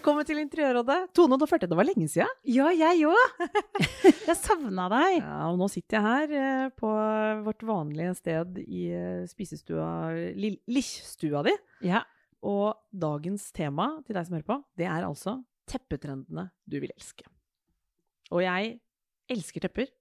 Velkommen 0.00 0.24
til 0.24 0.38
Interiørrådet. 0.40 1.10
Tone, 1.12 1.36
nå 1.36 1.44
følte 1.44 1.66
jeg 1.66 1.70
det 1.74 1.76
var 1.76 1.84
lenge 1.84 2.06
siden. 2.08 2.30
Ja, 2.48 2.70
jeg 2.72 3.02
òg. 3.04 3.42
jeg 4.30 4.36
savna 4.38 4.86
deg. 4.88 5.18
Ja, 5.18 5.34
og 5.50 5.58
nå 5.60 5.66
sitter 5.68 5.98
jeg 5.98 6.06
her 6.06 6.32
eh, 6.38 6.70
på 6.72 6.92
vårt 7.44 7.64
vanlige 7.68 8.14
sted 8.16 8.56
i 8.62 8.86
eh, 8.96 9.26
spisestua, 9.28 9.90
Lichstua 10.72 11.44
di. 11.44 11.52
Ja. 11.84 12.00
Og 12.48 12.80
dagens 12.96 13.50
tema 13.52 13.90
til 14.06 14.16
deg 14.16 14.24
som 14.24 14.38
hører 14.38 14.48
på, 14.48 14.56
det 14.80 14.88
er 14.88 15.04
altså 15.04 15.36
teppetrendene 15.68 16.46
du 16.64 16.80
vil 16.80 16.96
elske. 16.96 17.28
Og 18.32 18.40
jeg 18.46 18.78
elsker 19.36 19.68
tepper, 19.68 19.92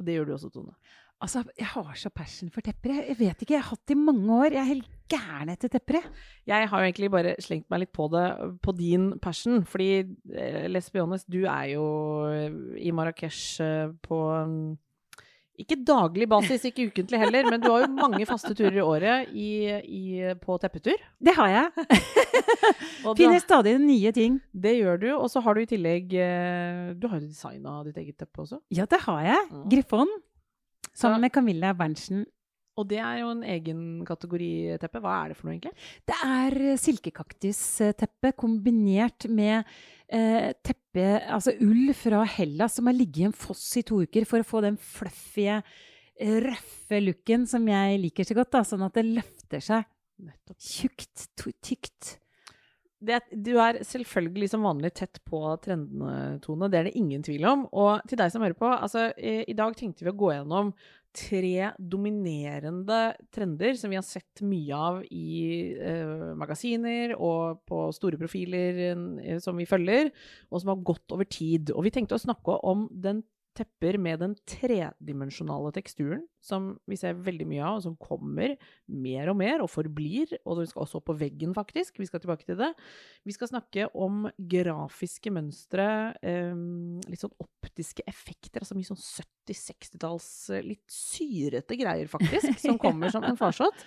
og 0.00 0.10
det 0.10 0.18
gjør 0.18 0.26
du 0.26 0.38
også, 0.40 0.50
Tone. 0.58 0.74
Altså, 1.22 1.46
jeg 1.54 1.70
har 1.70 1.94
så 2.02 2.10
passion 2.10 2.50
for 2.50 2.66
tepper. 2.66 2.98
Jeg 3.12 3.22
vet 3.22 3.46
ikke, 3.46 3.54
jeg 3.54 3.62
har 3.62 3.76
hatt 3.76 3.86
det 3.86 3.94
i 3.94 4.06
mange 4.10 4.42
år. 4.42 4.50
Jeg 4.58 4.64
er 4.64 4.72
helt 4.74 4.95
gæren 5.10 5.52
etter 5.52 5.70
tepper. 5.72 6.00
jeg. 6.00 6.14
Jeg 6.46 6.70
har 6.70 6.80
jo 6.80 6.88
egentlig 6.88 7.10
bare 7.10 7.36
slengt 7.42 7.68
meg 7.70 7.84
litt 7.84 7.92
på 7.96 8.08
det, 8.12 8.26
på 8.62 8.74
din 8.76 9.12
passion, 9.22 9.64
fordi 9.64 9.90
eh, 10.34 10.66
let's 10.68 10.90
be 10.92 11.02
honest, 11.02 11.30
du 11.30 11.44
er 11.44 11.72
jo 11.74 11.86
eh, 12.30 12.50
i 12.82 12.92
Marrakech 12.94 13.60
eh, 13.60 13.94
på 14.02 14.20
mm, 14.46 14.76
ikke 15.56 15.78
daglig 15.88 16.28
basis, 16.28 16.66
ikke 16.68 16.90
ukentlig 16.90 17.20
heller, 17.20 17.48
men 17.48 17.62
du 17.62 17.70
har 17.70 17.86
jo 17.86 17.92
mange 17.96 18.26
faste 18.28 18.52
turer 18.56 18.76
i 18.76 18.84
året 18.84 19.32
i, 19.32 19.48
i, 19.88 20.02
på 20.42 20.58
teppetur. 20.60 21.00
Det 21.16 21.32
har 21.36 21.52
jeg. 21.52 21.86
Finner 23.16 23.40
stadig 23.40 23.76
nye 23.80 24.12
ting. 24.12 24.40
det 24.52 24.76
gjør 24.76 25.00
du, 25.00 25.08
og 25.16 25.30
så 25.32 25.40
har 25.44 25.56
du 25.56 25.62
i 25.62 25.68
tillegg 25.70 26.12
eh, 26.12 26.92
Du 26.98 27.08
har 27.08 27.20
jo 27.20 27.28
designa 27.28 27.80
ditt 27.86 27.96
eget 28.02 28.18
teppe 28.20 28.44
også. 28.44 28.60
Ja, 28.74 28.84
det 28.90 29.00
har 29.06 29.22
jeg. 29.24 29.44
Mm. 29.50 29.66
Griffon. 29.72 30.16
Sammen 30.96 31.20
med 31.24 31.32
Camilla 31.32 31.72
Berntsen. 31.76 32.24
Og 32.76 32.84
det 32.90 32.98
er 33.00 33.22
jo 33.22 33.32
en 33.32 33.42
egen 33.48 33.82
kategori 34.04 34.76
teppe. 34.82 35.00
Hva 35.00 35.14
er 35.22 35.32
det 35.32 35.38
for 35.38 35.48
noe, 35.48 35.56
egentlig? 35.56 35.72
Det 36.04 36.16
er 36.16 36.56
silkekaktisteppe 36.76 37.96
silkekaktusteppe 37.96 38.32
kombinert 38.36 39.28
med 39.32 39.64
eh, 40.08 40.52
teppe, 40.64 41.06
altså 41.32 41.54
ull 41.64 41.92
fra 41.96 42.24
Hellas 42.36 42.76
som 42.76 42.90
har 42.90 42.96
ligget 42.96 43.22
i 43.24 43.28
en 43.30 43.36
foss 43.36 43.64
i 43.80 43.84
to 43.86 44.02
uker 44.04 44.26
for 44.28 44.42
å 44.42 44.46
få 44.46 44.62
den 44.64 44.76
fluffy, 44.76 45.48
eh, 45.48 46.36
røffe 46.44 47.00
looken 47.02 47.46
som 47.48 47.66
jeg 47.68 48.00
liker 48.02 48.28
så 48.28 48.36
godt. 48.36 48.52
Da, 48.58 48.64
sånn 48.66 48.86
at 48.86 48.96
det 48.98 49.08
løfter 49.08 49.64
seg 49.64 49.88
Nettopp. 50.26 50.56
tjukt, 50.60 51.26
tykt. 51.60 52.18
det, 53.04 53.20
du 53.30 53.58
er 53.60 53.82
selvfølgelig 53.84 54.48
som 54.50 54.64
vanlig 54.64 54.94
tett 54.96 55.20
på 55.28 55.40
trendene, 55.62 56.38
Tone. 56.44 56.70
Det 56.72 56.78
er 56.78 56.88
det 56.88 56.96
ingen 56.96 57.22
tvil 57.22 57.44
om. 57.44 57.66
Og 57.72 58.00
til 58.08 58.18
deg 58.18 58.32
som 58.32 58.44
hører 58.44 58.56
på, 58.56 58.70
altså, 58.70 59.10
i, 59.16 59.42
i 59.44 59.56
dag 59.56 59.76
tenkte 59.76 60.06
vi 60.06 60.12
å 60.12 60.16
gå 60.16 60.32
gjennom 60.32 60.72
tre 61.16 61.70
dominerende 61.78 63.00
trender 63.34 63.76
som 63.78 63.92
vi 63.92 63.98
har 63.98 64.04
sett 64.06 64.42
mye 64.44 64.76
av 64.76 65.00
i 65.08 65.72
eh, 65.74 66.34
magasiner 66.38 67.14
og 67.16 67.62
på 67.68 67.86
store 67.96 68.20
profiler 68.20 68.82
eh, 68.90 69.38
som 69.42 69.56
vi 69.56 69.68
følger, 69.68 70.12
og 70.50 70.60
som 70.62 70.74
har 70.74 70.84
gått 70.92 71.16
over 71.16 71.28
tid. 71.28 71.72
Og 71.72 71.86
vi 71.86 71.94
tenkte 71.94 72.18
å 72.18 72.22
snakke 72.22 72.58
om 72.68 72.86
den 72.92 73.24
tepper 73.56 73.96
med 74.02 74.20
den 74.22 74.34
tredimensjonale 74.48 75.72
teksturen, 75.74 76.24
som 76.44 76.74
vi 76.88 76.98
ser 77.00 77.18
veldig 77.26 77.46
mye 77.50 77.62
av, 77.64 77.78
og 77.78 77.84
som 77.86 77.96
kommer 77.98 78.54
mer 78.86 79.30
og 79.32 79.38
mer, 79.40 79.64
og 79.64 79.70
forblir. 79.72 80.36
Og 80.44 80.60
vi 80.60 80.68
skal 80.70 80.84
også 80.84 81.02
på 81.06 81.16
veggen, 81.18 81.54
faktisk. 81.56 82.00
Vi 82.00 82.08
skal 82.08 82.22
tilbake 82.22 82.46
til 82.46 82.58
det. 82.60 82.72
Vi 83.26 83.34
skal 83.34 83.50
snakke 83.50 83.88
om 83.94 84.28
grafiske 84.36 85.32
mønstre, 85.34 85.88
eh, 86.22 86.52
litt 87.08 87.24
sånn 87.24 87.34
optiske 87.42 88.04
effekter, 88.06 88.62
altså 88.62 88.76
mye 88.78 88.90
sånn 88.90 89.02
70-60-talls 89.02 90.28
eh, 90.54 90.66
litt 90.66 90.86
syrete 90.92 91.78
greier, 91.80 92.10
faktisk, 92.12 92.58
som 92.66 92.78
kommer 92.82 93.12
som 93.14 93.26
en 93.26 93.40
farsott. 93.40 93.86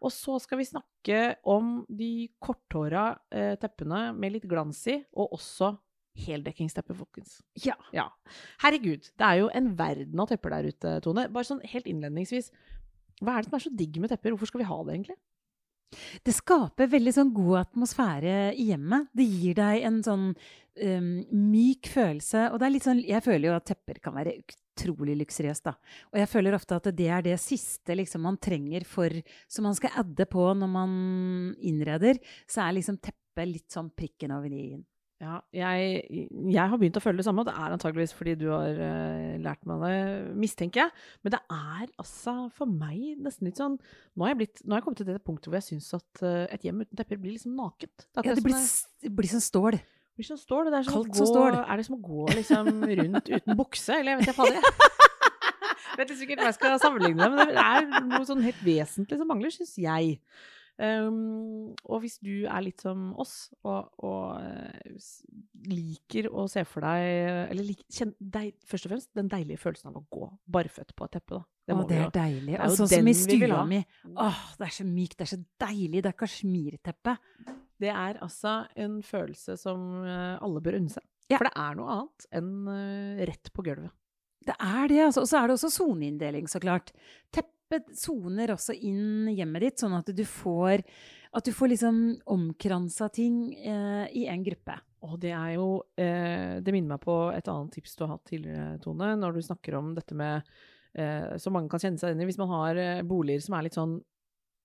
Og 0.00 0.12
så 0.14 0.38
skal 0.40 0.60
vi 0.62 0.68
snakke 0.68 1.20
om 1.48 1.82
de 1.88 2.30
korthåra 2.40 3.12
eh, 3.28 3.54
teppene 3.60 4.10
med 4.16 4.38
litt 4.38 4.48
glans 4.48 4.80
i, 4.88 4.96
og 5.12 5.36
også 5.36 5.74
heldekkingsteppe, 6.18 6.94
folkens. 6.96 7.38
Ja. 7.64 7.76
Ja. 7.94 8.08
Herregud, 8.64 9.10
det 9.18 9.26
er 9.26 9.40
jo 9.42 9.50
en 9.54 9.72
verden 9.78 10.22
av 10.22 10.30
tepper 10.30 10.56
der 10.56 10.70
ute, 10.70 10.94
Tone. 11.04 11.28
Bare 11.32 11.48
sånn 11.48 11.62
helt 11.72 11.88
innledningsvis. 11.90 12.50
Hva 13.20 13.36
er 13.36 13.44
det 13.44 13.50
som 13.50 13.58
er 13.58 13.66
så 13.66 13.74
digg 13.76 14.00
med 14.02 14.12
tepper? 14.12 14.34
Hvorfor 14.34 14.50
skal 14.50 14.64
vi 14.64 14.70
ha 14.70 14.78
det, 14.84 14.96
egentlig? 14.96 15.20
Det 16.22 16.32
skaper 16.36 16.90
veldig 16.90 17.12
sånn 17.16 17.30
god 17.34 17.64
atmosfære 17.64 18.34
i 18.54 18.68
hjemmet. 18.70 19.08
Det 19.16 19.26
gir 19.26 19.56
deg 19.58 19.84
en 19.88 20.00
sånn 20.06 20.26
um, 20.30 21.08
myk 21.50 21.90
følelse. 21.90 22.46
Og 22.50 22.60
det 22.60 22.66
er 22.66 22.74
litt 22.76 22.86
sånn 22.86 23.02
Jeg 23.02 23.24
føler 23.26 23.50
jo 23.50 23.56
at 23.56 23.66
tepper 23.72 23.98
kan 24.04 24.14
være 24.14 24.36
utrolig 24.38 25.16
luksuriøst, 25.18 25.66
da. 25.66 25.74
Og 26.12 26.20
jeg 26.22 26.30
føler 26.30 26.56
ofte 26.56 26.78
at 26.78 26.86
det 26.96 27.08
er 27.10 27.26
det 27.26 27.34
siste 27.42 27.96
liksom, 27.98 28.22
man 28.28 28.38
trenger 28.40 28.86
for 28.88 29.12
Som 29.50 29.66
man 29.68 29.76
skal 29.78 29.98
adde 30.04 30.28
på 30.30 30.46
når 30.54 30.70
man 30.70 30.94
innreder. 31.58 32.22
Så 32.46 32.62
er 32.64 32.78
liksom 32.78 33.00
teppet 33.02 33.50
litt 33.50 33.74
sånn 33.74 33.90
prikken 33.96 34.36
over 34.36 34.52
i-en. 34.54 34.86
Ja, 35.20 35.34
jeg, 35.52 36.04
jeg 36.48 36.72
har 36.72 36.78
begynt 36.80 36.96
å 36.96 37.02
føle 37.04 37.20
det 37.20 37.26
samme, 37.26 37.42
og 37.42 37.48
det 37.50 37.52
er 37.52 37.74
antageligvis 37.74 38.14
fordi 38.16 38.38
du 38.40 38.46
har 38.54 38.78
uh, 38.80 39.34
lært 39.44 39.66
meg 39.68 39.82
det, 39.84 39.96
mistenker 40.40 40.86
jeg. 40.86 40.94
Men 41.20 41.34
det 41.34 41.40
er 41.52 41.90
altså 42.00 42.34
for 42.56 42.70
meg 42.70 43.18
nesten 43.20 43.50
litt 43.50 43.60
sånn 43.60 43.76
Nå 43.76 44.24
har 44.24 44.32
jeg, 44.32 44.38
blitt, 44.40 44.62
nå 44.64 44.72
har 44.72 44.80
jeg 44.80 44.86
kommet 44.86 45.02
til 45.02 45.10
det 45.10 45.18
punktet 45.26 45.50
hvor 45.50 45.58
jeg 45.58 45.66
syns 45.66 45.90
at 45.98 46.22
uh, 46.24 46.46
et 46.48 46.64
hjem 46.64 46.80
uten 46.86 46.96
tepper 46.96 47.20
blir 47.20 47.34
liksom 47.34 47.52
nakent. 47.58 48.06
Det, 48.06 48.24
Ja, 48.24 48.32
det 48.32 48.46
blir, 48.46 48.56
det 49.04 49.12
blir 49.18 49.28
som 49.34 49.42
stål. 49.44 49.76
det 49.76 50.22
blir 50.22 50.28
som 50.30 50.40
stål. 50.40 50.70
Det 50.72 50.80
er 50.80 50.88
som 50.88 51.04
gå, 51.04 51.18
som 51.20 51.28
stål. 51.34 51.58
Er 51.60 51.82
det 51.82 51.86
som 51.90 51.98
å 51.98 52.02
gå 52.06 52.24
liksom 52.38 52.70
rundt 53.02 53.30
uten 53.34 53.60
bukse, 53.60 53.98
eller 53.98 54.14
jeg 54.14 54.22
vet 54.22 54.30
ikke 54.30 54.38
fader. 54.40 54.88
Jeg 55.90 55.98
vet 56.00 56.06
ikke 56.06 56.20
sikkert 56.22 56.40
hva 56.46 56.48
jeg 56.48 56.58
skal 56.62 56.80
sammenligne 56.80 57.20
det, 57.20 57.30
men 57.36 57.52
det 57.52 57.66
er 57.66 58.08
noe 58.08 58.24
sånn 58.24 58.40
helt 58.48 58.64
vesentlig 58.64 59.20
som 59.20 59.28
mangler, 59.28 59.52
syns 59.52 59.76
jeg. 59.84 60.16
Um, 60.80 61.74
og 61.84 62.00
hvis 62.00 62.16
du 62.24 62.46
er 62.48 62.62
litt 62.64 62.80
som 62.80 63.10
oss, 63.20 63.50
og, 63.68 63.90
og 64.00 64.38
eh, 64.40 64.94
liker 65.68 66.30
å 66.32 66.46
se 66.48 66.62
for 66.64 66.86
deg 66.86 67.50
Eller 67.52 67.66
lik, 67.66 67.82
kjenn 67.92 68.14
deg, 68.16 68.54
først 68.64 68.88
og 68.88 68.94
fremst 68.94 69.10
den 69.18 69.28
deilige 69.28 69.60
følelsen 69.60 69.90
av 69.90 69.98
å 70.00 70.04
gå 70.08 70.30
barføtt 70.56 70.94
på 70.96 71.04
et 71.04 71.18
teppe, 71.18 71.36
da. 71.36 71.44
Å, 71.70 71.84
det 71.86 72.00
er 72.00 72.14
deilig. 72.14 72.54
Det 72.54 72.62
er 72.64 72.74
sånn 72.78 72.90
som 72.90 73.12
i 73.12 73.14
stua 73.14 73.60
mi. 73.68 73.82
Åh, 74.10 74.40
det 74.58 74.66
er 74.70 74.74
så 74.80 74.88
mykt, 74.88 75.18
det 75.20 75.26
er 75.26 75.32
så 75.34 75.40
deilig. 75.66 76.00
Det 76.00 76.10
er 76.10 76.18
kasjmirteppe. 76.24 77.16
Det 77.80 77.92
er 77.92 78.18
altså 78.24 78.56
en 78.80 78.98
følelse 79.06 79.56
som 79.60 79.86
eh, 80.00 80.34
alle 80.40 80.64
bør 80.64 80.80
unne 80.80 80.96
seg. 80.96 81.04
Ja. 81.30 81.38
For 81.38 81.46
det 81.46 81.54
er 81.62 81.78
noe 81.78 81.94
annet 81.94 82.28
enn 82.40 82.50
eh, 82.72 83.22
rett 83.30 83.52
på 83.54 83.68
gulvet. 83.68 83.92
Det 84.48 84.56
er 84.56 84.88
det, 84.88 85.00
altså. 85.04 85.22
Og 85.26 85.30
så 85.30 85.38
er 85.38 85.48
det 85.48 85.60
også 85.60 85.70
soneinndeling, 85.76 86.48
så 86.50 86.60
klart. 86.62 86.94
Teppet 87.28 87.54
soner 87.96 88.54
også 88.54 88.74
inn 88.74 89.30
hjemmet 89.30 89.66
ditt, 89.66 89.82
sånn 89.82 89.96
at 89.98 90.10
du 90.14 90.24
får 90.26 90.84
at 91.30 91.46
du 91.46 91.52
får 91.54 91.70
liksom 91.70 91.98
omkransa 92.26 93.06
ting 93.14 93.52
eh, 93.54 94.06
i 94.18 94.24
en 94.26 94.42
gruppe. 94.42 94.74
Og 95.06 95.14
det 95.22 95.30
er 95.32 95.54
jo 95.54 95.68
eh, 95.96 96.58
Det 96.60 96.74
minner 96.74 96.96
meg 96.96 97.04
på 97.04 97.14
et 97.32 97.46
annet 97.48 97.72
tips 97.76 97.94
du 97.96 98.04
har 98.04 98.16
hatt 98.16 98.26
tidligere, 98.28 98.80
Tone, 98.82 99.14
når 99.16 99.36
du 99.36 99.44
snakker 99.46 99.78
om 99.78 99.92
dette 99.96 100.16
med 100.18 100.42
eh, 100.98 101.36
Som 101.40 101.54
mange 101.56 101.70
kan 101.72 101.80
kjenne 101.82 102.02
seg 102.02 102.10
igjen 102.12 102.24
i. 102.24 102.28
Hvis 102.28 102.40
man 102.40 102.50
har 102.52 102.80
eh, 102.82 103.04
boliger 103.06 103.44
som 103.46 103.56
er 103.56 103.68
litt 103.68 103.78
sånn 103.78 104.00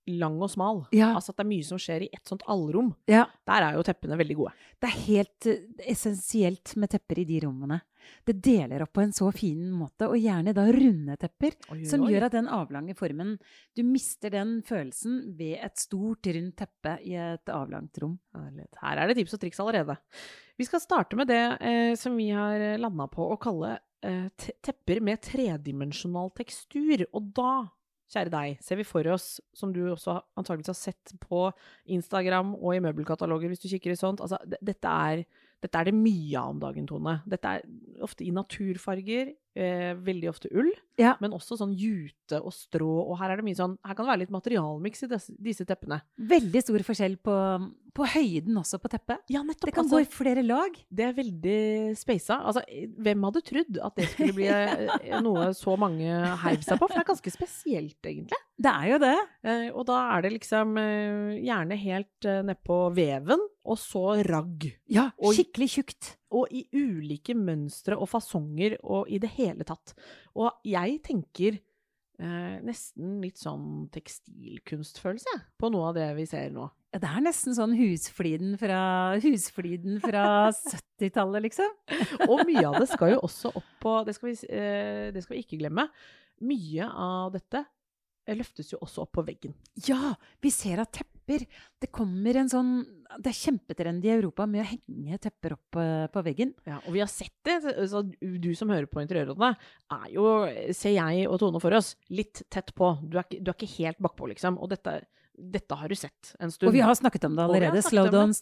lang 0.08 0.38
og 0.44 0.52
smal. 0.52 0.84
Ja. 0.96 1.14
Altså 1.16 1.34
at 1.34 1.40
det 1.40 1.46
er 1.46 1.52
mye 1.52 1.66
som 1.66 1.82
skjer 1.82 2.06
i 2.06 2.12
ett 2.14 2.30
sånt 2.30 2.46
allrom. 2.52 2.94
Ja. 3.10 3.26
Der 3.48 3.68
er 3.68 3.78
jo 3.78 3.84
teppene 3.86 4.18
veldig 4.20 4.38
gode. 4.38 4.54
Det 4.82 4.90
er 4.90 5.04
helt 5.08 5.50
eh, 5.50 5.66
essensielt 5.92 6.76
med 6.82 6.94
tepper 6.94 7.22
i 7.22 7.28
de 7.30 7.42
rommene. 7.46 7.82
Det 8.26 8.36
deler 8.46 8.84
opp 8.86 8.92
på 8.94 9.02
en 9.02 9.14
så 9.18 9.32
fin 9.34 9.64
måte, 9.74 10.06
og 10.06 10.20
gjerne 10.22 10.54
da 10.54 10.68
runde 10.70 11.16
tepper. 11.18 11.56
Oi, 11.72 11.80
oi, 11.80 11.88
Som 11.90 12.06
gjør 12.06 12.28
at 12.28 12.36
den 12.36 12.50
avlange 12.54 12.94
formen 12.98 13.36
Du 13.74 13.82
mister 13.88 14.34
den 14.34 14.60
følelsen 14.66 15.24
ved 15.40 15.58
et 15.66 15.82
stort, 15.82 16.30
rundt 16.36 16.58
teppe 16.62 16.98
i 17.02 17.16
et 17.18 17.50
avlangt 17.50 17.98
rom. 18.04 18.20
Her 18.36 19.02
er 19.02 19.10
det 19.10 19.18
tips 19.20 19.38
og 19.38 19.42
triks 19.42 19.62
allerede. 19.64 19.98
Vi 20.56 20.68
skal 20.68 20.84
starte 20.84 21.18
med 21.20 21.28
det 21.34 21.44
eh, 21.60 21.96
som 22.00 22.16
vi 22.18 22.30
har 22.30 22.78
landa 22.80 23.10
på 23.12 23.26
å 23.34 23.40
kalle 23.42 23.76
eh, 24.06 24.30
tepper 24.64 25.02
med 25.04 25.24
tredimensjonal 25.26 26.32
tekstur. 26.38 27.06
Og 27.12 27.32
da, 27.36 27.52
kjære 28.12 28.34
deg, 28.34 28.60
ser 28.64 28.80
vi 28.80 28.86
for 28.88 29.08
oss, 29.14 29.40
som 29.58 29.72
du 29.74 29.82
også 29.90 30.20
antageligvis 30.38 30.72
har 30.72 30.78
sett 30.78 31.16
på 31.22 31.48
Instagram 31.96 32.54
og 32.58 32.76
i 32.76 32.84
møbelkataloger 32.84 33.52
hvis 33.52 33.64
du 33.64 33.70
kikker 33.72 33.96
i 33.96 34.00
sånt, 34.00 34.22
altså 34.24 34.40
dette 34.46 34.92
er, 34.92 35.24
dette 35.64 35.80
er 35.80 35.90
det 35.90 35.96
mye 35.98 36.38
av 36.40 36.54
om 36.54 36.62
dagen, 36.62 36.88
Tone. 36.90 37.20
Dette 37.30 37.58
er 37.58 38.06
ofte 38.06 38.26
i 38.26 38.34
naturfarger, 38.36 39.34
eh, 39.56 39.94
veldig 39.96 40.30
ofte 40.30 40.52
ull, 40.54 40.72
Ja. 41.00 41.16
men 41.20 41.32
også 41.36 41.58
sånn 41.60 41.74
jute 41.76 42.40
og 42.42 42.54
strå. 42.56 42.88
Og 43.10 43.18
her 43.20 43.34
er 43.34 43.42
sånn 43.56 43.78
Her 43.84 43.96
kan 43.96 44.06
det 44.06 44.12
være 44.12 44.22
litt 44.24 44.36
materialmiks 44.36 45.04
i 45.04 45.08
disse, 45.12 45.34
disse 45.40 45.66
teppene. 45.66 46.02
Veldig 46.18 46.62
stor 46.64 46.80
forskjell 46.88 47.18
på, 47.18 47.36
på 47.96 48.08
høyden 48.14 48.58
også 48.58 48.80
på 48.82 48.92
teppet. 48.92 49.24
Ja, 49.30 49.44
nettopp. 49.44 49.70
Det 49.70 49.76
kan 49.76 49.86
altså, 49.86 49.98
gå 49.98 50.06
i 50.06 50.12
flere 50.12 50.44
lag. 50.46 50.76
Det 50.90 51.06
er 51.08 51.18
veldig 51.18 51.96
speisa. 52.00 52.40
Altså, 52.44 52.64
hvem 53.00 53.28
hadde 53.30 53.44
trodd 53.46 53.80
at 53.84 53.96
det 54.00 54.10
skulle 54.12 54.36
bli 54.38 54.50
eh, 54.52 55.20
noe 55.26 55.52
så 55.56 55.76
mange 55.80 56.10
heiv 56.44 56.62
seg 56.66 56.80
på? 56.80 56.88
For 56.88 56.96
det 56.96 57.04
er 57.06 57.12
ganske 57.12 57.36
spesielt, 57.36 58.00
egentlig. 58.04 58.40
Det 58.56 58.72
er 58.72 58.92
jo 58.94 59.00
det. 59.04 59.16
Eh, 59.44 59.68
og 59.74 59.86
da 59.90 60.00
er 60.16 60.26
det 60.26 60.36
liksom 60.38 60.78
eh, 60.80 61.36
gjerne 61.44 61.80
helt 61.80 62.28
eh, 62.30 62.44
nedpå 62.48 62.80
veven, 62.96 63.42
og 63.66 63.80
så 63.82 64.22
ragg. 64.28 64.68
Ja, 64.92 65.10
skikkelig 65.20 65.70
tjukt. 65.74 66.12
Og 66.36 66.52
i 66.52 66.66
ulike 66.76 67.36
mønstre 67.38 67.98
og 67.98 68.10
fasonger 68.12 68.78
og 68.84 69.10
i 69.12 69.20
det 69.24 69.32
hele 69.38 69.68
tatt. 69.68 69.94
Og 70.36 70.52
jeg 70.68 71.00
tenker 71.06 71.60
eh, 71.60 72.58
nesten 72.66 73.20
litt 73.24 73.40
sånn 73.40 73.86
tekstilkunstfølelse 73.94 75.38
på 75.62 75.72
noe 75.74 75.92
av 75.92 76.00
det 76.00 76.10
vi 76.18 76.28
ser 76.30 76.52
nå. 76.56 76.68
Ja, 76.96 77.02
det 77.04 77.12
er 77.12 77.24
nesten 77.26 77.56
sånn 77.58 77.74
husfliden 77.76 78.54
fra, 78.60 78.82
husfliden 79.24 79.98
fra 80.04 80.26
70-tallet, 80.74 81.44
liksom. 81.50 81.74
Og 82.30 82.46
mye 82.48 82.64
av 82.70 82.80
det 82.80 82.88
skal 82.92 83.16
jo 83.16 83.24
også 83.28 83.52
opp 83.60 83.74
på 83.84 83.96
Det 84.08 84.16
skal 84.16 84.32
vi, 84.32 84.36
eh, 84.48 85.08
det 85.16 85.24
skal 85.26 85.36
vi 85.36 85.44
ikke 85.44 85.60
glemme. 85.60 85.90
Mye 86.46 86.88
av 86.88 87.34
dette 87.36 87.66
løftes 88.34 88.72
jo 88.74 88.80
også 88.82 89.04
opp 89.04 89.12
på 89.14 89.24
veggen. 89.28 89.54
Ja, 89.86 90.16
vi 90.42 90.50
ser 90.50 90.82
at 90.82 90.92
tepper 90.98 91.44
Det 91.82 91.90
kommer 91.94 92.38
en 92.38 92.50
sånn 92.50 92.72
Det 93.22 93.32
er 93.32 93.38
kjempetrendy 93.38 94.10
i 94.10 94.14
Europa 94.14 94.46
med 94.50 94.62
å 94.62 94.68
henge 94.70 95.18
tepper 95.22 95.56
opp 95.56 95.78
eh, 95.82 96.06
på 96.14 96.22
veggen. 96.26 96.54
Ja, 96.66 96.80
og 96.86 96.94
vi 96.94 97.02
har 97.02 97.10
sett 97.10 97.34
det. 97.46 97.60
Så 97.90 98.02
du 98.20 98.50
som 98.58 98.70
hører 98.74 98.86
på 98.90 99.02
Interiørrådet, 99.02 99.52
er 99.94 100.08
jo, 100.14 100.26
ser 100.74 100.96
jeg 100.98 101.28
og 101.30 101.40
Tone 101.42 101.62
for 101.62 101.74
oss, 101.78 101.96
litt 102.10 102.44
tett 102.54 102.74
på. 102.78 102.92
Du 103.06 103.18
er 103.18 103.26
du 103.42 103.50
er 103.52 103.56
ikke 103.58 103.74
helt 103.78 104.02
bakpå, 104.02 104.30
liksom. 104.34 104.58
Og 104.62 104.70
dette, 104.74 105.00
dette 105.36 105.78
har 105.78 105.90
du 105.90 105.96
sett 105.98 106.36
en 106.40 106.54
stund. 106.54 106.70
Og 106.70 106.78
vi 106.78 106.84
har 106.86 106.98
snakket 106.98 107.26
om 107.30 107.36
det 107.38 107.46
allerede. 107.46 107.82
Slowdown 107.86 108.34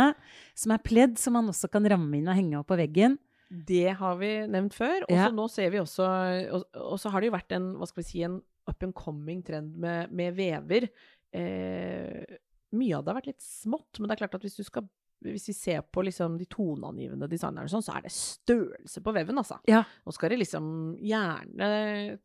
det. 0.00 0.10
Som 0.54 0.72
er 0.76 0.84
pledd 0.84 1.18
som 1.20 1.36
man 1.36 1.48
også 1.52 1.70
kan 1.72 1.88
ramme 1.88 2.20
inn 2.20 2.28
og 2.28 2.36
henge 2.36 2.60
opp 2.60 2.68
på 2.72 2.80
veggen. 2.80 3.18
Det 3.50 3.96
har 3.98 4.16
vi 4.20 4.28
nevnt 4.46 4.76
før. 4.76 5.02
Og 5.08 5.10
så 5.10 5.24
Ja. 5.24 5.30
nå 5.34 5.48
ser 5.50 5.70
vi 5.70 5.78
også 5.82 6.06
Og, 6.54 6.64
og 6.74 6.98
så 7.00 7.10
har 7.10 7.20
det 7.20 7.30
jo 7.32 7.36
vært 7.38 7.52
en, 7.56 7.74
hva 7.76 7.88
skal 7.88 8.02
vi 8.02 8.08
si, 8.08 8.22
en 8.22 8.42
up 8.70 8.86
and 8.86 8.96
coming 8.96 9.42
trend 9.46 9.76
med, 9.80 10.14
med 10.14 10.38
vever. 10.38 10.88
Eh, 11.34 12.38
mye 12.70 12.96
av 12.96 13.04
det 13.04 13.12
har 13.12 13.20
vært 13.20 13.32
litt 13.32 13.44
smått, 13.44 13.98
men 13.98 14.08
det 14.08 14.16
er 14.16 14.24
klart 14.24 14.38
at 14.38 14.46
hvis 14.46 14.58
du 14.60 14.64
skal 14.66 14.86
hvis 15.20 15.50
vi 15.50 15.52
ser 15.52 15.82
på 15.92 16.02
liksom 16.06 16.36
de 16.40 16.46
toneangivende 16.48 17.28
designerne, 17.28 17.68
sånn, 17.68 17.84
så 17.84 17.96
er 17.96 18.06
det 18.06 18.12
størrelse 18.14 19.02
på 19.04 19.12
veven, 19.12 19.40
altså. 19.42 19.58
Ja. 19.68 19.82
Nå 20.06 20.14
skal 20.16 20.32
det 20.32 20.38
liksom 20.40 20.70
gjerne 20.96 21.68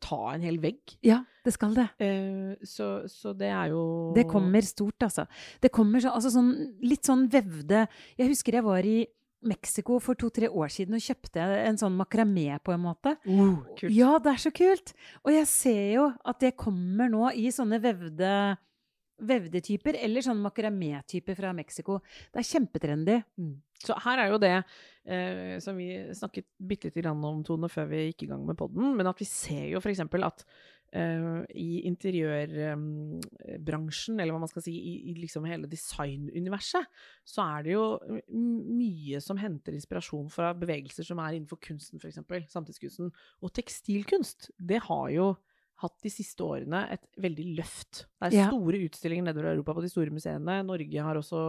ta 0.02 0.20
en 0.32 0.46
hel 0.46 0.56
vegg. 0.62 0.96
Ja, 1.04 1.20
det 1.44 1.52
skal 1.54 1.76
det. 1.76 1.90
Eh, 2.02 2.54
så, 2.66 2.88
så 3.10 3.34
det 3.36 3.50
er 3.52 3.74
jo 3.74 3.82
Det 4.16 4.24
kommer 4.30 4.64
stort, 4.64 4.96
altså. 5.04 5.26
Det 5.60 5.72
kommer 5.74 6.02
så, 6.02 6.14
altså 6.16 6.32
sånn, 6.32 6.54
litt 6.86 7.04
sånn 7.06 7.26
vevde 7.32 7.84
Jeg 8.16 8.32
husker 8.32 8.58
jeg 8.58 8.66
var 8.66 8.88
i 8.88 8.98
Mexico 9.46 9.98
for 10.02 10.18
to-tre 10.18 10.48
år 10.48 10.70
siden 10.72 10.96
og 10.96 11.02
kjøpte 11.04 11.42
en 11.66 11.78
sånn 11.80 11.96
makramé, 11.98 12.48
på 12.64 12.72
en 12.74 12.84
måte. 12.86 13.16
oh, 13.28 13.58
kult. 13.78 13.92
Ja, 13.92 14.16
det 14.22 14.32
er 14.32 14.44
så 14.46 14.52
kult! 14.54 14.94
Og 15.24 15.34
jeg 15.34 15.48
ser 15.50 15.82
jo 15.94 16.06
at 16.24 16.40
det 16.42 16.56
kommer 16.58 17.10
nå 17.12 17.28
i 17.36 17.50
sånne 17.54 17.82
vevde 17.82 18.30
Vevde 19.16 19.62
typer, 19.64 19.96
eller 19.96 20.20
sånn 20.20 20.42
makramé-typer 20.44 21.38
fra 21.38 21.48
Mexico. 21.56 22.02
Det 22.28 22.42
er 22.42 22.44
kjempetrendy. 22.44 23.14
Mm. 23.40 23.54
Så 23.80 23.96
her 24.04 24.20
er 24.20 24.28
jo 24.28 24.40
det 24.42 24.52
eh, 24.52 25.56
som 25.64 25.78
vi 25.80 25.88
snakket 26.12 26.44
bitte 26.60 26.90
lite 26.90 27.00
grann 27.00 27.24
om, 27.24 27.40
Tone, 27.46 27.70
før 27.72 27.88
vi 27.94 28.02
gikk 28.10 28.26
i 28.26 28.28
gang 28.34 28.44
med 28.44 28.58
podden, 28.60 28.92
men 28.98 29.08
at 29.08 29.16
vi 29.16 29.28
ser 29.28 29.70
jo 29.70 29.80
f.eks. 29.80 30.04
at 30.04 30.44
i 30.94 31.82
interiørbransjen, 31.88 34.20
eller 34.20 34.32
hva 34.34 34.40
man 34.42 34.50
skal 34.50 34.62
si, 34.64 34.72
i, 34.76 34.94
i 35.10 35.14
liksom 35.18 35.44
hele 35.48 35.68
designuniverset, 35.70 36.86
så 37.26 37.42
er 37.56 37.66
det 37.66 37.72
jo 37.74 37.84
mye 38.32 39.20
som 39.24 39.38
henter 39.40 39.74
inspirasjon 39.76 40.28
fra 40.32 40.52
bevegelser 40.56 41.04
som 41.08 41.18
er 41.22 41.36
innenfor 41.36 41.58
kunsten, 41.62 42.00
f.eks. 42.00 42.20
Samtidskunsten. 42.52 43.12
Og 43.42 43.52
tekstilkunst, 43.56 44.50
det 44.56 44.80
har 44.88 45.08
jo 45.14 45.26
hatt 45.82 45.98
de 46.00 46.08
siste 46.08 46.40
årene 46.40 46.86
et 46.94 47.02
veldig 47.20 47.46
løft. 47.58 48.06
Det 48.16 48.30
er 48.30 48.36
Ja. 48.38 48.46
store 48.48 48.78
utstillinger 48.86 49.26
nedover 49.28 49.50
i 49.50 49.54
Europa 49.58 49.74
på 49.76 49.82
de 49.84 49.90
store 49.92 50.10
museene. 50.14 50.62
Norge 50.64 51.02
har 51.04 51.16
også 51.20 51.40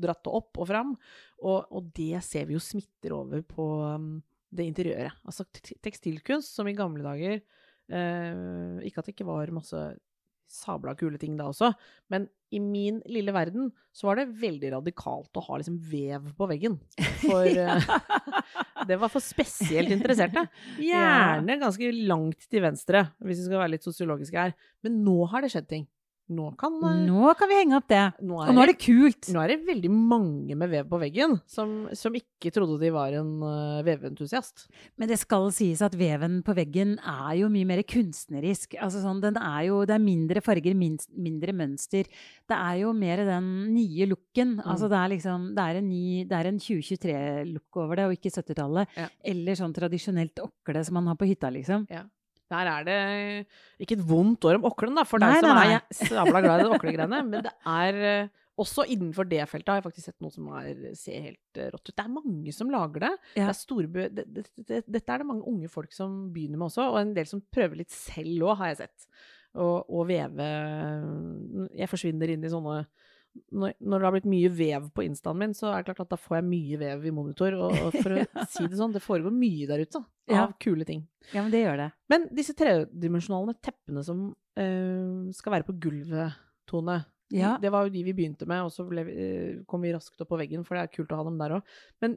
dratt 0.00 0.22
det 0.24 0.32
opp 0.32 0.56
og 0.56 0.66
fram. 0.70 0.94
Og, 1.42 1.66
og 1.70 1.90
det 1.92 2.22
ser 2.24 2.46
vi 2.48 2.54
jo 2.56 2.60
smitter 2.64 3.12
over 3.12 3.42
på 3.44 3.66
um, 3.84 4.22
det 4.50 4.64
interiøret. 4.70 5.12
Altså 5.26 5.44
tekstilkunst, 5.84 6.54
som 6.56 6.66
i 6.70 6.72
gamle 6.72 7.04
dager 7.04 7.42
eh, 7.42 7.44
Ikke 7.90 9.02
at 9.02 9.08
det 9.08 9.14
ikke 9.14 9.28
var 9.28 9.52
masse 9.54 9.80
sabla 10.54 10.94
kule 10.98 11.18
ting 11.20 11.36
da 11.38 11.48
også, 11.50 11.72
men 12.12 12.26
i 12.54 12.60
min 12.62 13.00
lille 13.10 13.32
verden 13.34 13.70
så 13.94 14.08
var 14.08 14.20
det 14.20 14.36
veldig 14.38 14.70
radikalt 14.76 15.40
å 15.40 15.42
ha 15.48 15.58
liksom 15.58 15.80
vev 15.90 16.28
på 16.38 16.48
veggen. 16.50 16.76
For 17.24 17.48
ja. 17.50 17.80
det 18.88 18.98
var 19.00 19.10
for 19.10 19.24
spesielt 19.24 19.90
interesserte. 19.94 20.46
Gjerne 20.78 21.58
ganske 21.62 21.90
langt 22.06 22.46
til 22.46 22.62
venstre, 22.64 23.08
hvis 23.24 23.42
vi 23.42 23.48
skal 23.48 23.64
være 23.64 23.74
litt 23.74 23.86
sosiologiske 23.88 24.38
her. 24.38 24.54
Men 24.86 25.02
nå 25.06 25.18
har 25.32 25.44
det 25.44 25.50
skjedd 25.54 25.70
ting. 25.72 25.88
Nå 26.32 26.46
kan 26.56 26.78
eh, 26.88 27.00
Nå 27.04 27.32
kan 27.36 27.50
vi 27.50 27.58
henge 27.58 27.76
opp 27.76 27.88
det. 27.90 28.02
nå 28.24 28.38
Og 28.40 28.54
nå 28.56 28.62
er 28.62 28.70
det 28.72 28.78
kult! 28.80 29.28
nå 29.34 29.42
er 29.42 29.52
det 29.52 29.66
veldig 29.66 29.90
mange 29.92 30.56
med 30.56 30.70
vev 30.72 30.86
på 30.88 31.00
veggen 31.02 31.36
som, 31.50 31.74
som 31.92 32.16
ikke 32.16 32.52
trodde 32.54 32.78
de 32.80 32.90
var 32.94 33.12
en 33.18 33.32
uh, 33.44 33.82
veventusiast. 33.84 34.66
Men 35.00 35.10
det 35.10 35.18
skal 35.20 35.50
sies 35.54 35.82
at 35.84 35.96
veven 35.98 36.40
på 36.46 36.56
veggen 36.56 36.96
er 37.00 37.34
jo 37.42 37.50
mye 37.52 37.68
mer 37.68 37.84
kunstnerisk. 37.88 38.78
Altså 38.80 39.02
sånn, 39.04 39.20
den 39.24 39.36
er 39.40 39.68
jo, 39.68 39.82
det 39.88 39.98
er 39.98 40.04
mindre 40.04 40.40
farger, 40.44 40.76
minst, 40.78 41.10
mindre 41.12 41.52
mønster. 41.56 42.08
Det 42.48 42.56
er 42.56 42.80
jo 42.84 42.94
mer 42.96 43.24
den 43.28 43.52
nye 43.74 44.08
looken. 44.08 44.56
Mm. 44.58 44.64
Altså 44.64 44.88
det 44.92 45.00
er 45.00 45.14
liksom 45.16 45.48
Det 45.54 45.68
er 45.68 45.80
en, 45.82 45.92
er 46.40 46.50
en 46.50 46.64
2023-look 46.64 47.82
over 47.84 48.00
det, 48.00 48.08
og 48.08 48.16
ikke 48.16 48.32
70-tallet. 48.32 48.96
Ja. 48.96 49.08
Eller 49.34 49.60
sånn 49.60 49.76
tradisjonelt 49.76 50.40
okle 50.44 50.84
som 50.84 51.00
man 51.00 51.12
har 51.12 51.20
på 51.20 51.28
hytta, 51.28 51.52
liksom. 51.52 51.84
Der 52.52 52.68
er 52.70 52.86
det 52.86 52.96
ikke 53.82 53.96
et 53.96 54.06
vondt 54.08 54.44
år 54.48 54.58
om 54.58 54.66
åklen, 54.68 54.96
da, 54.98 55.04
for 55.08 55.22
deg 55.22 55.38
som 55.40 55.56
er 55.56 55.78
sabla 56.10 56.42
glad 56.44 56.60
i 56.60 56.66
det 56.66 56.74
åklegreiene, 56.76 57.20
Men 57.26 57.46
det 57.46 57.52
er 57.70 58.00
eh, 58.10 58.42
også 58.60 58.84
innenfor 58.92 59.26
det 59.26 59.40
feltet 59.50 59.72
har 59.72 59.80
jeg 59.80 59.86
faktisk 59.86 60.10
sett 60.10 60.20
noe 60.22 60.34
som 60.34 60.50
er, 60.60 60.82
ser 60.98 61.30
helt 61.30 61.60
eh, 61.60 61.70
rått 61.72 61.88
ut. 61.88 61.94
Det 61.94 62.04
er 62.04 62.12
mange 62.12 62.54
som 62.54 62.72
lager 62.72 63.06
det. 63.06 63.12
Ja. 63.34 63.46
det, 63.46 63.48
er 63.48 63.58
store, 63.58 64.10
det, 64.12 64.26
det, 64.28 64.44
det 64.60 64.82
dette 64.84 65.14
er 65.14 65.24
det 65.24 65.30
mange 65.30 65.48
unge 65.50 65.70
folk 65.72 65.94
som 65.96 66.28
begynner 66.34 66.60
med 66.60 66.68
også, 66.68 66.90
og 66.92 67.00
en 67.00 67.16
del 67.16 67.30
som 67.30 67.42
prøver 67.54 67.80
litt 67.80 67.94
selv 67.94 68.50
òg, 68.50 68.58
har 68.60 68.74
jeg 68.74 68.84
sett. 68.84 69.08
Å 69.54 69.66
å 69.94 70.00
veve 70.02 70.46
Jeg 71.78 71.86
forsvinner 71.86 72.32
inn 72.32 72.42
i 72.42 72.50
sånne 72.50 72.80
når, 73.54 73.72
når 73.82 73.98
det 74.02 74.06
har 74.06 74.14
blitt 74.14 74.28
mye 74.30 74.50
vev 74.54 74.84
på 74.94 75.04
instaen 75.06 75.38
min, 75.40 75.54
så 75.56 75.70
er 75.72 75.82
det 75.82 75.88
klart 75.90 76.02
at 76.04 76.12
da 76.14 76.18
får 76.20 76.36
jeg 76.38 76.46
mye 76.48 76.78
vev 76.80 77.06
i 77.08 77.12
monitor. 77.14 77.56
Og, 77.58 77.74
og 77.88 77.96
for 77.98 78.14
å 78.14 78.24
si 78.54 78.66
det 78.70 78.78
sånn, 78.78 78.94
det 78.94 79.02
foregår 79.04 79.34
mye 79.34 79.66
der 79.70 79.82
ute 79.86 80.00
av 80.02 80.06
Ja. 80.30 80.44
kule 80.62 80.86
ting. 80.88 81.02
Ja, 81.32 81.42
men 81.42 81.50
det 81.54 81.64
gjør 81.64 81.80
det. 81.82 81.88
Men 82.12 82.28
disse 82.34 82.54
tredimensjonale 82.58 83.56
teppene 83.64 84.04
som 84.06 84.24
eh, 84.56 85.32
skal 85.34 85.56
være 85.58 85.68
på 85.70 85.76
gulvet, 85.82 86.40
Tone, 86.70 87.00
Ja. 87.34 87.56
det 87.60 87.70
var 87.74 87.84
jo 87.88 87.92
de 87.92 88.04
vi 88.06 88.14
begynte 88.16 88.46
med, 88.48 88.62
og 88.64 88.70
så 88.72 88.86
ble 88.88 89.02
eh, 89.10 89.62
kom 89.68 89.82
vi 89.84 89.92
raskt 89.94 90.20
opp 90.22 90.30
på 90.30 90.38
veggen, 90.40 90.64
for 90.64 90.78
det 90.78 90.86
er 90.86 90.94
kult 90.94 91.12
å 91.12 91.18
ha 91.20 91.24
dem 91.26 91.36
der 91.42 91.58
òg. 91.58 91.72
Men 92.04 92.14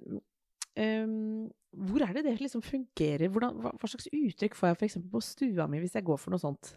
eh, 0.78 1.50
hvor 1.78 2.02
er 2.06 2.14
det 2.16 2.24
det 2.26 2.36
liksom 2.42 2.62
fungerer? 2.66 3.28
Hvordan, 3.34 3.58
hva, 3.62 3.72
hva 3.78 3.90
slags 3.90 4.08
uttrykk 4.14 4.56
får 4.58 4.70
jeg 4.72 4.78
f.eks. 4.80 4.98
på 5.12 5.22
stua 5.26 5.68
mi 5.70 5.82
hvis 5.84 5.98
jeg 5.98 6.06
går 6.08 6.18
for 6.22 6.34
noe 6.34 6.42
sånt? 6.42 6.72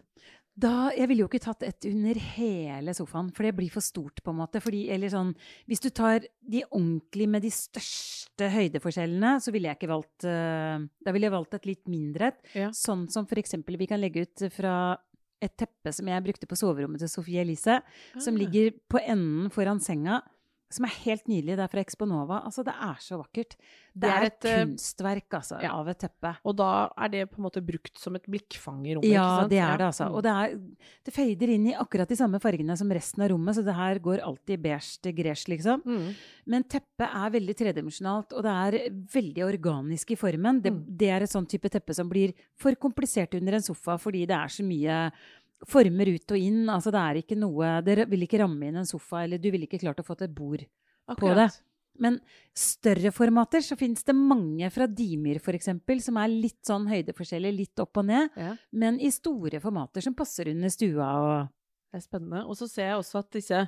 Da, 0.61 0.91
jeg 0.93 1.09
ville 1.09 1.23
jo 1.25 1.29
ikke 1.31 1.41
tatt 1.45 1.63
et 1.65 1.87
under 1.89 2.19
hele 2.35 2.93
sofaen, 2.97 3.31
for 3.33 3.47
det 3.47 3.55
blir 3.57 3.71
for 3.73 3.85
stort, 3.85 4.21
på 4.25 4.33
en 4.35 4.41
måte. 4.43 4.61
Fordi, 4.61 4.83
eller 4.93 5.09
sånn, 5.13 5.31
hvis 5.71 5.81
du 5.85 5.89
tar 5.95 6.27
de 6.43 6.63
ordentlig 6.69 7.29
med 7.33 7.45
de 7.47 7.53
største 7.55 8.49
høydeforskjellene, 8.53 9.37
så 9.41 9.55
ville 9.55 9.71
jeg 9.71 9.79
ikke 9.81 9.93
valgt 9.93 10.27
eh, 10.29 10.83
Da 11.07 11.15
ville 11.15 11.29
jeg 11.31 11.35
valgt 11.37 11.57
et 11.57 11.69
litt 11.71 11.87
mindre 11.93 12.33
et. 12.33 12.43
Ja. 12.59 12.73
Sånn 12.77 13.07
som 13.13 13.29
for 13.31 13.41
eksempel 13.41 13.79
vi 13.81 13.89
kan 13.91 14.03
legge 14.03 14.27
ut 14.27 14.45
fra 14.53 14.75
et 15.41 15.55
teppe 15.57 15.93
som 15.97 16.09
jeg 16.11 16.25
brukte 16.27 16.49
på 16.51 16.59
soverommet 16.61 17.01
til 17.01 17.09
Sofie 17.09 17.41
Elise, 17.41 17.79
som 18.21 18.35
Ah. 18.37 18.39
ligger 18.43 18.75
på 18.93 19.01
enden 19.01 19.49
foran 19.55 19.81
senga. 19.81 20.21
Som 20.71 20.85
er 20.87 20.93
helt 21.03 21.27
nydelig. 21.27 21.57
Det 21.59 21.65
er 21.65 21.71
fra 21.73 21.83
Exponova. 21.83 22.37
Altså, 22.47 22.63
det 22.65 22.73
er 22.79 22.99
så 23.03 23.17
vakkert. 23.19 23.57
Det, 23.91 24.01
Det 24.05 24.11
er 24.11 24.23
et, 24.29 24.45
eh, 24.47 24.59
kunstverk, 24.65 25.27
altså, 25.35 25.57
ja. 25.61 25.73
av 25.75 25.89
et 25.91 25.99
teppe. 25.99 26.31
Og 26.47 26.55
da 26.57 26.69
er 26.97 27.09
det 27.11 27.25
på 27.33 27.41
en 27.41 27.45
måte 27.49 27.61
brukt 27.67 27.99
som 27.99 28.15
et 28.15 28.23
blikkfang 28.31 28.85
i 28.87 28.95
rommet? 28.95 29.11
Ja, 29.11 29.25
ikke 29.25 29.41
sant? 29.43 29.51
det 29.51 29.59
er 29.59 29.77
det, 29.81 29.87
altså. 29.89 30.07
Mm. 30.07 30.15
Og 30.15 30.23
det, 30.23 30.31
er, 30.31 30.87
det 31.09 31.15
fader 31.17 31.49
inn 31.57 31.67
i 31.67 31.75
akkurat 31.75 32.09
de 32.09 32.15
samme 32.21 32.39
fargene 32.41 32.77
som 32.79 32.89
resten 32.95 33.25
av 33.27 33.33
rommet, 33.33 33.57
så 33.59 33.65
det 33.67 33.75
her 33.75 33.99
går 33.99 34.23
alltid 34.23 34.63
beige 34.63 35.01
til 35.03 35.13
gresj, 35.19 35.49
liksom. 35.57 35.83
Mm. 35.85 36.15
Men 36.55 36.63
teppet 36.71 37.09
er 37.11 37.35
veldig 37.35 37.57
tredimensjonalt, 37.59 38.33
og 38.39 38.47
det 38.47 38.55
er 38.55 38.95
veldig 39.11 39.45
organisk 39.49 40.13
i 40.15 40.21
formen. 40.23 40.63
Det, 40.63 40.71
Mm. 40.71 40.85
det 40.97 41.11
er 41.11 41.23
et 41.23 41.31
sånn 41.35 41.49
type 41.51 41.69
teppe 41.69 41.93
som 41.93 42.09
blir 42.09 42.33
for 42.55 42.71
komplisert 42.79 43.35
under 43.35 43.55
en 43.55 43.63
sofa 43.63 43.99
fordi 43.99 44.25
det 44.25 44.37
er 44.39 44.47
så 44.47 44.63
mye 44.63 45.11
former 45.69 46.13
ut 46.15 46.35
og 46.35 46.39
inn. 46.41 46.63
Altså 46.73 46.93
det 46.95 47.01
er 47.01 47.21
ikke 47.21 47.39
noe 47.39 47.81
Det 47.85 48.07
vil 48.11 48.27
ikke 48.27 48.41
ramme 48.43 48.69
inn 48.69 48.81
en 48.81 48.89
sofa, 48.89 49.25
eller 49.25 49.41
du 49.41 49.51
ville 49.51 49.69
ikke 49.69 49.83
klart 49.83 50.01
å 50.01 50.07
få 50.07 50.17
et 50.21 50.35
bord 50.35 50.65
på 51.19 51.35
det. 51.37 51.51
Men 52.01 52.17
større 52.57 53.11
formater 53.13 53.65
så 53.65 53.77
fins 53.77 54.05
det 54.07 54.15
mange 54.17 54.69
fra 54.73 54.87
Dimyr 54.89 55.41
f.eks. 55.41 55.73
som 56.07 56.21
er 56.23 56.33
litt 56.33 56.61
sånn 56.65 56.87
høydeforskjellig, 56.89 57.51
litt 57.53 57.83
opp 57.83 58.01
og 58.01 58.07
ned. 58.09 58.31
Ja. 58.41 58.55
Men 58.73 59.01
i 59.03 59.11
store 59.13 59.61
formater 59.61 60.05
som 60.05 60.17
passer 60.17 60.53
under 60.55 60.73
stua 60.73 61.11
og 61.21 61.57
Det 61.91 61.99
er 61.99 62.05
spennende. 62.05 62.45
Og 62.47 62.55
så 62.55 62.69
ser 62.71 62.93
jeg 62.93 63.01
også 63.01 63.19
at 63.19 63.33
disse 63.35 63.61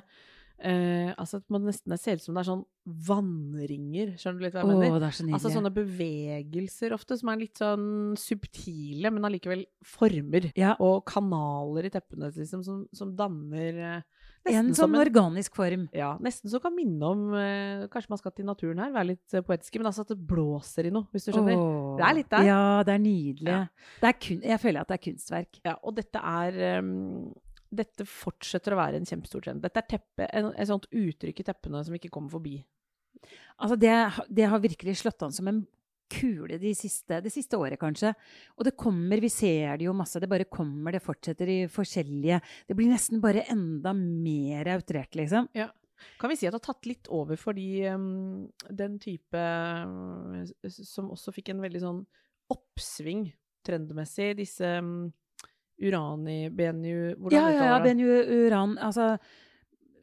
eh, 0.59 1.11
Altså 1.17 1.39
at 1.41 1.45
man 1.53 1.65
nesten 1.67 1.95
ser 1.99 2.19
ut 2.19 2.25
som 2.25 2.35
det 2.35 2.43
er 2.43 2.49
sånn 2.51 2.63
vannringer. 2.83 4.13
Skjønner 4.19 4.39
du 4.39 4.45
litt 4.45 4.55
hva 4.57 4.63
jeg 4.63 4.69
oh, 4.69 4.81
mener? 4.81 4.99
det 4.99 5.07
er 5.07 5.15
så 5.15 5.23
nydelig. 5.23 5.37
Altså 5.37 5.51
sånne 5.53 5.71
bevegelser 5.77 6.95
ofte, 6.97 7.17
som 7.19 7.31
er 7.31 7.39
litt 7.39 7.61
sånn 7.61 7.85
subtile, 8.19 9.11
men 9.13 9.29
allikevel 9.29 9.63
former. 9.87 10.49
Ja. 10.59 10.73
Og 10.83 11.05
kanaler 11.07 11.87
i 11.87 11.93
teppene, 11.93 12.31
liksom, 12.35 12.65
som, 12.67 12.83
som 12.95 13.13
danner 13.15 13.79
uh, 13.79 14.23
en 14.51 14.73
sånn 14.75 14.97
organisk 14.99 15.55
form. 15.55 15.85
Ja, 15.95 16.13
nesten 16.23 16.51
som 16.51 16.59
kan 16.63 16.75
minne 16.75 17.07
om 17.07 17.21
uh, 17.31 17.85
Kanskje 17.93 18.11
man 18.11 18.19
skal 18.19 18.33
til 18.35 18.47
naturen 18.47 18.81
her, 18.83 18.91
være 18.91 19.13
litt 19.13 19.37
poetiske, 19.47 19.79
men 19.79 19.87
altså 19.89 20.03
at 20.03 20.11
det 20.11 20.19
blåser 20.27 20.89
i 20.89 20.93
noe, 20.93 21.07
hvis 21.13 21.29
du 21.29 21.31
skjønner. 21.31 21.55
Oh, 21.55 21.93
Det 21.99 22.07
er 22.09 22.17
litt 22.19 22.31
der. 22.33 22.49
Ja, 22.49 22.65
det 22.83 22.97
er 22.97 23.03
nydelig. 23.03 23.53
Ja. 23.53 23.63
Det 24.03 24.11
er 24.11 24.19
kun, 24.27 24.43
jeg 24.51 24.63
føler 24.65 24.83
at 24.83 24.91
det 24.91 24.99
er 24.99 25.03
kunstverk. 25.07 25.63
Ja, 25.63 25.77
og 25.79 25.95
dette 26.01 26.27
er 26.33 26.59
ehm, 26.73 27.31
Dette 27.73 28.05
fortsetter 28.07 28.75
å 28.75 28.79
være 28.79 28.99
en 28.99 29.07
kjempestor 29.07 29.43
trend. 29.45 29.63
Dette 29.63 29.81
er 29.81 29.89
teppe, 29.95 30.27
en, 30.29 30.51
et 30.53 30.69
sånt 30.69 30.89
uttrykk 30.89 31.41
i 31.41 31.47
teppene 31.47 31.83
som 31.85 31.95
ikke 31.97 32.11
kommer 32.13 32.33
forbi. 32.33 32.57
Altså 33.57 33.77
det, 33.79 33.93
det 34.29 34.49
har 34.51 34.61
virkelig 34.63 34.99
slått 34.99 35.23
an 35.25 35.33
som 35.35 35.49
en 35.49 35.63
kule 36.13 36.57
de 36.61 36.73
siste, 36.77 37.19
det 37.23 37.31
siste 37.33 37.57
året, 37.57 37.79
kanskje. 37.81 38.13
Og 38.57 38.67
det 38.67 38.75
kommer, 38.79 39.21
vi 39.23 39.31
ser 39.31 39.77
det 39.79 39.87
jo 39.87 39.95
masse. 39.97 40.21
Det 40.21 40.29
bare 40.29 40.49
kommer, 40.51 40.93
det 40.93 41.03
fortsetter 41.03 41.49
i 41.49 41.59
forskjellige 41.71 42.41
Det 42.67 42.77
blir 42.77 42.91
nesten 42.91 43.23
bare 43.23 43.47
enda 43.53 43.95
mer 43.97 44.69
outrert, 44.75 45.15
liksom. 45.17 45.49
Ja. 45.57 45.71
Kan 46.19 46.33
vi 46.33 46.35
si 46.35 46.47
at 46.47 46.51
det 46.51 46.59
har 46.59 46.73
tatt 46.73 46.87
litt 46.89 47.07
over 47.13 47.39
fordi 47.39 47.85
um, 47.87 48.49
den 48.67 48.97
type 48.99 49.39
um, 49.87 50.41
som 50.67 51.11
også 51.13 51.31
fikk 51.31 51.53
en 51.53 51.63
veldig 51.63 51.79
sånn 51.79 52.01
oppsving 52.51 53.29
trendmessig, 53.63 54.33
disse 54.41 54.67
um, 54.83 55.13
Urani, 55.81 56.49
Benju 56.49 57.15
Hvordan 57.17 57.31
Ja, 57.31 57.49
ja, 57.49 57.49
ja. 57.49 57.55
uttaler 57.55 57.79
du 57.79 57.83
det? 57.83 57.95
Benju 57.95 58.45
Uran. 58.47 58.77
Altså, 58.77 59.17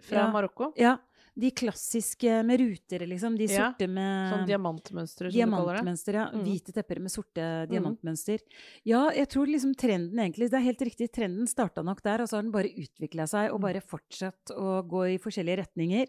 Fra 0.01 0.17
ja. 0.27 0.33
Marokko? 0.33 0.73
ja. 0.77 0.97
De 1.41 1.49
klassiske 1.55 2.43
med 2.45 2.59
ruter, 2.61 3.07
liksom. 3.07 3.37
De 3.39 3.45
Ja, 3.47 3.71
sorte 3.71 3.87
med 3.89 4.33
Sånn 4.33 4.47
diamantmønstre, 4.49 5.31
som 5.31 5.33
du 5.33 5.39
kaller 5.55 5.79
det? 5.79 5.85
Diamantmønster, 5.85 6.13
ja. 6.19 6.25
Mm. 6.35 6.43
Hvite 6.45 6.73
tepper 6.75 6.99
med 7.01 7.11
sorte 7.15 7.45
diamantmønster. 7.71 8.41
Ja, 8.85 9.11
jeg 9.15 9.29
tror 9.31 9.47
liksom 9.47 9.73
trenden 9.79 10.19
egentlig 10.19 10.51
Det 10.51 10.59
er 10.59 10.67
helt 10.67 10.81
riktig. 10.83 11.09
Trenden 11.13 11.47
starta 11.47 11.85
nok 11.87 12.03
der, 12.03 12.21
og 12.21 12.29
så 12.29 12.37
har 12.37 12.43
den 12.43 12.51
bare 12.53 12.69
utvikla 12.75 13.29
seg 13.31 13.53
og 13.55 13.61
Mm. 13.61 13.63
bare 13.63 13.81
fortsatt 13.81 14.53
å 14.59 14.83
gå 14.87 15.15
i 15.15 15.19
forskjellige 15.19 15.59
retninger. 15.65 16.07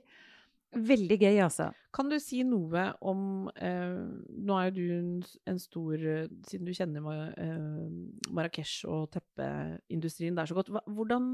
Veldig 0.71 1.17
gøy, 1.19 1.37
altså. 1.43 1.65
Kan 1.91 2.07
du 2.07 2.15
si 2.23 2.37
noe 2.47 2.85
om 3.03 3.49
eh, 3.59 3.97
Nå 4.39 4.55
er 4.55 4.69
jo 4.69 4.75
du 4.77 4.93
en, 4.95 5.09
en 5.51 5.57
stor 5.59 5.99
eh, 5.99 6.29
Siden 6.47 6.69
du 6.69 6.71
kjenner 6.71 7.03
eh, 7.35 7.89
Marrakech 8.31 8.77
og 8.87 9.09
teppeindustrien 9.11 10.37
der 10.37 10.47
så 10.47 10.55
godt, 10.55 10.71
hvordan 10.87 11.25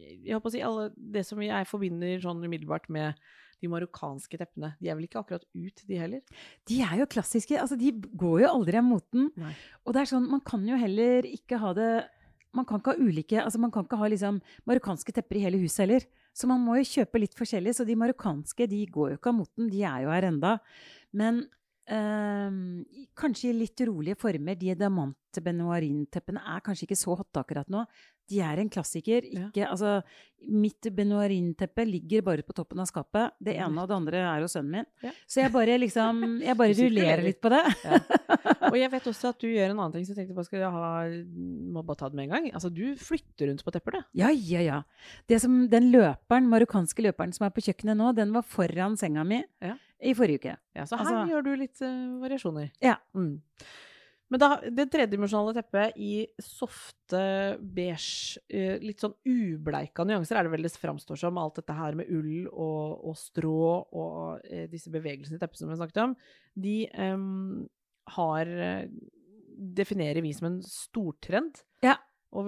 Jeg 0.00 0.32
håper 0.38 0.48
å 0.48 0.54
si 0.54 0.64
alle, 0.64 0.88
Det 0.96 1.26
som 1.28 1.42
jeg 1.44 1.68
forbinder 1.68 2.24
sånn 2.24 2.40
umiddelbart 2.40 2.88
med 2.88 3.20
de 3.60 3.68
marokkanske 3.68 4.38
teppene, 4.40 4.70
de 4.80 4.88
er 4.88 4.96
vel 4.96 5.04
ikke 5.04 5.20
akkurat 5.20 5.42
ut, 5.52 5.82
de 5.84 5.98
heller? 6.00 6.22
De 6.64 6.78
er 6.80 6.94
jo 7.02 7.06
klassiske. 7.12 7.58
Altså, 7.60 7.76
de 7.76 7.90
går 7.92 8.46
jo 8.46 8.48
aldri 8.48 8.78
av 8.80 8.86
moten. 8.86 9.26
Nei. 9.36 9.52
Og 9.84 9.92
det 9.92 10.00
er 10.00 10.08
sånn, 10.08 10.30
man 10.32 10.40
kan 10.48 10.64
jo 10.64 10.78
heller 10.80 11.28
ikke 11.28 11.58
ha 11.60 11.74
det 11.76 11.90
Man 12.56 12.64
kan 12.66 12.80
ikke 12.80 12.96
ha 12.96 13.04
ulike 13.04 13.36
Altså, 13.38 13.60
man 13.62 13.70
kan 13.70 13.84
ikke 13.84 14.00
ha 14.00 14.08
liksom 14.10 14.40
marokkanske 14.66 15.12
tepper 15.14 15.38
i 15.38 15.44
hele 15.44 15.60
huset 15.60 15.84
heller. 15.84 16.08
Så 16.36 16.48
man 16.50 16.62
må 16.64 16.78
jo 16.78 16.88
kjøpe 16.88 17.20
litt 17.22 17.36
forskjellig. 17.38 17.74
Så 17.76 17.86
de 17.88 17.98
marokkanske, 17.98 18.68
de 18.70 18.84
går 18.92 19.14
jo 19.14 19.20
ikke 19.20 19.32
av 19.32 19.38
moten. 19.40 19.70
De 19.72 19.82
er 19.86 20.04
jo 20.04 20.12
her 20.14 20.28
enda. 20.30 20.56
Men 21.16 21.44
ehm, 21.92 22.84
kanskje 23.18 23.50
i 23.50 23.58
litt 23.58 23.82
rolige 23.88 24.18
former. 24.20 24.56
De 24.58 24.74
diamant-benoarin-teppene 24.78 26.42
er 26.54 26.64
kanskje 26.64 26.86
ikke 26.88 26.98
så 26.98 27.16
hotte 27.18 27.42
akkurat 27.42 27.70
nå. 27.72 27.84
De 28.30 28.38
er 28.46 28.60
en 28.62 28.70
klassiker. 28.70 29.26
Ja. 29.34 29.48
Altså, 29.66 29.96
mitt 30.46 30.86
benoarin-teppe 30.94 31.82
ligger 31.88 32.22
bare 32.28 32.44
på 32.46 32.54
toppen 32.54 32.78
av 32.82 32.86
skapet. 32.86 33.34
Det 33.42 33.56
ene 33.58 33.82
og 33.82 33.90
det 33.90 33.96
andre 33.96 34.22
er 34.22 34.44
hos 34.44 34.54
sønnen 34.54 34.76
min. 34.78 34.88
Ja. 35.02 35.10
Så 35.26 35.42
jeg 35.42 35.52
bare 35.54 35.78
liksom 35.82 36.22
Jeg 36.44 36.56
bare 36.60 36.76
rullerer 36.78 37.24
litt 37.26 37.40
på 37.42 37.50
det. 37.50 37.64
Og 38.70 38.78
jeg 38.78 38.92
vet 38.92 39.10
også 39.10 39.32
at 39.32 39.42
du 39.42 39.48
gjør 39.50 39.72
en 39.72 39.80
annen 39.80 39.96
ting, 39.96 40.06
så 40.06 40.14
jeg 40.14 40.20
tenkte 40.20 40.36
bare 40.38 40.46
skal 40.46 40.62
jeg 40.62 40.70
ha 40.76 40.90
Må 41.74 41.82
bare 41.82 41.98
ta 41.98 42.10
det 42.10 42.20
med 42.20 42.28
en 42.28 42.34
gang. 42.36 42.48
Altså, 42.54 42.70
du 42.70 42.94
flytter 43.00 43.50
rundt 43.50 43.66
på 43.66 43.74
tepper, 43.74 43.98
du. 43.98 44.08
Ja, 44.22 44.30
ja, 44.30 44.62
ja. 44.62 44.80
Det 45.30 45.40
som, 45.42 45.64
den 45.72 45.90
løperen, 45.90 46.46
marokkanske 46.52 47.02
løperen 47.10 47.34
som 47.34 47.48
er 47.48 47.54
på 47.54 47.64
kjøkkenet 47.66 47.98
nå, 47.98 48.14
den 48.14 48.34
var 48.36 48.46
foran 48.46 48.98
senga 49.00 49.26
mi 49.26 49.42
Ja. 49.64 49.74
I 50.02 50.14
forrige 50.16 50.40
uke. 50.40 50.56
Ja, 50.76 50.86
så 50.88 50.98
her 50.98 51.06
Altså- 51.06 51.28
gjør 51.30 51.46
du 51.46 51.54
litt 51.60 51.80
uh, 51.82 52.18
variasjoner. 52.22 52.70
Ja. 52.82 52.96
Mm. 53.14 53.40
Men 54.30 54.38
da, 54.38 54.48
det 54.62 54.86
tredimensjonale 54.92 55.56
teppet 55.56 55.96
i 55.98 56.26
softe, 56.38 57.58
beige, 57.58 58.38
eh, 58.46 58.76
litt 58.78 59.02
sånn 59.02 59.16
ubleika 59.26 60.04
nyanser 60.06 60.38
er 60.38 60.46
det 60.46 60.52
vel 60.52 60.62
det 60.62 60.70
framstår 60.78 61.18
som. 61.18 61.40
Alt 61.42 61.58
dette 61.58 61.74
her 61.74 61.98
med 61.98 62.06
ull 62.14 62.46
og, 62.46 63.08
og 63.10 63.16
strå 63.18 63.64
og 63.90 64.46
eh, 64.46 64.68
disse 64.70 64.92
bevegelsene 64.94 65.34
i 65.34 65.42
teppet 65.42 65.58
som 65.58 65.72
vi 65.72 65.80
snakket 65.80 65.98
om, 66.04 66.14
de 66.54 66.76
um, 66.94 67.66
har 68.14 68.46
definerer 69.80 70.22
vi 70.22 70.30
som 70.32 70.46
en 70.46 70.62
stortrend. 70.62 71.64
Ja. 71.82 71.96
Og 72.30 72.46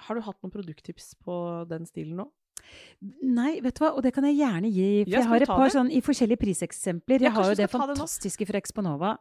har 0.00 0.16
du 0.16 0.24
hatt 0.24 0.40
noen 0.40 0.54
produkttips 0.54 1.12
på 1.20 1.34
den 1.68 1.84
stilen 1.88 2.22
nå? 2.22 2.30
Nei, 3.22 3.60
vet 3.64 3.74
du 3.78 3.84
hva, 3.84 3.94
og 3.96 4.02
det 4.02 4.12
kan 4.12 4.24
jeg 4.24 4.36
gjerne 4.38 4.68
gi. 4.70 5.04
For 5.04 5.10
Ja, 5.10 5.18
jeg 5.20 5.28
har 5.28 5.42
et 5.42 5.48
par 5.48 5.70
sånn 5.72 5.90
i 5.90 6.00
forskjellige 6.04 6.36
priseksempler. 6.42 7.20
Ja, 7.20 7.30
Jeg 7.30 7.32
har 7.32 7.44
jo 7.50 7.54
det 7.54 7.70
fantastiske 7.70 8.46
fra 8.46 8.58
Exponova, 8.60 9.18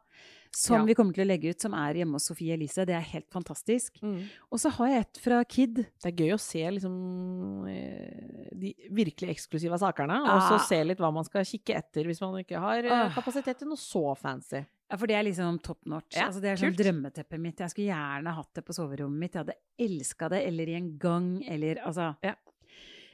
som 0.51 0.81
Ja. 0.81 0.83
vi 0.85 0.95
kommer 0.95 1.13
til 1.13 1.23
å 1.23 1.27
legge 1.29 1.49
ut, 1.51 1.61
som 1.61 1.73
er 1.73 1.93
hjemme 1.93 2.13
hos 2.19 2.25
Sofie 2.27 2.53
Elise. 2.57 2.85
Det 2.85 2.95
er 2.95 2.99
helt 3.13 3.29
fantastisk. 3.31 4.01
Mm. 4.01 4.25
Og 4.51 4.59
så 4.59 4.69
har 4.71 4.87
jeg 4.87 4.99
et 5.01 5.17
fra 5.21 5.43
Kid. 5.45 5.75
Det 5.75 6.05
er 6.05 6.11
gøy 6.11 6.33
å 6.33 6.39
se 6.39 6.59
liksom 6.71 7.67
eh, 7.69 8.49
de 8.59 8.73
virkelig 8.91 9.29
eksklusive 9.37 9.77
sakerne, 9.79 10.19
og 10.23 10.41
så 10.41 10.55
Ah. 10.55 10.65
se 10.67 10.83
litt 10.83 10.97
hva 10.99 11.13
man 11.13 11.23
skal 11.23 11.43
kikke 11.45 11.75
etter 11.75 12.03
hvis 12.03 12.19
man 12.21 12.33
ikke 12.43 12.59
har 12.59 12.83
Ah. 12.85 13.09
kapasitet 13.09 13.59
til 13.59 13.67
noe 13.69 13.77
så 13.77 14.17
fancy. 14.17 14.65
Ja, 14.91 14.97
for 14.97 15.05
det 15.05 15.15
er 15.15 15.23
liksom 15.23 15.61
top 15.61 15.85
notch. 15.85 16.15
Ja, 16.17 16.27
altså, 16.27 16.41
det 16.41 16.49
er 16.49 16.55
sånn 16.65 16.75
drømmeteppet 16.75 17.39
mitt. 17.39 17.57
Jeg 17.57 17.69
skulle 17.69 17.93
gjerne 17.93 18.33
hatt 18.33 18.53
det 18.55 18.65
på 18.65 18.73
soverommet 18.73 19.19
mitt. 19.19 19.33
Jeg 19.33 19.45
hadde 19.45 19.55
elska 19.79 20.29
det. 20.29 20.47
Eller 20.47 20.67
i 20.67 20.73
en 20.75 20.97
gang, 20.97 21.43
eller 21.47 21.75
altså 21.85 22.15
Ja. 22.23 22.33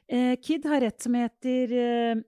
Eh, 0.09 0.35
Kid 0.41 0.65
har 0.65 0.81
et 0.81 1.01
som 1.01 1.13
heter 1.17 1.73
eh, 1.79 2.21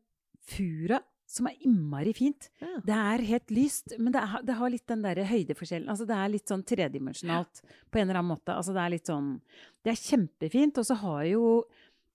Fura, 0.48 1.00
som 1.28 1.50
er 1.50 1.58
innmari 1.68 2.14
fint. 2.16 2.50
Ja. 2.64 2.78
Det 2.88 2.96
er 2.96 3.24
helt 3.28 3.52
lyst, 3.52 3.98
men 4.00 4.14
det, 4.16 4.22
er, 4.24 4.46
det 4.48 4.56
har 4.56 4.72
litt 4.72 4.88
den 4.88 5.02
der 5.04 5.20
høydeforskjellen. 5.28 5.90
Altså, 5.92 6.06
det 6.08 6.16
er 6.16 6.32
litt 6.32 6.48
sånn 6.48 6.64
tredimensjonalt 6.64 7.62
på 7.92 8.00
en 8.00 8.08
eller 8.08 8.22
annen 8.22 8.32
måte. 8.32 8.56
Altså, 8.56 8.72
det 8.78 8.86
er 8.86 8.94
litt 8.96 9.12
sånn 9.12 9.34
Det 9.84 9.92
er 9.92 10.00
kjempefint. 10.06 10.80
Og 10.80 10.88
så 10.88 10.96
har 11.04 11.26
jo 11.28 11.44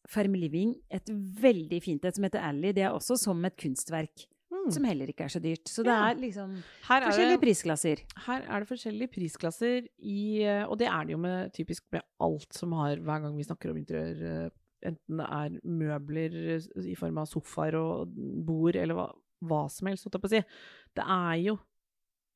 Farm 0.09 0.35
Living 0.35 0.73
et 0.90 1.09
veldig 1.12 1.78
fint 1.85 2.04
et 2.09 2.16
som 2.16 2.25
heter 2.26 2.40
Ally. 2.42 2.73
Det 2.73 2.87
er 2.88 2.97
også 2.97 3.19
som 3.21 3.45
et 3.45 3.54
kunstverk. 3.61 4.25
Mm. 4.52 4.66
Som 4.75 4.85
heller 4.88 5.09
ikke 5.12 5.25
er 5.28 5.33
så 5.33 5.40
dyrt. 5.45 5.69
Så 5.69 5.85
det 5.85 5.92
Ja. 5.92 6.09
er 6.11 6.14
liksom 6.21 6.57
er 6.57 7.04
forskjellige 7.07 7.37
det, 7.37 7.45
prisklasser. 7.45 8.02
her 8.26 8.42
er 8.49 8.61
det 8.61 8.69
forskjellige 8.69 9.12
prisklasser 9.12 9.87
i 10.00 10.45
Og 10.69 10.78
det 10.78 10.88
er 10.88 11.04
det 11.04 11.12
jo 11.12 11.19
med, 11.19 11.52
typisk 11.52 11.85
med 11.92 12.02
alt 12.21 12.52
som 12.54 12.73
har 12.73 12.97
Hver 12.97 13.23
gang 13.23 13.37
vi 13.37 13.45
snakker 13.45 13.71
om 13.71 13.76
interiør, 13.76 14.45
eh, 14.47 14.50
enten 14.89 15.21
det 15.21 15.27
er 15.39 15.59
møbler 15.83 16.39
i 16.83 16.97
form 16.99 17.21
av 17.23 17.29
sofaer 17.31 17.77
og 17.79 18.15
bord, 18.47 18.79
eller 18.79 18.99
hva, 18.99 19.09
hva 19.49 19.65
som 19.73 19.91
helst, 19.91 20.07
holdt 20.07 20.19
jeg 20.19 20.25
på 20.25 20.31
å 20.31 20.35
si. 20.35 20.43
Det 20.99 21.09
er 21.17 21.37
jo 21.43 21.57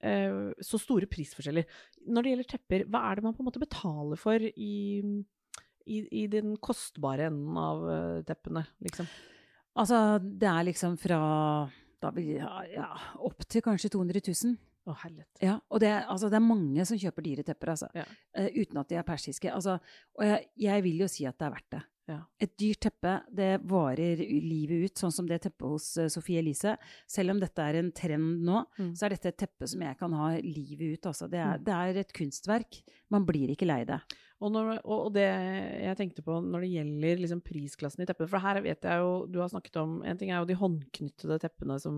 eh, 0.07 0.43
så 0.65 0.81
store 0.83 1.09
prisforskjeller. 1.11 1.67
Når 2.07 2.27
det 2.27 2.35
gjelder 2.35 2.51
tepper, 2.53 2.87
hva 2.91 3.07
er 3.09 3.19
det 3.19 3.27
man 3.27 3.37
på 3.37 3.45
en 3.45 3.51
måte 3.51 3.63
betaler 3.63 4.21
for 4.21 4.47
i, 4.51 4.77
i, 5.87 6.03
i 6.23 6.27
den 6.33 6.55
kostbare 6.63 7.31
enden 7.31 7.59
av 7.61 7.89
eh, 7.93 8.21
teppene, 8.29 8.67
liksom? 8.87 9.11
Altså, 9.77 9.99
det 10.25 10.49
er 10.49 10.71
liksom 10.71 10.95
fra 11.01 11.21
da 12.03 12.13
vil 12.15 12.37
ja, 12.39 12.53
ja, 12.71 12.89
opp 13.25 13.45
til 13.49 13.65
kanskje 13.65 13.91
200 13.95 14.23
000. 14.29 14.57
Å, 14.87 14.95
herlighet. 15.01 15.41
Ja, 15.43 15.57
og 15.67 15.81
det, 15.83 15.91
altså, 16.07 16.29
det 16.31 16.39
er 16.39 16.45
mange 16.47 16.85
som 16.87 16.99
kjøper 17.01 17.25
dyre 17.25 17.43
tepper, 17.47 17.73
altså. 17.73 17.89
Ja. 17.97 18.05
Uh, 18.39 18.47
uten 18.55 18.79
at 18.79 18.93
de 18.93 18.99
er 19.01 19.07
persiske. 19.07 19.51
Altså, 19.51 19.81
og 20.15 20.23
jeg, 20.23 20.45
jeg 20.63 20.85
vil 20.85 21.03
jo 21.03 21.09
si 21.11 21.27
at 21.27 21.39
det 21.41 21.49
er 21.49 21.55
verdt 21.57 21.73
det. 21.75 21.81
Ja. 22.07 22.21
Et 22.39 22.53
dyrt 22.57 22.79
teppe, 22.87 23.17
det 23.35 23.61
varer 23.67 24.21
livet 24.23 24.85
ut, 24.87 24.95
sånn 25.01 25.11
som 25.13 25.27
det 25.27 25.41
teppet 25.43 25.67
hos 25.67 25.89
eh, 25.99 26.07
Sofie 26.13 26.39
Elise. 26.39 26.77
Selv 27.11 27.33
om 27.35 27.41
dette 27.43 27.59
er 27.59 27.81
en 27.81 27.91
trend 27.91 28.45
nå, 28.47 28.61
Mm. 28.79 28.93
så 28.95 29.07
er 29.07 29.17
dette 29.17 29.27
et 29.33 29.39
teppe 29.39 29.67
som 29.67 29.81
jeg 29.83 29.99
kan 29.99 30.13
ha 30.13 30.29
livet 30.39 30.95
ut. 30.99 31.07
Altså. 31.11 31.29
Det, 31.29 31.39
er, 31.43 31.59
Mm. 31.59 31.65
det 31.65 31.75
er 31.75 31.97
et 32.05 32.13
kunstverk. 32.13 32.83
Man 33.11 33.27
blir 33.27 33.51
ikke 33.51 33.67
lei 33.67 33.85
det. 33.85 34.01
Og, 34.39 34.53
når, 34.53 34.79
og 34.85 35.07
og 35.07 35.13
det 35.15 35.25
jeg 35.25 35.97
tenkte 35.97 36.23
på 36.23 36.35
når 36.45 36.61
det 36.61 36.71
gjelder 36.77 37.21
liksom 37.23 37.41
prisklassen 37.41 38.03
i 38.03 38.07
teppene 38.07 38.29
For 38.29 38.39
her 38.39 38.61
vet 38.61 38.83
jeg 38.85 38.99
jo 39.01 39.27
Du 39.33 39.39
har 39.41 39.49
snakket 39.49 39.79
om 39.81 40.03
En 40.05 40.19
ting 40.19 40.29
er 40.29 40.43
jo 40.43 40.45
de 40.45 40.53
håndknyttede 40.61 41.39
teppene 41.41 41.79
som, 41.81 41.97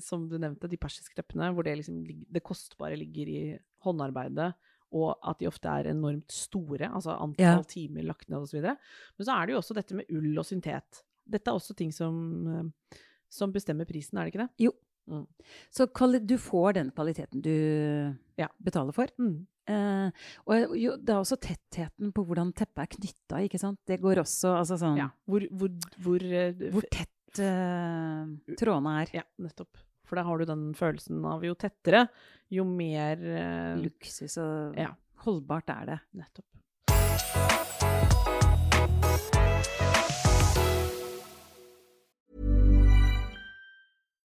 som 0.00 0.26
du 0.26 0.38
nevnte, 0.38 0.70
de 0.70 0.78
persiske 0.80 1.14
teppene, 1.14 1.52
hvor 1.52 1.62
det 1.66 1.76
liksom 1.82 2.00
det 2.32 2.42
kostbare 2.42 2.96
ligger 2.96 3.28
i 3.28 3.58
håndarbeidet, 3.84 4.54
og 4.94 5.18
at 5.26 5.40
de 5.42 5.48
ofte 5.50 5.70
er 5.70 5.90
enormt 5.90 6.30
store, 6.32 6.88
altså 6.88 7.16
antall 7.18 7.58
Ja. 7.60 7.66
timer 7.66 8.06
lagt 8.06 8.28
ned 8.30 8.38
osv. 8.46 8.60
Men 8.62 9.26
så 9.26 9.34
er 9.34 9.46
det 9.46 9.54
jo 9.56 9.60
også 9.60 9.74
dette 9.74 9.94
med 9.98 10.06
ull 10.14 10.38
og 10.38 10.46
syntet. 10.46 11.02
Dette 11.26 11.50
er 11.50 11.54
også 11.58 11.74
ting 11.76 11.90
som, 11.92 12.14
eh, 12.48 12.98
som 13.28 13.52
bestemmer 13.52 13.88
prisen, 13.88 14.18
er 14.18 14.24
det 14.28 14.34
ikke 14.34 14.44
det? 14.46 14.50
Jo. 14.68 14.72
Mm. 15.10 15.26
Så 15.70 15.84
du 16.26 16.36
får 16.38 16.74
den 16.74 16.90
kvaliteten 16.90 17.42
du 17.42 18.16
Ja. 18.38 18.48
betaler 18.62 18.92
for. 18.94 19.06
Mm. 19.18 19.46
Eh, 19.66 20.10
og 20.46 20.76
jo, 20.76 20.96
det 20.96 21.08
er 21.08 21.20
også 21.20 21.38
tettheten 21.40 22.12
på 22.12 22.24
hvordan 22.26 22.52
teppet 22.54 22.82
er 22.84 22.86
knytta, 22.96 23.40
ikke 23.48 23.58
sant. 23.58 23.78
Det 23.86 24.00
går 24.00 24.16
også 24.20 24.58
altså 24.60 24.76
sånn 24.78 24.96
Ja. 24.98 25.08
Hvor, 25.26 25.40
hvor, 25.50 25.68
hvor, 25.98 26.22
eh, 26.22 26.52
Hvor 26.70 26.82
tett 26.90 27.38
eh, 27.38 28.26
trådene 28.56 29.02
er. 29.02 29.10
Ja, 29.14 29.22
nettopp. 29.40 29.76
For 30.04 30.16
da 30.20 30.24
har 30.28 30.38
du 30.38 30.44
den 30.48 30.66
følelsen 30.76 31.24
av 31.24 31.44
jo 31.46 31.54
tettere, 31.58 32.06
jo 32.52 32.64
mer 32.68 33.16
eh, 33.24 33.76
Luksus 33.80 34.36
og 34.42 34.76
Ja. 34.78 34.90
holdbart 35.24 35.70
er 35.72 35.86
det. 35.94 36.00
Nettopp. 36.20 37.54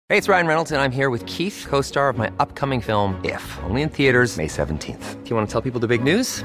Hey, 0.09 0.17
it's 0.17 0.29
Ryan 0.29 0.47
Reynolds, 0.47 0.71
and 0.71 0.81
I'm 0.81 0.93
here 0.93 1.11
with 1.11 1.27
Keith, 1.27 1.67
co 1.69 1.81
star 1.81 2.09
of 2.09 2.17
my 2.17 2.31
upcoming 2.39 2.81
film, 2.81 3.21
If, 3.25 3.59
only 3.65 3.83
in 3.83 3.89
theaters, 3.89 4.37
May 4.37 4.47
17th. 4.47 5.25
Do 5.25 5.31
you 5.31 5.35
want 5.37 5.49
to 5.49 5.53
tell 5.53 5.61
people 5.61 5.81
the 5.81 5.89
big 5.89 6.05
news? 6.05 6.45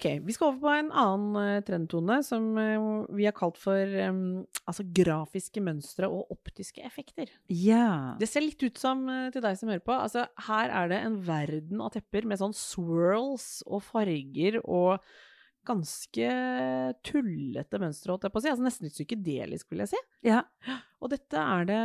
Ok, 0.00 0.06
vi 0.24 0.32
skal 0.32 0.48
over 0.48 0.62
på 0.62 0.70
en 0.72 0.86
annen 0.96 1.34
eh, 1.36 1.62
trendtone 1.66 2.22
som 2.24 2.44
eh, 2.56 2.84
vi 3.18 3.26
har 3.28 3.34
kalt 3.36 3.58
for 3.60 3.96
um, 4.08 4.46
altså 4.64 4.86
grafiske 4.96 5.60
mønstre 5.60 6.08
og 6.08 6.32
optiske 6.32 6.80
effekter. 6.88 7.28
Ja. 7.52 8.16
Det 8.16 8.30
ser 8.30 8.46
litt 8.46 8.64
ut 8.64 8.80
som, 8.80 9.04
til 9.28 9.44
deg 9.44 9.58
som 9.60 9.68
hører 9.68 9.84
på, 9.84 9.92
altså 9.92 10.24
her 10.46 10.72
er 10.72 10.88
det 10.88 11.02
en 11.04 11.20
verden 11.26 11.84
av 11.84 11.92
tepper 11.98 12.24
med 12.24 12.40
sånn 12.40 12.56
swirls 12.56 13.60
og 13.68 13.84
farger 13.90 14.56
og 14.62 15.04
ganske 15.68 16.32
tullete 17.04 17.84
mønstre, 17.84 18.14
holdt 18.14 18.24
jeg 18.24 18.32
på 18.32 18.40
å 18.40 18.46
si. 18.46 18.52
Altså 18.54 18.64
nesten 18.64 18.88
litt 18.88 18.96
psykedelisk, 18.96 19.68
vil 19.68 19.84
jeg 19.84 19.92
si. 19.92 20.04
ja. 20.32 20.46
Og 21.00 21.12
dette 21.12 21.44
er 21.44 21.68
det 21.68 21.82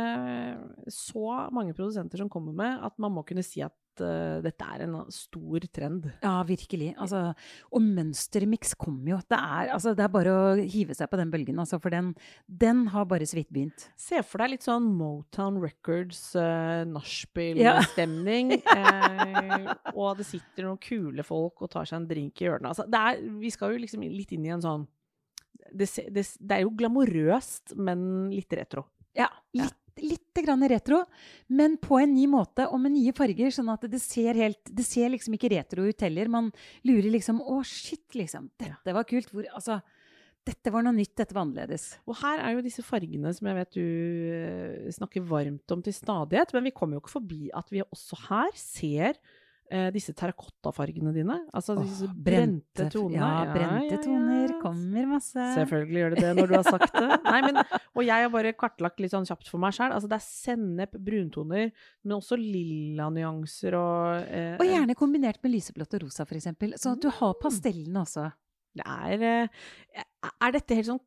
så 0.92 1.48
mange 1.52 1.76
produsenter 1.76 2.20
som 2.20 2.32
kommer 2.32 2.56
med 2.56 2.80
at 2.84 2.96
man 3.00 3.12
må 3.12 3.28
kunne 3.28 3.44
si 3.44 3.60
at 3.64 3.76
eh, 4.04 4.38
dette 4.44 4.66
er 4.74 4.84
en 4.86 4.96
stor 5.14 5.66
trend. 5.74 6.08
Ja, 6.22 6.34
virkelig. 6.46 6.92
Altså, 7.02 7.22
og 7.70 7.84
mønstermiks 7.84 8.74
kommer 8.78 9.14
jo. 9.14 9.20
Det 9.28 9.38
er, 9.38 9.72
altså, 9.74 9.94
det 9.96 10.04
er 10.06 10.12
bare 10.14 10.34
å 10.34 10.54
hive 10.60 10.96
seg 10.96 11.10
på 11.12 11.20
den 11.20 11.32
bølgen, 11.32 11.60
altså, 11.62 11.80
for 11.82 11.94
den, 11.94 12.12
den 12.46 12.86
har 12.94 13.08
bare 13.10 13.28
så 13.28 13.38
vidt 13.38 13.52
begynt. 13.54 13.88
Se 14.00 14.22
for 14.26 14.42
deg 14.42 14.54
litt 14.56 14.66
sånn 14.66 14.88
Motown 14.98 15.60
Records, 15.62 16.20
uh, 16.38 16.42
Ja. 16.42 16.84
nachspiel-stemning. 16.90 18.56
eh, 18.76 19.72
og 19.94 20.18
det 20.20 20.28
sitter 20.28 20.66
noen 20.68 20.82
kule 20.82 21.24
folk 21.26 21.62
og 21.64 21.72
tar 21.72 21.88
seg 21.88 22.02
en 22.02 22.10
drink 22.10 22.42
i 22.42 22.48
hjørnet. 22.48 22.72
Altså, 22.72 22.86
det 22.90 23.00
er, 23.00 23.24
vi 23.40 23.52
skal 23.54 23.74
jo 23.74 23.82
liksom 23.84 24.04
litt 24.06 24.34
inn 24.36 24.46
i 24.46 24.54
en 24.54 24.64
sånn 24.64 24.86
det, 25.72 25.88
det, 26.14 26.22
det 26.38 26.54
er 26.56 26.62
jo 26.62 26.74
glamorøst, 26.78 27.74
men 27.80 28.28
litt 28.32 28.52
retro. 28.56 28.84
Ja, 29.16 29.28
litt, 29.56 29.74
litt 30.02 30.40
grann 30.44 30.64
retro, 30.68 31.02
men 31.48 31.76
på 31.80 31.98
en 32.02 32.12
ny 32.14 32.26
måte 32.30 32.66
og 32.68 32.80
med 32.82 32.94
nye 32.96 33.14
farger, 33.16 33.52
sånn 33.54 33.70
at 33.72 33.86
det 33.90 34.00
ser, 34.02 34.36
helt, 34.36 34.60
det 34.68 34.84
ser 34.86 35.12
liksom 35.12 35.36
ikke 35.36 35.52
retro 35.54 35.86
ut 35.86 36.04
heller. 36.04 36.30
Man 36.32 36.50
lurer 36.86 37.08
liksom 37.14 37.40
Å, 37.40 37.60
shit, 37.66 38.06
liksom. 38.16 38.50
Dette 38.60 38.94
var 38.96 39.06
kult. 39.08 39.30
Hvor, 39.32 39.46
altså, 39.56 39.80
dette 40.46 40.70
var 40.74 40.84
noe 40.86 40.94
nytt. 40.96 41.14
Dette 41.18 41.34
var 41.34 41.46
annerledes. 41.46 41.88
Og 42.06 42.18
her 42.20 42.42
er 42.44 42.54
jo 42.54 42.66
disse 42.66 42.84
fargene 42.86 43.32
som 43.34 43.48
jeg 43.50 43.58
vet 43.58 43.78
du 43.78 43.82
eh, 44.36 44.92
snakker 44.94 45.24
varmt 45.26 45.74
om 45.74 45.82
til 45.84 45.96
stadighet, 45.96 46.54
men 46.54 46.68
vi 46.68 46.76
kommer 46.76 46.98
jo 46.98 47.04
ikke 47.04 47.16
forbi 47.16 47.42
at 47.56 47.72
vi 47.74 47.84
også 47.86 48.20
her 48.28 48.54
ser 48.60 49.18
eh, 49.70 49.88
disse 49.94 50.12
terrakottafargene 50.16 51.12
dine. 51.14 51.36
Altså 51.56 51.74
Åh, 51.76 51.82
disse 51.84 52.08
brente, 52.12 52.86
tonene. 52.92 53.18
Ja, 53.18 53.52
brente 53.54 53.98
toner. 54.04 54.54
Kommer 54.62 55.06
masse. 55.10 55.46
Selvfølgelig 55.56 56.00
gjør 56.02 56.14
det 56.16 56.22
det 56.24 56.32
når 56.38 56.50
du 56.52 56.54
har 56.58 56.66
sagt 56.68 56.92
det. 56.96 57.18
Nei, 57.30 57.40
men, 57.46 57.60
og 57.96 58.02
jeg 58.06 58.26
har 58.26 58.32
bare 58.34 58.52
kartlagt 58.58 59.00
litt 59.02 59.14
sånn 59.14 59.26
kjapt 59.28 59.48
for 59.52 59.62
meg 59.62 59.76
sjøl. 59.76 59.92
Altså, 59.96 60.10
det 60.12 60.18
er 60.20 60.26
sennep, 60.26 60.96
bruntoner, 61.06 61.70
men 62.04 62.16
også 62.18 62.38
lilla 62.40 63.08
nyanser 63.14 63.76
og 63.78 64.26
eh, 64.30 64.54
Og 64.60 64.66
gjerne 64.70 64.96
kombinert 64.98 65.42
med 65.44 65.54
lyseblått 65.56 65.98
og 65.98 66.06
rosa, 66.06 66.26
f.eks. 66.28 66.50
Sånn 66.80 66.98
at 66.98 67.02
du 67.06 67.10
har 67.10 67.34
Mm. 67.36 67.40
pastellene 67.42 68.02
også. 68.06 68.28
Det 68.76 68.84
er 68.86 69.22
eh, 69.24 70.04
Er 70.44 70.52
dette 70.54 70.76
helt 70.76 70.88
sånn 70.90 71.00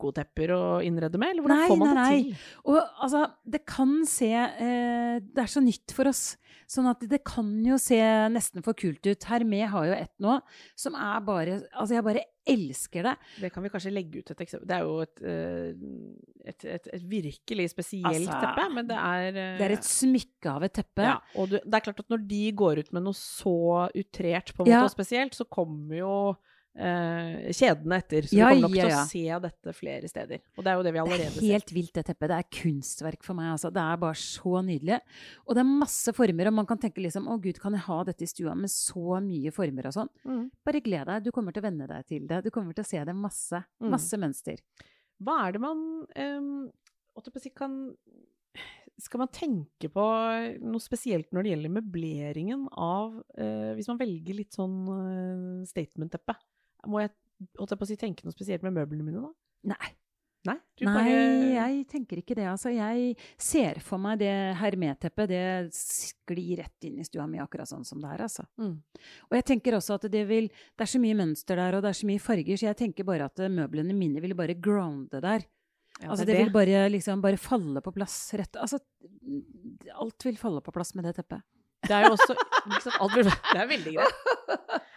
kokotepper 0.00 0.52
å 0.56 0.60
innrede 0.86 1.20
med, 1.20 1.34
eller 1.34 1.44
hvordan 1.44 1.60
Nei, 1.60 1.68
får 1.70 1.80
man 1.80 1.94
nei, 1.94 1.94
det 1.94 2.04
nei. 2.10 2.22
til? 2.24 2.44
Og 2.72 2.80
altså, 3.04 3.22
det 3.56 3.60
kan 3.68 3.92
se 4.08 4.30
eh, 4.32 5.20
Det 5.20 5.44
er 5.44 5.50
så 5.52 5.60
nytt 5.64 5.92
for 5.96 6.08
oss. 6.10 6.24
Sånn 6.70 6.86
at 6.86 7.00
det 7.10 7.18
kan 7.26 7.48
jo 7.66 7.76
se 7.82 7.98
nesten 8.30 8.62
for 8.62 8.76
kult 8.78 9.02
ut. 9.06 9.24
Hermé 9.26 9.64
har 9.68 9.88
jo 9.90 9.94
ett 9.96 10.12
nå 10.22 10.36
som 10.78 10.94
er 10.94 11.24
bare 11.26 11.56
Altså, 11.74 11.94
jeg 11.96 12.04
bare 12.06 12.22
elsker 12.50 13.04
det. 13.06 13.12
Det 13.42 13.50
kan 13.52 13.62
vi 13.66 13.70
kanskje 13.70 13.92
legge 13.92 14.22
ut 14.22 14.30
et 14.32 14.40
eksempel. 14.42 14.66
Det 14.70 14.76
er 14.76 14.86
jo 14.86 15.00
et, 15.04 15.22
eh, 15.22 16.50
et, 16.54 16.64
et, 16.76 16.88
et 16.96 17.04
virkelig 17.10 17.68
spesielt 17.74 18.06
Altså, 18.10 18.38
teppe, 18.42 18.68
men 18.74 18.88
det 18.90 18.96
er 18.98 19.26
eh, 19.34 19.56
Det 19.60 19.66
er 19.68 19.74
et 19.76 19.86
smykke 19.90 20.54
av 20.56 20.66
et 20.66 20.74
teppe. 20.80 21.04
ja, 21.10 21.18
og 21.36 21.50
du, 21.52 21.58
det 21.58 21.74
er 21.80 21.84
klart 21.90 22.00
at 22.06 22.10
når 22.14 22.24
de 22.30 22.42
går 22.62 22.80
ut 22.84 22.92
med 22.96 23.06
noe 23.08 23.18
så 23.18 23.56
utrert 23.90 24.54
på 24.54 24.62
en 24.64 24.70
måte 24.70 24.78
Ja. 24.78 24.84
og 24.86 24.94
spesielt, 24.94 25.34
så 25.36 25.46
kommer 25.50 25.98
jo 26.00 26.14
eh, 26.78 27.50
kjedene 27.56 27.98
etter. 28.00 28.28
Så 28.28 28.36
Ja, 28.36 28.50
vi 28.50 28.60
kommer 28.60 28.68
nok 28.68 28.76
ja, 28.78 28.86
til 28.86 28.96
å 28.96 29.06
se 29.10 29.40
dette 29.46 29.74
flere 29.76 30.10
steder. 30.10 30.42
Og 30.56 30.64
det 30.64 30.72
er 30.72 30.78
jo 30.78 30.84
det 30.86 30.92
vi 30.94 31.02
allerede 31.02 31.30
ser. 31.30 31.40
Det 31.40 31.40
er 31.40 31.40
er 31.40 31.48
ser. 31.48 31.56
helt 31.58 31.74
vilt, 31.76 31.92
det 31.96 32.04
teppet. 32.10 32.30
Det 32.30 32.38
er 32.38 32.48
kunstverk 32.60 33.26
for 33.26 33.38
meg. 33.38 33.50
Altså. 33.54 33.72
Det 33.74 33.82
er 33.82 34.00
bare 34.04 34.20
så 34.20 34.62
nydelig. 34.66 35.00
Og 35.46 35.56
det 35.56 35.64
er 35.64 35.70
masse 35.70 36.14
former, 36.16 36.50
og 36.50 36.56
man 36.60 36.70
kan 36.70 36.82
tenke 36.82 37.04
liksom 37.04 37.28
å 37.30 37.38
gud, 37.42 37.60
kan 37.62 37.76
jeg 37.76 37.86
ha 37.88 37.98
dette 38.04 38.26
i 38.26 38.30
stua 38.30 38.54
med 38.58 38.72
så 38.72 39.20
mye 39.24 39.54
former 39.54 39.90
og 39.90 39.96
sånn? 39.96 40.12
Mm. 40.24 40.44
Bare 40.66 40.84
gled 40.84 41.12
deg. 41.12 41.26
Du 41.26 41.34
kommer 41.34 41.56
til 41.56 41.64
å 41.64 41.68
venne 41.68 41.90
deg 41.90 42.08
til 42.08 42.26
det. 42.30 42.42
Du 42.46 42.50
kommer 42.54 42.76
til 42.76 42.86
å 42.86 42.90
se 42.90 43.04
det 43.04 43.16
masse. 43.16 43.64
Mm. 43.80 43.90
Masse 43.96 44.20
mønster. 44.20 44.62
Hva 45.20 45.36
er 45.46 45.56
det 45.56 45.62
man 45.62 45.80
si, 47.36 47.50
kan 47.52 47.74
Skal 49.00 49.20
man 49.22 49.32
tenke 49.32 49.90
på 49.92 50.04
noe 50.64 50.82
spesielt 50.82 51.30
når 51.32 51.44
det 51.44 51.52
gjelder 51.52 51.74
møbleringen 51.76 52.66
av 52.72 53.18
eh, 53.36 53.72
Hvis 53.76 53.90
man 53.90 54.00
velger 54.00 54.38
litt 54.38 54.56
sånn 54.56 54.78
eh, 54.94 55.66
statement-teppe, 55.68 56.36
må 56.86 57.02
jeg, 57.04 57.12
holdt 57.58 57.74
jeg 57.74 57.80
på 57.80 57.88
å 57.88 57.90
si, 57.90 57.96
tenke 58.00 58.26
noe 58.26 58.36
spesielt 58.36 58.64
med 58.66 58.76
møblene 58.76 59.06
mine 59.06 59.24
da? 59.24 59.32
Nei. 59.72 59.90
Nei? 60.48 60.56
Nei, 60.80 60.92
bare- 60.94 61.52
jeg 61.52 61.86
tenker 61.90 62.20
ikke 62.22 62.34
det. 62.34 62.46
Altså, 62.48 62.70
jeg 62.72 63.16
ser 63.36 63.78
for 63.84 64.00
meg 64.00 64.20
det 64.22 64.32
hermeteppet. 64.56 65.28
Det 65.28 65.74
sklir 65.76 66.62
rett 66.62 66.88
inn 66.88 66.98
i 66.98 67.04
stua 67.04 67.26
mi, 67.28 67.38
akkurat 67.38 67.68
sånn 67.68 67.84
som 67.84 68.00
det 68.00 68.08
er. 68.14 68.22
Altså. 68.24 68.46
Mm. 68.56 68.78
Og 69.28 69.36
jeg 69.36 69.44
tenker 69.44 69.76
også 69.76 69.98
at 69.98 70.08
det 70.10 70.26
vil 70.26 70.48
Det 70.48 70.86
er 70.86 70.92
så 70.96 71.00
mye 71.02 71.18
mønster 71.18 71.56
der, 71.60 71.76
og 71.76 71.82
det 71.82 71.90
er 71.92 72.00
så 72.00 72.08
mye 72.08 72.18
farger, 72.24 72.56
så 72.56 72.70
jeg 72.70 72.76
tenker 72.76 73.04
bare 73.04 73.28
at 73.28 73.38
eh, 73.38 73.52
møblene 73.52 73.92
mine 73.92 74.20
vil 74.20 74.34
bare 74.34 74.56
grounde 74.56 75.20
der. 75.20 75.44
Ja, 76.00 76.08
altså, 76.08 76.24
det 76.24 76.32
det, 76.32 76.44
vil 76.46 76.52
bare 76.52 76.88
liksom 76.88 77.20
bare 77.20 77.36
falle 77.36 77.82
på 77.84 77.92
plass 77.92 78.32
rett 78.32 78.56
Altså, 78.56 78.78
alt 80.00 80.24
vil 80.24 80.38
falle 80.40 80.62
på 80.64 80.72
plass 80.72 80.94
med 80.94 81.04
det 81.04 81.18
teppet. 81.18 81.44
Det 81.84 81.92
er 81.92 82.06
jo 82.08 82.14
også 82.16 82.36
liksom, 82.70 82.96
alt 83.00 83.14
Det 83.28 83.60
er 83.60 83.68
veldig 83.68 83.92
greit. 83.98 84.16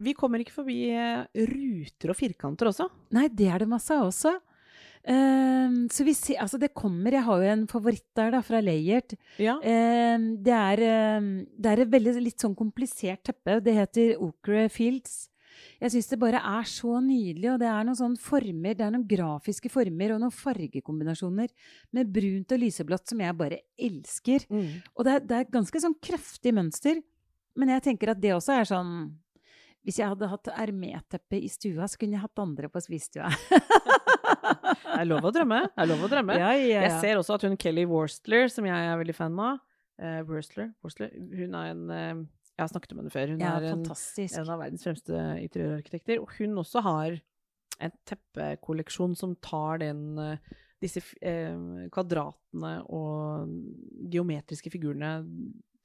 Vi 0.00 0.14
kommer 0.16 0.42
ikke 0.42 0.56
forbi 0.56 0.78
eh, 0.94 1.26
ruter 1.50 2.12
og 2.12 2.18
firkanter 2.18 2.70
også. 2.70 2.88
Nei, 3.16 3.28
det 3.28 3.50
er 3.52 3.64
det 3.64 3.70
masse 3.70 3.94
av 3.94 4.08
også. 4.08 4.38
Um, 5.00 5.86
så 5.88 6.04
vi 6.04 6.12
ser, 6.12 6.36
altså 6.44 6.58
det 6.60 6.74
kommer 6.76 7.14
Jeg 7.14 7.24
har 7.24 7.38
jo 7.40 7.52
en 7.54 7.62
favoritt 7.70 8.04
der, 8.18 8.34
da, 8.34 8.42
fra 8.44 8.60
Layert. 8.60 9.14
Ja. 9.40 9.56
Um, 9.56 10.26
det, 10.44 10.52
er, 10.52 10.82
um, 11.16 11.30
det 11.56 11.70
er 11.70 11.82
et 11.84 11.92
veldig 11.94 12.14
litt 12.20 12.44
sånn 12.44 12.56
komplisert 12.56 13.24
teppe. 13.24 13.58
Det 13.64 13.76
heter 13.78 14.20
Okre 14.20 14.68
Fields. 14.72 15.30
Jeg 15.80 15.94
syns 15.94 16.10
det 16.10 16.18
bare 16.20 16.40
er 16.44 16.68
så 16.68 16.98
nydelig, 17.04 17.48
og 17.52 17.58
det 17.62 17.68
er 17.68 17.86
noen 17.86 17.96
sånne 17.96 18.20
former, 18.20 18.76
det 18.76 18.84
er 18.84 18.92
noen 18.94 19.06
grafiske 19.08 19.70
former 19.72 20.14
og 20.14 20.20
noen 20.22 20.34
fargekombinasjoner 20.34 21.50
med 21.96 22.12
brunt 22.12 22.54
og 22.54 22.62
lyseblått 22.62 23.12
som 23.12 23.20
jeg 23.24 23.36
bare 23.36 23.62
elsker. 23.80 24.44
Mm. 24.52 24.68
Og 24.94 25.08
det 25.08 25.14
er, 25.16 25.26
det 25.26 25.38
er 25.38 25.50
ganske 25.56 25.82
sånn 25.84 25.96
kraftig 26.04 26.54
mønster, 26.56 27.00
men 27.60 27.72
jeg 27.74 27.84
tenker 27.88 28.12
at 28.12 28.20
det 28.22 28.34
også 28.36 28.56
er 28.56 28.68
sånn 28.68 28.94
Hvis 29.86 30.00
jeg 30.00 30.10
hadde 30.10 30.28
hatt 30.28 30.50
ermeteppe 30.52 31.38
i 31.40 31.48
stua, 31.48 31.86
så 31.88 32.00
kunne 32.00 32.18
jeg 32.18 32.24
hatt 32.24 32.42
andre 32.42 32.68
på 32.72 32.82
spisestua. 32.84 33.30
Det 34.90 35.06
er 35.06 35.08
lov 35.08 35.24
å 35.24 35.30
drømme. 35.32 35.62
Det 35.72 35.80
er 35.80 35.88
lov 35.88 36.02
å 36.04 36.08
drømme. 36.12 36.34
ja, 36.36 36.50
ja, 36.58 36.82
Jeg 36.84 36.98
ser 37.00 37.18
også 37.20 37.38
at 37.38 37.44
hun 37.46 37.56
Kelly 37.60 37.86
Worstler, 37.88 38.50
som 38.52 38.66
jeg 38.68 38.90
er 38.90 38.98
veldig 39.00 39.14
fan 39.16 39.38
av 39.40 39.56
uh, 40.02 40.20
Worstler, 40.28 40.74
Worstler, 40.84 41.14
Hun 41.16 41.56
er 41.56 41.70
en 41.72 41.84
uh, 41.88 42.20
Jeg 42.58 42.62
har 42.62 42.70
snakket 42.72 42.92
om 42.92 43.00
henne 43.00 43.12
før. 43.14 43.32
Hun 43.32 43.40
ja, 43.40 43.54
er 43.56 43.70
en, 43.70 43.86
en 43.86 44.52
av 44.52 44.60
verdens 44.60 44.84
fremste 44.84 45.22
interiørarkitekter. 45.46 46.20
Og 46.20 46.34
hun 46.36 46.60
også 46.60 46.84
har 46.84 47.16
en 47.80 47.96
teppekolleksjon 48.10 49.16
som 49.16 49.32
tar 49.40 49.80
den, 49.80 50.04
uh, 50.20 50.60
disse 50.80 51.02
eh, 51.20 51.56
kvadratene 51.92 52.74
og 52.88 53.50
geometriske 54.12 54.72
figurene, 54.72 55.18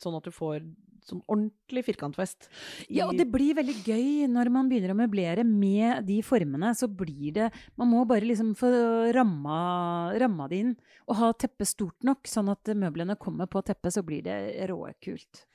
sånn 0.01 0.17
at 0.17 0.23
du 0.27 0.31
får 0.35 0.63
sånn 1.05 1.21
ordentlig 1.29 1.83
firkantfest. 1.85 2.47
Ja, 2.89 3.05
og 3.05 3.13
det 3.19 3.27
blir 3.29 3.53
veldig 3.53 3.75
gøy 3.85 4.25
når 4.31 4.49
man 4.49 4.69
begynner 4.71 4.89
å 4.95 4.97
møblere 4.97 5.43
med 5.45 6.05
de 6.07 6.17
formene. 6.25 6.71
Så 6.73 6.87
blir 6.89 7.31
det 7.35 7.51
Man 7.77 7.91
må 7.91 8.05
bare 8.09 8.25
liksom 8.25 8.55
få 8.57 8.71
ramma, 9.13 10.17
ramma 10.17 10.47
det 10.49 10.61
inn. 10.63 10.75
Og 11.07 11.15
ha 11.19 11.31
teppet 11.33 11.69
stort 11.69 12.01
nok, 12.03 12.23
sånn 12.25 12.49
at 12.49 12.63
møblene 12.73 13.17
kommer 13.21 13.45
på 13.45 13.61
teppet, 13.63 13.93
så 13.93 14.01
blir 14.03 14.23
det 14.25 14.67
råkult. 14.71 15.45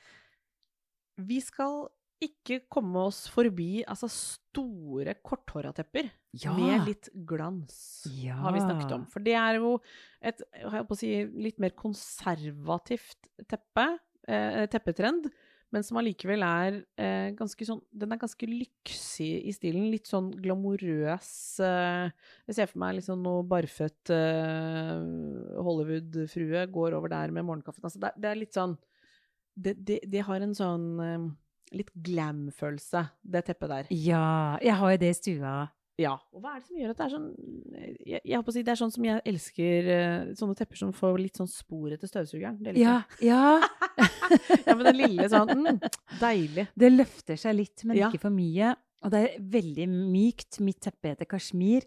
Vi 1.18 1.40
skal 1.42 1.88
ikke 2.20 2.60
komme 2.70 3.00
oss 3.08 3.22
forbi 3.32 3.80
altså 3.88 4.06
store 4.12 5.14
korthåra 5.24 5.72
tepper 5.74 6.10
Ja. 6.36 6.52
med 6.54 6.86
litt 6.86 7.08
glans, 7.26 8.06
Ja. 8.12 8.34
har 8.36 8.52
vi 8.52 8.60
snakket 8.60 8.92
om. 8.92 9.06
For 9.06 9.20
det 9.20 9.32
er 9.34 9.54
jo 9.56 9.80
et 10.22 10.38
jeg 10.54 10.70
holdt 10.70 10.86
på 10.88 10.94
å 10.94 10.98
si, 10.98 11.24
litt 11.24 11.58
mer 11.58 11.70
konservativt 11.70 13.16
teppe, 13.48 13.98
eh, 14.28 14.66
teppetrend, 14.70 15.30
men 15.70 15.84
som 15.86 16.00
allikevel 16.00 16.42
er 16.42 16.80
eh, 16.98 17.28
ganske 17.38 17.66
sånn 17.66 17.78
Den 17.94 18.10
er 18.10 18.18
ganske 18.18 18.46
lyksig 18.48 19.28
i 19.46 19.52
stilen. 19.54 19.86
Litt 19.92 20.08
sånn 20.10 20.32
glamorøs 20.42 21.30
eh, 21.62 22.10
Jeg 22.48 22.56
ser 22.56 22.70
for 22.72 22.82
meg 22.82 22.96
liksom 22.98 23.22
noe 23.22 23.44
barføtt 23.46 24.10
eh, 24.10 24.96
Hollywood-frue 25.62 26.64
går 26.74 26.98
over 26.98 27.12
der 27.12 27.30
med 27.36 27.46
morgenkaffen. 27.46 27.86
Altså 27.86 28.02
det, 28.02 28.16
det 28.18 28.32
er 28.32 28.40
litt 28.42 28.58
sånn 28.58 28.74
det, 29.54 29.76
det, 29.78 30.00
det 30.10 30.24
har 30.26 30.42
en 30.42 30.56
sånn 30.56 30.86
eh, 31.04 31.28
litt 31.76 31.90
glam-følelse, 31.94 33.04
det 33.22 33.44
teppet 33.46 33.70
der. 33.70 33.90
Ja, 33.94 34.58
jeg 34.64 34.74
har 34.80 34.96
jo 34.96 35.00
det 35.04 35.12
i 35.12 35.18
stua. 35.18 35.54
Ja. 36.00 36.14
Og 36.32 36.42
hva 36.42 36.54
er 36.54 36.62
det 36.62 36.68
som 36.70 36.78
gjør 36.80 36.92
at 36.94 37.00
det 37.00 37.04
er 37.04 37.12
sånn 37.12 37.26
Jeg, 38.08 38.20
jeg 38.24 38.38
håper 38.38 38.52
å 38.52 38.54
si 38.54 38.62
det 38.64 38.72
er 38.72 38.78
sånn 38.80 38.92
som 38.94 39.04
jeg 39.04 39.22
elsker 39.28 39.90
eh, 39.94 40.30
sånne 40.38 40.56
tepper 40.56 40.80
som 40.80 40.94
får 40.96 41.18
litt 41.20 41.40
sånn 41.40 41.50
spor 41.50 41.92
etter 41.92 42.08
støvsugeren. 42.10 42.56
Det 42.62 42.74
liker 42.74 42.86
Ja, 42.86 42.96
ja. 43.20 43.68
ja, 44.66 44.74
men 44.76 44.84
den 44.86 44.96
lille 45.00 45.28
sånn 45.32 45.50
mm, 45.64 45.80
Deilig. 46.20 46.68
Det 46.78 46.92
løfter 46.92 47.36
seg 47.40 47.56
litt, 47.58 47.84
men 47.84 47.96
Ja. 47.98 48.08
ikke 48.10 48.20
for 48.26 48.30
mye. 48.34 48.74
Og 49.02 49.10
det 49.14 49.20
er 49.24 49.38
veldig 49.40 49.86
mykt. 49.88 50.60
Mitt 50.60 50.80
teppe 50.84 51.14
heter 51.14 51.24
kasjmir. 51.28 51.86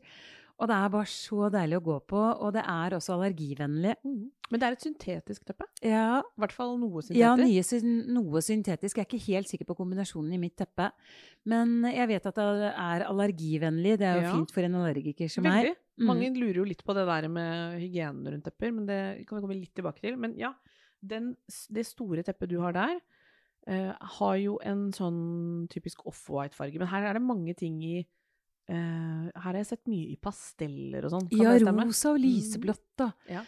Og 0.61 0.67
det 0.69 0.75
er 0.77 0.89
bare 0.93 1.09
så 1.09 1.47
deilig 1.51 1.77
å 1.79 1.83
gå 1.83 1.95
på. 2.09 2.21
Og 2.45 2.53
det 2.55 2.61
er 2.65 2.93
også 2.95 3.15
allergivennlig. 3.17 3.95
Mm. 4.05 4.31
Men 4.53 4.59
det 4.61 4.67
er 4.67 4.75
et 4.77 4.83
syntetisk 4.85 5.45
teppe. 5.49 5.65
Ja, 5.81 6.19
I 6.21 6.39
hvert 6.41 6.53
fall 6.53 6.75
noe 6.77 7.01
Ja, 7.13 7.33
syntetisk. 7.35 7.83
nye, 7.83 8.13
noe 8.13 8.41
syntetisk. 8.45 8.97
Jeg 8.97 9.05
er 9.05 9.09
ikke 9.09 9.25
helt 9.33 9.49
sikker 9.49 9.65
på 9.65 9.75
kombinasjonen 9.77 10.33
i 10.33 10.41
mitt 10.41 10.55
teppe. 10.57 10.91
Men 11.49 11.81
jeg 11.89 12.07
vet 12.07 12.25
at 12.29 12.35
det 12.37 12.71
er 12.73 13.05
allergivennlig. 13.09 13.97
Det 13.97 14.07
er 14.09 14.15
jo 14.21 14.27
Ja. 14.27 14.33
fint 14.37 14.51
for 14.53 14.61
en 14.63 14.75
allergiker 14.75 15.29
som 15.29 15.43
Veldig. 15.43 15.73
meg. 15.73 15.77
Mm. 15.99 16.05
Mange 16.07 16.29
lurer 16.37 16.55
jo 16.55 16.63
litt 16.65 16.83
på 16.85 16.93
det 16.95 17.05
der 17.05 17.27
med 17.29 17.79
hygienen 17.81 18.25
rundt 18.31 18.43
tepper, 18.45 18.73
men 18.73 18.85
det 18.87 19.27
kan 19.27 19.37
vi 19.37 19.41
komme 19.47 19.59
litt 19.59 19.73
tilbake 19.75 20.01
til. 20.01 20.15
Men 20.17 20.35
ja, 20.37 20.53
den, 21.03 21.33
det 21.73 21.85
store 21.87 22.23
teppet 22.25 22.51
du 22.51 22.57
har 22.63 22.75
der, 22.75 22.97
uh, 23.69 23.91
har 24.17 24.35
jo 24.41 24.57
en 24.65 24.87
sånn 24.95 25.21
typisk 25.73 26.05
off-white-farge. 26.09 26.79
Men 26.81 26.91
her 26.93 27.09
er 27.09 27.19
det 27.19 27.25
mange 27.25 27.55
ting 27.59 27.81
i 27.83 27.97
uh, 27.99 29.27
Her 29.27 29.49
har 29.49 29.59
jeg 29.59 29.71
sett 29.73 29.91
mye 29.91 30.13
i 30.13 30.19
pasteller 30.21 31.07
og 31.07 31.15
sånn. 31.17 31.29
Ja, 31.35 31.55
rosa 31.59 32.15
og 32.15 32.23
lyseblått, 32.23 32.87
da. 32.99 33.11
Ja. 33.31 33.43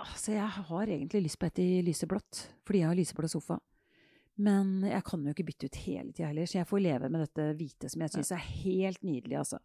Altså, 0.00 0.32
jeg 0.32 0.48
har 0.70 0.88
egentlig 0.88 1.26
lyst 1.26 1.40
på 1.40 1.48
et 1.50 1.60
i 1.60 1.70
lyseblått, 1.84 2.46
fordi 2.64 2.84
jeg 2.84 2.88
har 2.88 2.96
lyseblå 2.96 3.28
sofa. 3.28 3.58
Men 4.40 4.86
jeg 4.88 5.04
kan 5.04 5.24
jo 5.24 5.34
ikke 5.34 5.44
bytte 5.50 5.68
ut 5.68 5.80
hele 5.84 6.12
tida 6.14 6.30
heller, 6.30 6.48
så 6.48 6.62
jeg 6.62 6.68
får 6.70 6.80
leve 6.80 7.10
med 7.12 7.26
dette 7.26 7.48
hvite 7.58 7.90
som 7.92 8.04
jeg 8.04 8.14
syns 8.14 8.30
er 8.32 8.46
helt 8.62 9.02
nydelig, 9.04 9.36
altså. 9.42 9.60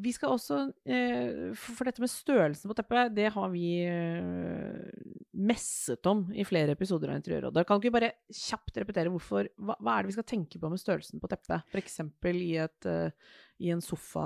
Vi 0.00 0.12
skal 0.16 0.34
også 0.34 0.58
eh, 0.88 1.50
For 1.58 1.88
dette 1.88 2.02
med 2.02 2.10
størrelsen 2.12 2.70
på 2.70 2.76
teppet, 2.78 3.12
det 3.16 3.28
har 3.34 3.50
vi 3.52 3.64
eh, 3.86 5.08
messet 5.40 6.06
om 6.10 6.26
i 6.32 6.46
flere 6.48 6.76
episoder 6.76 7.12
av 7.12 7.20
Interiørrådet. 7.20 7.66
Kan 7.66 7.80
du 7.80 7.86
ikke 7.86 7.98
bare 7.98 8.12
kjapt 8.28 8.80
repetere 8.82 9.12
hvorfor 9.12 9.50
hva, 9.56 9.76
hva 9.78 9.96
er 9.96 10.04
det 10.04 10.12
vi 10.12 10.18
skal 10.18 10.28
tenke 10.32 10.60
på 10.60 10.70
med 10.72 10.82
størrelsen 10.82 11.22
på 11.22 11.30
teppet? 11.30 11.66
F.eks. 11.72 12.00
i, 12.32 12.54
et, 12.64 12.88
eh, 12.88 13.36
i 13.64 13.74
en 13.74 13.84
sofa 13.84 14.24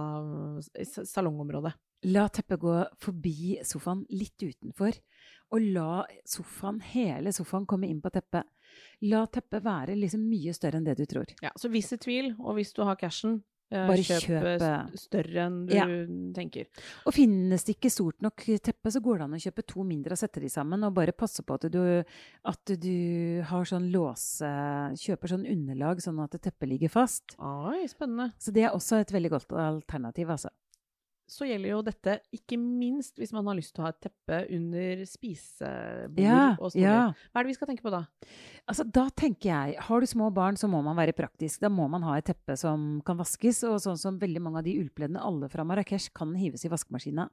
i 0.79 0.87
salongområdet. 0.87 1.11
salongområde. 1.11 1.75
La 2.05 2.27
teppet 2.29 2.61
gå 2.61 2.73
forbi 3.01 3.55
sofaen 3.65 4.03
litt 4.13 4.43
utenfor, 4.43 4.93
og 5.57 5.69
la 5.73 6.03
sofaen, 6.29 6.83
hele 6.93 7.33
sofaen 7.33 7.65
komme 7.69 7.89
inn 7.89 8.03
på 8.05 8.13
teppet. 8.13 8.45
La 9.09 9.23
teppet 9.33 9.65
være 9.65 9.97
liksom 9.97 10.27
mye 10.29 10.53
større 10.57 10.81
enn 10.81 10.85
det 10.85 10.99
du 10.99 11.07
tror. 11.09 11.33
Ja, 11.45 11.55
så 11.57 11.71
hvis 11.73 11.95
i 11.97 12.01
tvil, 12.03 12.35
og 12.43 12.59
hvis 12.59 12.75
du 12.77 12.83
har 12.85 12.99
cashen, 13.01 13.39
Bare 13.73 13.97
kjøp 14.05 14.31
eh, 14.45 14.59
kjøp, 14.61 14.99
større 15.01 15.47
enn 15.47 15.67
du 15.67 15.75
Ja. 15.75 15.87
tenker. 16.37 16.67
Og 17.07 17.15
finnes 17.17 17.65
det 17.65 17.77
ikke 17.77 17.91
stort 17.91 18.21
nok 18.23 18.45
teppe, 18.63 18.91
så 18.93 19.01
går 19.03 19.19
det 19.19 19.25
an 19.25 19.35
å 19.39 19.41
kjøpe 19.43 19.67
to 19.67 19.83
mindre 19.85 20.13
og 20.13 20.19
sette 20.21 20.41
de 20.41 20.49
sammen, 20.53 20.85
og 20.85 20.95
bare 20.95 21.13
passe 21.13 21.43
på 21.43 21.55
at 21.55 21.67
du, 21.73 22.05
at 22.45 22.65
du 22.79 23.43
har 23.43 23.65
sånn 23.65 23.91
låse 23.91 24.45
Kjøper 25.01 25.29
sånn 25.29 25.47
underlag, 25.51 25.99
sånn 26.05 26.23
at 26.23 26.37
teppet 26.41 26.69
ligger 26.69 26.89
fast. 26.93 27.35
Oi, 27.39 27.87
spennende. 27.89 28.33
Så 28.39 28.53
det 28.53 28.65
er 28.65 28.71
også 28.77 29.01
et 29.01 29.11
veldig 29.11 29.31
godt 29.31 29.51
alternativ, 29.53 30.29
altså. 30.31 30.51
Så 31.25 31.47
gjelder 31.49 31.71
jo 31.71 31.81
dette 31.85 32.19
ikke 32.37 32.59
minst 32.61 33.17
hvis 33.21 33.33
man 33.33 33.47
har 33.49 33.57
lyst 33.57 33.73
til 33.73 33.81
å 33.81 33.87
ha 33.87 33.93
et 33.95 34.01
teppe 34.05 34.41
under 34.53 35.05
spisebord 35.09 36.21
Ja, 36.21 36.43
og 36.59 36.77
ja. 36.77 36.99
Hva 37.33 37.41
er 37.41 37.47
det 37.47 37.53
vi 37.55 37.57
skal 37.57 37.71
tenke 37.71 37.87
på 37.87 37.93
da? 37.95 38.03
Altså, 38.69 38.85
da 38.85 39.07
tenker 39.17 39.49
jeg, 39.49 39.79
har 39.87 40.05
du 40.05 40.09
små 40.09 40.29
barn, 40.37 40.59
så 40.61 40.69
må 40.71 40.83
man 40.85 40.99
være 40.99 41.17
praktisk. 41.17 41.63
Da 41.65 41.73
må 41.73 41.89
man 41.93 42.05
ha 42.05 42.19
et 42.21 42.29
teppe 42.29 42.59
som 42.61 43.01
kan 43.07 43.19
vaskes, 43.21 43.63
og 43.69 43.81
sånn 43.85 44.01
som 44.01 44.21
veldig 44.21 44.45
mange 44.45 44.61
av 44.61 44.69
de 44.69 44.77
ullpleddene, 44.83 45.23
alle 45.25 45.49
fra 45.53 45.65
Marrakech, 45.69 46.11
kan 46.17 46.37
hives 46.37 46.67
i 46.69 46.73
vaskemaskina 46.73 47.29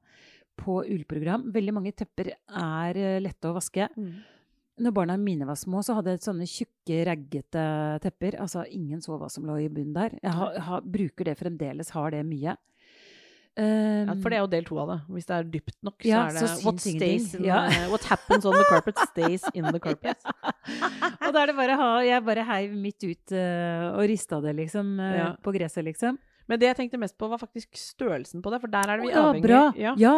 på 0.60 0.82
ullprogram. 0.84 1.50
Veldig 1.52 1.76
mange 1.76 1.96
tepper 1.96 2.34
er 2.36 3.00
eh, 3.00 3.20
lette 3.24 3.50
å 3.50 3.56
vaske. 3.58 3.90
Når 4.82 4.94
barna 4.96 5.18
mine 5.20 5.46
var 5.46 5.60
små, 5.60 5.84
så 5.86 5.98
hadde 5.98 6.16
jeg 6.16 6.24
sånne 6.26 6.48
tjukke, 6.50 7.04
raggete 7.12 7.64
tepper. 8.02 8.40
Altså, 8.42 8.64
ingen 8.72 9.04
så 9.04 9.20
hva 9.20 9.30
som 9.30 9.46
lå 9.46 9.60
i 9.62 9.70
bunnen 9.70 9.94
der. 9.98 10.16
Jeg 10.24 10.36
har, 10.38 10.60
har, 10.68 10.86
bruker 10.96 11.28
det 11.28 11.38
fremdeles, 11.40 11.92
har 11.96 12.16
det 12.16 12.24
mye. 12.26 12.56
Ja, 13.58 14.14
Um, 14.14 14.22
for 14.24 14.30
det 14.32 14.38
er 14.38 14.42
jo 14.46 14.48
del 14.48 14.64
to 14.64 14.78
av 14.80 14.88
det. 14.88 15.00
Hvis 15.12 15.26
det 15.28 15.36
er 15.36 15.44
dypt 15.52 15.76
nok, 15.84 15.98
så 16.00 16.08
Ja, 16.08 16.22
er 16.28 16.32
det 16.32 16.40
så 16.48 16.64
what, 16.64 16.80
stays 16.80 17.34
in, 17.36 17.44
Ja. 17.44 17.68
the- 17.70 17.90
what 17.92 18.04
happens 18.08 18.46
on 18.46 18.54
the 18.56 18.64
carpet 18.70 18.98
stays 19.10 19.44
in 19.54 19.66
the 19.66 19.80
carpet. 19.80 20.16
og 21.26 21.34
da 21.36 21.42
er 21.44 21.48
det 21.52 21.56
bare 21.58 21.76
å 21.76 21.78
ha 21.82 21.90
Jeg 22.02 22.24
bare 22.26 22.46
heiv 22.48 22.72
midt 22.74 23.04
ut 23.04 23.32
uh, 23.36 23.92
og 24.00 24.08
rista 24.08 24.40
det, 24.42 24.56
liksom, 24.56 24.94
Uh, 25.00 25.16
Ja. 25.18 25.28
på 25.44 25.52
gresset, 25.54 25.84
liksom. 25.84 26.18
Men 26.48 26.60
det 26.60 26.68
jeg 26.72 26.78
tenkte 26.78 26.98
mest 27.00 27.18
på, 27.18 27.28
var 27.30 27.38
faktisk 27.40 27.76
størrelsen 27.76 28.42
på 28.42 28.52
det, 28.52 28.62
for 28.62 28.68
der 28.72 28.88
er 28.88 28.98
det 28.98 29.06
vi 29.08 29.12
ja, 29.12 29.22
avhengig 29.28 29.44
bra. 29.44 29.74
Ja. 29.76 29.96
Ja. 29.98 30.16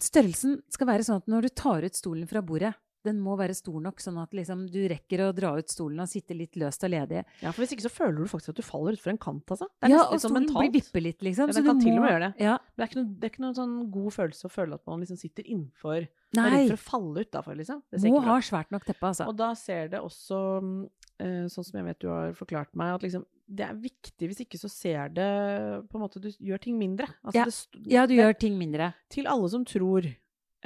Størrelsen 0.00 0.58
skal 0.72 0.86
være 0.86 1.04
sånn 1.06 1.16
at 1.22 1.26
når 1.30 1.42
du 1.42 1.48
tar 1.54 1.84
ut 1.86 1.94
stolen 1.96 2.26
fra 2.28 2.42
bordet, 2.42 2.74
den 3.04 3.20
må 3.20 3.36
være 3.38 3.54
stor 3.54 3.80
nok, 3.84 4.00
sånn 4.00 4.16
at 4.22 4.32
liksom 4.32 4.64
du 4.72 4.80
rekker 4.88 5.20
å 5.26 5.32
dra 5.36 5.52
ut 5.58 5.68
stolen 5.68 6.00
og 6.00 6.08
sitte 6.08 6.34
litt 6.36 6.56
løst 6.56 6.82
og 6.86 6.90
ledig. 6.90 7.24
ja, 7.42 7.52
for 7.52 7.62
hvis 7.62 7.74
ikke 7.76 7.84
så 7.86 7.92
føler 7.92 8.16
du 8.24 8.30
faktisk 8.32 8.54
at 8.54 8.56
du 8.56 8.62
faller 8.66 8.96
utfor 8.96 9.12
en 9.12 9.18
kant, 9.20 9.44
altså. 9.54 9.68
Det 9.80 9.90
er 9.90 9.94
Ja, 9.94 10.02
og 10.08 10.18
stolen 10.20 10.46
mentalt. 10.46 10.70
blir 10.72 10.80
vipper 10.82 11.02
litt, 11.04 11.20
liksom. 11.22 11.48
Ja, 11.48 11.52
den 11.60 11.64
kan 11.68 11.80
til 11.80 11.92
og 11.98 12.02
med 12.02 12.10
gjøre 12.10 12.32
det. 12.32 12.40
Ja. 12.44 12.58
Det 12.76 12.82
er 12.88 12.96
noe, 12.98 13.14
det 13.20 13.24
er 13.24 13.30
ikke 13.34 13.44
noen 13.44 13.54
sånn 13.60 13.90
god 13.92 14.12
følelse 14.16 14.44
å 14.48 14.50
føle 14.56 14.74
at 14.74 14.86
man 14.86 15.00
liksom 15.04 15.16
sitter 15.20 15.42
innenfor. 15.46 16.08
Nei. 16.34 16.44
er 16.48 16.50
redd 16.56 16.70
for 16.72 16.80
å 16.80 16.86
falle 16.90 17.22
utafor, 17.28 17.54
liksom. 17.54 17.82
Det 17.92 18.00
må 18.10 18.20
ha 18.24 18.38
svært 18.42 18.70
nok 18.74 18.84
teppe, 18.84 19.06
altså. 19.06 19.28
Og 19.28 19.36
da 19.38 19.52
ser 19.54 19.86
det 19.88 20.00
også, 20.00 20.88
eh, 21.20 21.44
sånn 21.46 21.64
som 21.64 21.78
jeg 21.78 21.84
vet 21.86 21.98
du 22.00 22.08
har 22.08 22.32
forklart 22.32 22.74
meg, 22.74 22.94
at 22.96 23.02
liksom, 23.06 23.24
det 23.46 23.68
er 23.68 23.74
viktig, 23.74 24.26
hvis 24.30 24.40
ikke 24.40 24.58
så 24.58 24.70
ser 24.72 25.08
det 25.12 25.86
på 25.90 25.94
en 25.98 26.00
måte 26.00 26.18
Du 26.20 26.30
gjør 26.40 26.58
ting 26.60 26.78
mindre. 26.78 27.06
Altså, 27.22 27.36
Ja. 27.36 27.44
det 27.44 27.92
Ja, 27.92 28.06
du 28.06 28.14
gjør 28.16 28.38
ting 28.38 28.58
mindre. 28.58 28.94
Til 29.10 29.26
alle 29.26 29.48
som 29.50 29.64
tror 29.64 30.02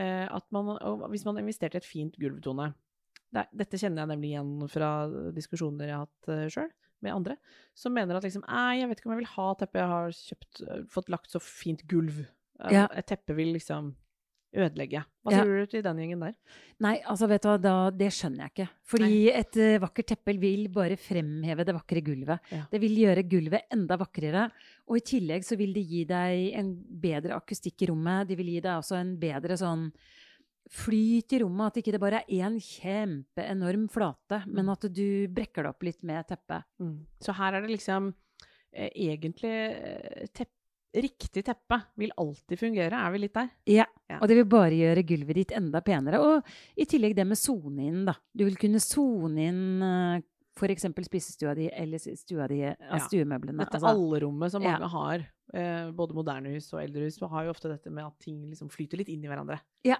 at 0.02 0.44
man 0.54 0.76
Hvis 1.11 1.24
man 1.26 1.38
investerte 1.38 1.74
investert 1.74 1.74
i 1.74 1.78
et 1.82 1.84
fint 1.88 2.16
gulvtone 2.20 2.74
det, 3.32 3.42
er- 3.42 3.48
Dette 3.64 3.78
kjenner 3.80 4.04
jeg 4.04 4.08
nemlig 4.12 4.30
igjen 4.32 4.68
fra 4.72 4.90
diskusjoner 5.37 5.87
jeg 5.90 5.96
har 5.96 6.06
hatt 6.06 6.28
uh, 6.32 6.48
sjøl 6.48 6.70
med 7.00 7.12
andre, 7.14 7.37
som 7.78 7.92
mener 7.94 8.16
at 8.18 8.24
liksom 8.26 8.42
jeg 8.48 8.88
vet 8.88 8.98
ikke 8.98 9.06
om 9.06 9.12
jeg 9.14 9.20
vil 9.20 9.32
ha 9.37 9.54
teppe, 9.54 9.78
jeg 9.78 9.87
har 9.87 10.08
kjøpt, 10.11 10.62
eh, 10.66 10.80
fått 10.90 11.08
lagt 11.14 11.30
så 11.30 11.38
fint 11.38 11.84
gulv. 11.87 12.24
Eh, 12.58 12.72
Ja. 12.74 12.88
Et 12.90 13.06
teppe 13.06 13.37
vil 13.38 13.52
liksom 13.54 13.92
ødelegge. 14.54 15.02
Hva 15.24 15.32
Ja. 15.32 15.42
tror 15.44 15.58
du 15.61 15.66
til 15.66 15.82
den 15.82 15.96
gjengen 15.98 16.20
der? 16.20 16.34
Nei, 16.80 16.94
altså 17.04 17.28
vet 17.28 17.42
du 17.42 17.48
hva, 17.48 17.58
da, 17.61 17.90
det 17.90 18.08
skjønner 18.12 18.46
jeg 18.46 18.52
ikke. 18.54 18.68
Fordi 18.84 19.30
et 19.30 19.56
uh, 19.61 19.78
vakkert 19.84 20.06
teppe 20.06 20.34
vil 20.40 20.68
bare 20.72 20.96
fremheve 20.96 21.64
det 21.66 21.74
vakre 21.76 22.00
gulvet. 22.02 22.40
Ja. 22.50 22.64
Det 22.70 22.80
vil 22.80 22.96
gjøre 22.96 23.26
gulvet 23.28 23.62
enda 23.70 23.96
vakrere. 24.00 24.50
Og 24.88 24.96
i 24.96 25.00
tillegg 25.04 25.44
så 25.44 25.56
vil 25.61 25.72
det 25.76 25.84
gi 25.87 26.04
deg 26.08 26.54
en 26.58 26.72
bedre 27.00 27.37
akustikk 27.37 27.82
i 27.82 27.90
rommet. 27.92 28.28
Det 28.28 28.37
vil 28.40 28.46
gi 28.54 28.61
deg 28.64 28.78
også 28.80 28.96
en 29.00 29.16
bedre 29.20 29.56
sånn 29.61 29.92
flyt 30.68 31.32
i 31.32 31.38
rommet. 31.42 31.66
At 31.72 31.76
ikke 31.82 31.92
det 31.96 32.00
bare 32.02 32.22
er 32.24 32.32
én 32.44 32.58
kjempeenorm 32.61 33.88
flate, 33.90 34.42
Mm. 34.46 34.52
men 34.54 34.68
at 34.70 34.80
du 34.92 35.28
brekker 35.28 35.62
det 35.64 35.70
opp 35.70 35.82
litt 35.82 36.02
med 36.02 36.26
teppet. 36.28 36.64
Så 37.20 37.32
her 37.34 37.54
er 37.54 37.61
det 37.62 37.70
liksom 37.78 38.14
eh, 38.72 38.90
egentlig 38.94 39.52
eh, 39.52 40.26
tepp, 40.32 40.48
Riktig 40.94 41.44
teppe 41.44 41.77
vil 42.01 42.11
alltid 42.16 42.59
fungere, 42.59 42.96
er 42.96 43.11
vi 43.12 43.18
litt 43.18 43.35
der? 43.37 43.51
Ja. 43.68 43.85
Ja. 44.09 44.18
Og 44.22 44.29
det 44.31 44.38
vil 44.38 44.46
bare 44.48 44.72
gjøre 44.72 45.03
gulvet 45.05 45.35
ditt 45.37 45.53
enda 45.53 45.83
penere. 45.85 46.18
Og 46.24 46.42
i 46.81 46.87
tillegg 46.88 47.14
det 47.18 47.27
med 47.29 47.37
sone 47.37 47.85
inn, 47.90 48.05
da. 48.09 48.14
Du 48.35 48.44
vil 48.46 48.57
kunne 48.57 48.81
sone 48.81 49.48
inn 49.51 49.83
eh, 49.85 50.22
f.eks. 50.59 50.88
spisestua 51.07 51.53
di 51.55 51.68
eller 51.70 51.98
stua 52.01 52.48
di 52.48 52.62
av 52.64 52.96
Ja. 52.96 53.03
stuemøblene. 53.05 53.59
Dette 53.59 53.77
Altså, 53.79 53.92
allrommet 53.92 54.51
som 54.51 54.62
Ja. 54.62 54.79
mange 54.79 54.90
har. 54.90 55.27
eh, 55.55 55.90
både 55.92 56.12
moderne 56.14 56.51
hus 56.55 56.72
og 56.74 56.81
eldre 56.83 57.05
hus, 57.05 57.18
har 57.20 57.44
jo 57.44 57.51
ofte 57.51 57.68
dette 57.70 57.90
med 57.90 58.05
at 58.05 58.18
ting 58.18 58.42
liksom 58.51 58.68
flyter 58.68 58.98
litt 58.98 59.09
inn 59.09 59.22
i 59.24 59.29
hverandre. 59.29 59.61
Ja. 59.85 59.96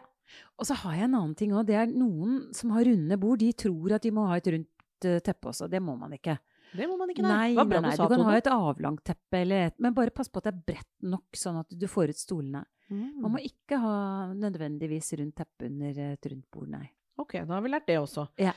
Og 0.59 0.67
så 0.67 0.75
har 0.75 0.93
jeg 0.95 1.05
en 1.05 1.15
annen 1.15 1.35
ting 1.37 1.53
òg. 1.53 1.65
Det 1.67 1.75
er 1.75 1.87
noen 1.87 2.53
som 2.55 2.71
har 2.71 2.85
runde 2.85 3.17
bord. 3.21 3.39
De 3.39 3.53
tror 3.53 3.93
at 3.95 4.03
de 4.03 4.11
må 4.11 4.27
ha 4.27 4.35
et 4.37 4.45
rundt 4.45 4.69
eh, 5.05 5.21
teppe 5.21 5.49
også. 5.49 5.69
Det 5.71 5.81
må 5.81 5.97
man 5.99 6.11
ikke. 6.13 6.39
Det 6.77 6.89
må 6.91 6.97
man 7.01 7.13
ikke, 7.13 7.25
Nei, 7.25 7.55
Det 7.57 7.67
nei, 7.69 7.81
nei. 7.87 7.95
sa, 7.97 8.09
Du 8.09 8.15
kan 8.17 8.27
ha 8.29 8.37
et 8.37 8.51
avlangt 8.53 9.05
teppe, 9.09 9.41
eller 9.41 9.69
et, 9.69 9.77
men 9.81 9.95
bare 9.97 10.15
pass 10.15 10.29
på 10.29 10.43
at 10.43 10.49
det 10.49 10.55
er 10.55 10.65
bredt 10.73 11.09
nok, 11.15 11.29
sånn 11.37 11.61
at 11.63 11.73
du 11.73 11.87
får 11.91 12.13
ut 12.13 12.21
stolene. 12.21 12.65
Mm. 12.89 13.21
Man 13.21 13.35
må 13.37 13.41
ikke 13.45 13.79
ha 13.83 13.95
nødvendigvis 14.33 15.13
rundt 15.21 15.37
teppe 15.41 15.69
under 15.69 16.03
et 16.13 16.29
rundt 16.33 16.47
bord, 16.53 16.69
nei. 16.73 16.87
Ok, 17.19 17.35
da 17.43 17.57
har 17.57 17.65
vi 17.65 17.73
lært 17.73 17.89
det 17.89 17.99
også. 18.01 18.29
Ja. 18.41 18.53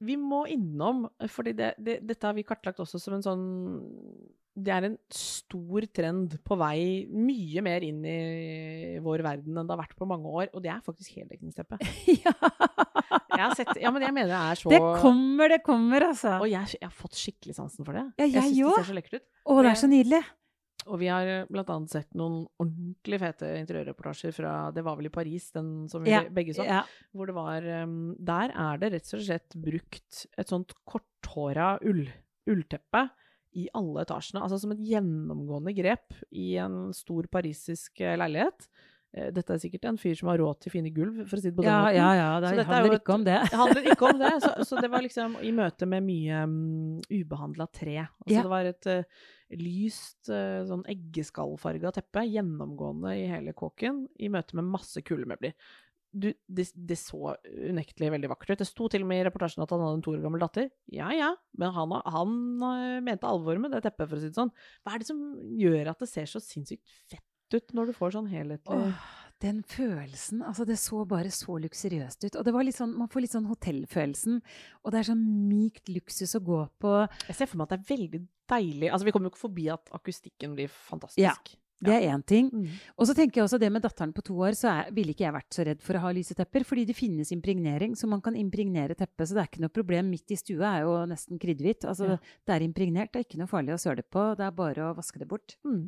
Vi 0.00 0.16
må 0.16 0.44
innom, 0.48 1.04
for 1.28 1.44
det, 1.44 1.74
det, 1.76 1.98
dette 2.08 2.26
har 2.28 2.36
vi 2.36 2.44
kartlagt 2.48 2.80
også 2.80 3.00
som 3.02 3.18
en 3.18 3.24
sånn 3.24 3.42
Det 4.56 4.72
er 4.72 4.86
en 4.88 4.96
stor 5.12 5.84
trend 5.92 6.38
på 6.44 6.56
vei 6.60 7.04
mye 7.12 7.60
mer 7.64 7.84
inn 7.84 8.00
i 8.08 8.96
vår 9.04 9.24
verden 9.26 9.56
enn 9.60 9.68
det 9.68 9.74
har 9.76 9.82
vært 9.82 9.98
på 9.98 10.08
mange 10.08 10.28
år, 10.28 10.48
og 10.54 10.64
det 10.64 10.72
er 10.72 10.80
faktisk 10.84 11.18
heldekningsteppe. 11.20 11.78
ja. 12.24 12.32
Jeg 13.10 13.42
har 13.42 13.54
sett, 13.58 13.70
ja, 13.82 13.90
men 13.94 14.04
jeg 14.04 14.14
mener 14.14 14.30
det 14.32 14.40
er 14.40 14.58
så 14.60 14.70
Det 14.72 14.80
kommer, 15.02 15.50
det 15.52 15.60
kommer, 15.66 16.04
altså. 16.10 16.36
Og 16.40 16.48
jeg, 16.50 16.76
jeg 16.78 16.86
har 16.86 16.94
fått 16.94 17.18
skikkelig 17.18 17.56
sansen 17.56 17.86
for 17.86 17.96
det. 17.98 18.04
Ja, 18.20 18.26
jeg 18.26 18.44
synes 18.50 18.60
det 18.60 18.84
ser 18.84 18.90
så 18.92 18.98
lekkert 18.98 19.18
ut. 19.20 19.26
Å, 19.44 19.56
det 19.64 19.72
er 19.72 19.80
så 19.80 19.90
nydelig. 19.90 20.20
Og 20.88 20.96
vi 21.02 21.10
har 21.12 21.26
bl.a. 21.28 21.46
blant 21.52 21.70
annet 21.74 21.92
sett 21.92 22.14
noen 22.16 22.38
ordentlig 22.62 23.18
fete 23.20 23.50
interiørreportasjer 23.60 24.32
fra 24.32 24.52
Det 24.72 24.84
var 24.86 24.96
vel 24.96 25.10
i 25.10 25.12
Paris, 25.12 25.50
den 25.52 25.88
som 25.92 26.04
vi 26.06 26.12
Ja, 26.14 26.22
begge 26.32 26.54
så. 26.56 26.64
ja. 26.64 26.80
Hvor 27.12 27.28
det 27.28 27.34
var 27.36 27.66
um, 27.84 28.14
Der 28.16 28.54
er 28.56 28.80
det 28.80 28.92
rett 28.94 29.10
og 29.18 29.24
slett 29.26 29.56
brukt 29.60 30.22
et 30.40 30.48
sånt 30.52 30.72
korthåra 30.88 31.74
ull, 31.84 32.06
ullteppe 32.48 33.04
i 33.60 33.66
alle 33.74 34.06
etasjene. 34.06 34.44
Altså 34.46 34.60
som 34.62 34.72
et 34.72 34.82
gjennomgående 34.86 35.74
grep 35.76 36.14
i 36.30 36.54
en 36.62 36.94
stor 36.96 37.26
parisisk 37.32 38.00
eh, 38.00 38.16
leilighet. 38.20 38.68
Eh, 39.12 39.30
Dette 39.34 39.50
er 39.56 39.58
sikkert 39.58 39.88
en 39.90 39.96
fyr 39.98 40.14
som 40.14 40.28
har 40.30 40.38
råd 40.38 40.60
til 40.62 40.70
fine 40.70 40.90
gulv, 40.94 41.24
for 41.26 41.34
å 41.36 41.40
si 41.42 41.50
det 41.50 41.56
på 41.56 41.64
den 41.64 41.70
Ja, 41.72 41.80
måten. 41.82 41.96
ja, 41.98 42.10
ja. 42.14 42.28
Det 42.40 42.50
er 42.52 42.64
handler 42.68 42.92
et- 42.94 43.00
ikke 43.02 43.14
om 43.16 43.24
det. 43.26 43.38
Det 43.50 43.58
handler 43.58 43.90
ikke 43.90 44.08
om 44.12 44.18
det. 44.22 44.32
Så, 44.44 44.50
så 44.70 44.80
det 44.84 44.90
var 44.92 45.02
liksom 45.02 45.36
i 45.42 45.50
møte 45.56 45.86
med 45.90 46.02
mye 46.06 46.44
um, 46.44 47.00
ubehandla 47.10 47.66
tre. 47.74 47.96
Altså 48.06 48.34
Ja. 48.36 48.42
det 48.46 48.50
var 48.54 48.64
et 48.70 48.86
uh, 48.86 49.02
lyst, 49.58 50.30
uh, 50.30 50.62
sånn 50.70 50.84
eggeskallfarga 50.86 51.92
teppe 51.96 52.22
gjennomgående 52.30 53.16
i 53.18 53.26
hele 53.26 53.52
kåken, 53.52 54.04
i 54.20 54.28
møte 54.30 54.54
med 54.54 54.64
masse 54.70 55.02
kulemøbler. 55.02 55.54
Du, 56.12 56.32
det, 56.50 56.64
det 56.74 56.96
så 56.98 57.36
unektelig 57.46 58.08
veldig 58.10 58.30
vakkert 58.32 58.50
ut. 58.56 58.58
Det 58.58 58.66
sto 58.66 58.88
til 58.90 59.02
og 59.04 59.10
med 59.10 59.20
i 59.22 59.26
reportasjen 59.28 59.62
at 59.62 59.70
han 59.70 59.78
hadde 59.84 59.98
en 60.00 60.02
to 60.02 60.10
år 60.16 60.22
gammel 60.24 60.42
datter. 60.42 60.70
Ja 60.90 61.10
ja, 61.14 61.28
men 61.56 61.70
han, 61.70 61.92
han 62.02 62.32
mente 63.06 63.28
alvor 63.30 63.58
med 63.62 63.70
det 63.70 63.84
teppet, 63.84 64.08
for 64.10 64.18
å 64.18 64.22
si 64.22 64.26
det 64.26 64.34
sånn. 64.38 64.50
Hva 64.82 64.96
er 64.96 64.98
det 65.04 65.06
som 65.06 65.20
gjør 65.54 65.92
at 65.92 66.02
det 66.02 66.08
ser 66.10 66.26
så 66.26 66.42
sinnssykt 66.42 66.82
fett 67.06 67.22
ut 67.54 67.72
når 67.76 67.90
du 67.90 67.92
får 67.96 68.14
sånn 68.16 68.30
helhetlig 68.30 68.76
Åh, 68.76 69.08
den 69.40 69.62
følelsen. 69.64 70.42
Altså, 70.44 70.66
det 70.68 70.76
så 70.78 71.04
bare 71.08 71.30
så 71.32 71.56
luksuriøst 71.64 72.26
ut. 72.26 72.34
Og 72.36 72.44
det 72.44 72.52
var 72.52 72.66
litt 72.66 72.76
sånn, 72.76 72.92
man 72.98 73.08
får 73.08 73.24
litt 73.24 73.32
sånn 73.32 73.48
hotellfølelsen. 73.48 74.42
Og 74.84 74.92
det 74.92 75.00
er 75.00 75.08
sånn 75.08 75.22
mykt 75.48 75.88
luksus 75.88 76.36
å 76.36 76.42
gå 76.44 76.60
på. 76.82 76.92
Jeg 77.30 77.38
ser 77.38 77.48
for 77.48 77.56
meg 77.60 77.70
at 77.70 77.72
det 77.72 77.80
er 77.80 77.96
veldig 77.96 78.20
deilig 78.50 78.90
Altså, 78.90 79.06
vi 79.06 79.12
kommer 79.14 79.30
jo 79.30 79.32
ikke 79.36 79.46
forbi 79.46 79.68
at 79.72 79.90
akustikken 79.94 80.56
blir 80.58 80.68
fantastisk. 80.68 81.22
Ja. 81.24 81.56
Det 81.80 81.94
er 81.96 82.10
én 82.12 82.20
ting. 82.28 82.50
Mm. 82.52 82.66
Og 83.00 83.06
så 83.08 83.14
tenker 83.16 83.40
jeg 83.40 83.46
også 83.46 83.56
det 83.62 83.70
med 83.72 83.80
datteren 83.80 84.10
på 84.12 84.20
to 84.26 84.34
år, 84.44 84.52
så 84.58 84.68
er, 84.68 84.90
ville 84.92 85.14
ikke 85.14 85.24
jeg 85.24 85.32
vært 85.32 85.56
så 85.56 85.64
redd 85.64 85.80
for 85.80 85.96
å 85.96 86.02
ha 86.04 86.10
lyse 86.12 86.34
tepper. 86.36 86.66
Fordi 86.68 86.84
det 86.90 86.96
finnes 86.98 87.30
impregnering, 87.32 87.94
så 87.96 88.10
man 88.10 88.20
kan 88.20 88.36
impregnere 88.36 88.92
teppet. 88.98 89.30
Så 89.30 89.32
det 89.38 89.40
er 89.40 89.48
ikke 89.48 89.62
noe 89.64 89.72
problem. 89.72 90.10
Midt 90.12 90.34
i 90.34 90.36
stua 90.36 90.74
er 90.74 90.84
jo 90.84 90.98
nesten 91.08 91.40
kriddhvitt. 91.40 91.86
Altså, 91.88 92.10
Ja. 92.10 92.18
det 92.44 92.56
er 92.58 92.66
impregnert. 92.66 93.12
Det 93.14 93.22
er 93.22 93.24
ikke 93.24 93.40
noe 93.40 93.48
farlig 93.48 93.72
å 93.72 93.80
søle 93.80 94.04
på. 94.04 94.26
Det 94.36 94.44
er 94.44 94.50
bare 94.60 94.90
å 94.90 94.96
vaske 94.98 95.18
det 95.22 95.28
bort. 95.30 95.56
Mm. 95.64 95.86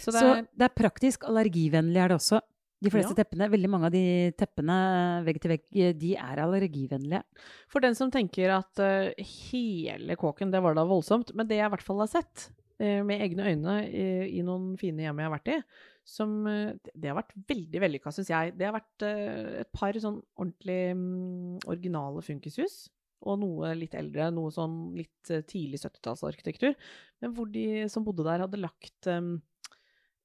Så 0.00 0.12
Så 0.12 0.18
det 0.18 0.48
det 0.52 0.66
er, 0.66 0.70
er, 0.70 0.74
praktisk. 0.74 1.24
Allergivennlig 1.28 2.02
er 2.02 2.12
det 2.12 2.18
også. 2.18 2.40
De 2.84 2.90
fleste 2.92 3.14
Ja. 3.14 3.22
teppene, 3.22 3.48
veldig 3.48 3.70
mange 3.70 3.86
av 3.88 3.94
de 3.94 4.32
teppene 4.36 4.76
vegg 5.24 5.38
til 5.40 5.54
vegg, 5.54 5.62
de 5.98 6.10
er 6.16 6.42
allergivennlige. 6.42 7.22
for 7.68 7.80
den 7.80 7.94
som 7.94 8.10
tenker 8.10 8.50
at 8.50 8.78
uh, 8.78 9.14
hele 9.16 10.16
kåken, 10.16 10.50
det 10.52 10.60
var 10.60 10.74
da 10.74 10.84
voldsomt. 10.84 11.32
Men 11.34 11.46
det 11.48 11.56
jeg 11.56 11.66
i 11.66 11.72
hvert 11.72 11.86
fall 11.86 12.02
har 12.04 12.08
sett, 12.12 12.50
uh, 12.82 13.00
med 13.02 13.22
egne 13.24 13.48
øyne 13.48 13.78
i, 13.88 14.38
i 14.38 14.42
noen 14.42 14.76
fine 14.76 15.00
hjem 15.00 15.18
jeg 15.18 15.30
har 15.30 15.38
vært 15.38 15.52
i, 15.54 15.62
som 16.04 16.46
eh, 16.46 16.74
Det 16.92 17.08
har 17.10 17.16
vært 17.18 17.32
veldig 17.48 17.80
vellykka, 17.86 18.12
syns 18.12 18.30
jeg. 18.32 18.52
Det 18.58 18.68
har 18.68 18.76
vært 18.76 19.06
eh, 19.08 19.62
et 19.62 19.70
par 19.74 19.96
sånn 20.00 20.20
ordentlig 20.36 20.92
um, 20.92 21.56
originale 21.64 22.22
funkishus. 22.24 22.84
Og 23.24 23.38
noe 23.40 23.72
litt 23.78 23.96
eldre, 23.96 24.28
noe 24.36 24.52
sånn 24.52 24.92
litt 24.98 25.32
eh, 25.32 25.44
tidlig 25.48 25.80
70-tallsarkitektur. 25.80 26.76
Men 27.24 27.34
hvor 27.36 27.48
de 27.48 27.86
som 27.92 28.04
bodde 28.04 28.26
der, 28.26 28.44
hadde 28.44 28.60
lagt 28.60 29.08
eh, 29.08 29.22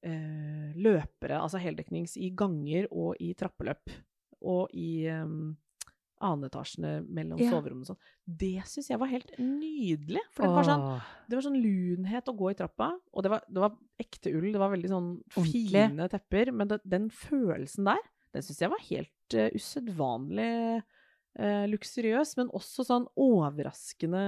eh, 0.02 0.70
løpere, 0.76 1.40
altså 1.40 1.60
heldeknings, 1.62 2.16
i 2.16 2.30
ganger 2.36 2.86
og 2.90 3.16
i 3.20 3.32
trappeløp. 3.34 3.90
Og 4.40 4.70
i 4.72 5.04
um, 5.12 5.56
annenetasjene 6.20 7.00
mellom 7.08 7.38
Ja. 7.40 7.50
soverommene 7.50 7.84
og 7.84 7.90
sånn. 7.92 8.00
Det 8.24 8.62
syns 8.68 8.88
jeg 8.90 8.98
var 9.00 9.08
helt 9.08 9.30
nydelig. 9.38 10.22
For 10.32 10.44
det 10.44 10.52
var, 10.56 10.64
sånn, 10.68 10.84
det 11.28 11.36
var 11.38 11.44
sånn 11.46 11.60
lunhet 11.62 12.28
å 12.28 12.36
gå 12.36 12.50
i 12.50 12.56
trappa. 12.58 12.90
Og 13.12 13.22
det 13.24 13.30
var, 13.32 13.44
det 13.48 13.60
var 13.64 13.76
ekte 14.00 14.32
ull. 14.36 14.50
Det 14.52 14.60
var 14.60 14.72
veldig 14.72 14.90
sånn 14.92 15.10
Ordentlig. 15.36 15.84
fine 15.88 16.08
tepper. 16.12 16.52
Men 16.52 16.68
det, 16.72 16.80
den 16.84 17.08
følelsen 17.10 17.88
der, 17.88 18.02
den 18.32 18.42
syns 18.46 18.60
jeg 18.64 18.72
var 18.72 18.84
helt 18.88 19.36
uh, 19.36 19.48
usedvanlig 19.56 20.82
uh, 21.40 21.64
luksuriøs. 21.72 22.36
Men 22.40 22.52
også 22.56 22.84
sånn 22.88 23.08
overraskende 23.16 24.24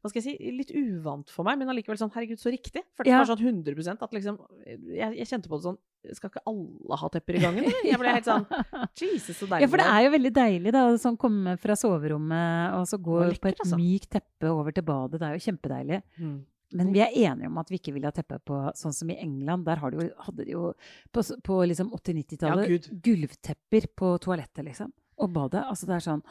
hva 0.00 0.10
skal 0.10 0.22
jeg 0.22 0.38
si, 0.38 0.50
litt 0.56 0.70
uvant 0.72 1.28
for 1.30 1.44
meg, 1.44 1.58
men 1.60 1.68
allikevel 1.68 1.98
sånn 2.00 2.12
herregud, 2.14 2.40
så 2.40 2.48
riktig. 2.52 2.82
For 2.96 3.04
det 3.04 3.12
Ja. 3.12 3.18
var 3.20 3.28
sånn 3.28 3.42
100% 3.44 4.02
at 4.02 4.12
liksom 4.16 4.38
jeg, 4.66 5.16
jeg 5.18 5.26
kjente 5.28 5.48
på 5.52 5.58
det 5.60 5.66
sånn 5.68 5.78
Skal 6.16 6.30
ikke 6.30 6.40
alle 6.48 6.96
ha 6.96 7.08
tepper 7.12 7.36
i 7.36 7.40
gangen. 7.42 7.64
Jeg 7.84 7.98
ble 8.00 8.08
helt 8.14 8.24
sånn 8.24 8.46
Jesus, 8.96 9.36
så 9.36 9.44
deilig. 9.50 9.66
Ja, 9.66 9.68
for 9.68 9.82
det 9.82 9.88
er 9.92 10.04
jo 10.06 10.12
veldig 10.14 10.32
deilig 10.32 10.72
da, 10.72 10.84
sånn 10.96 11.18
komme 11.20 11.58
fra 11.60 11.76
soverommet 11.76 12.78
og 12.78 12.86
så 12.88 12.96
gå 12.96 13.18
på 13.36 13.50
et 13.50 13.60
altså. 13.60 13.76
mykt 13.76 14.08
teppe 14.16 14.48
over 14.48 14.72
til 14.72 14.86
badet. 14.88 15.20
Det 15.20 15.28
er 15.28 15.36
jo 15.36 15.44
kjempedeilig. 15.50 16.00
Mm. 16.16 16.38
Men 16.80 16.92
vi 16.94 17.00
er 17.02 17.10
enige 17.18 17.48
om 17.50 17.58
at 17.58 17.68
vi 17.68 17.76
ikke 17.80 17.92
vil 17.96 18.04
ha 18.06 18.12
teppe 18.14 18.38
på 18.46 18.62
sånn 18.78 18.94
som 18.94 19.10
i 19.10 19.16
England. 19.20 19.64
Der 19.66 19.80
har 19.82 19.90
de 19.90 20.04
jo, 20.06 20.08
hadde 20.24 20.44
de 20.46 20.52
jo 20.54 20.68
på, 21.12 21.24
på 21.44 21.56
liksom 21.66 21.90
80-90-tallet 21.98 22.70
Ja, 22.70 22.78
gulvtepper 23.10 23.88
på 23.98 24.12
toalettet, 24.22 24.64
liksom. 24.64 24.92
Og 25.20 25.28
badet. 25.34 25.62
Altså 25.68 25.88
det 25.88 25.98
er 25.98 26.06
sånn 26.06 26.24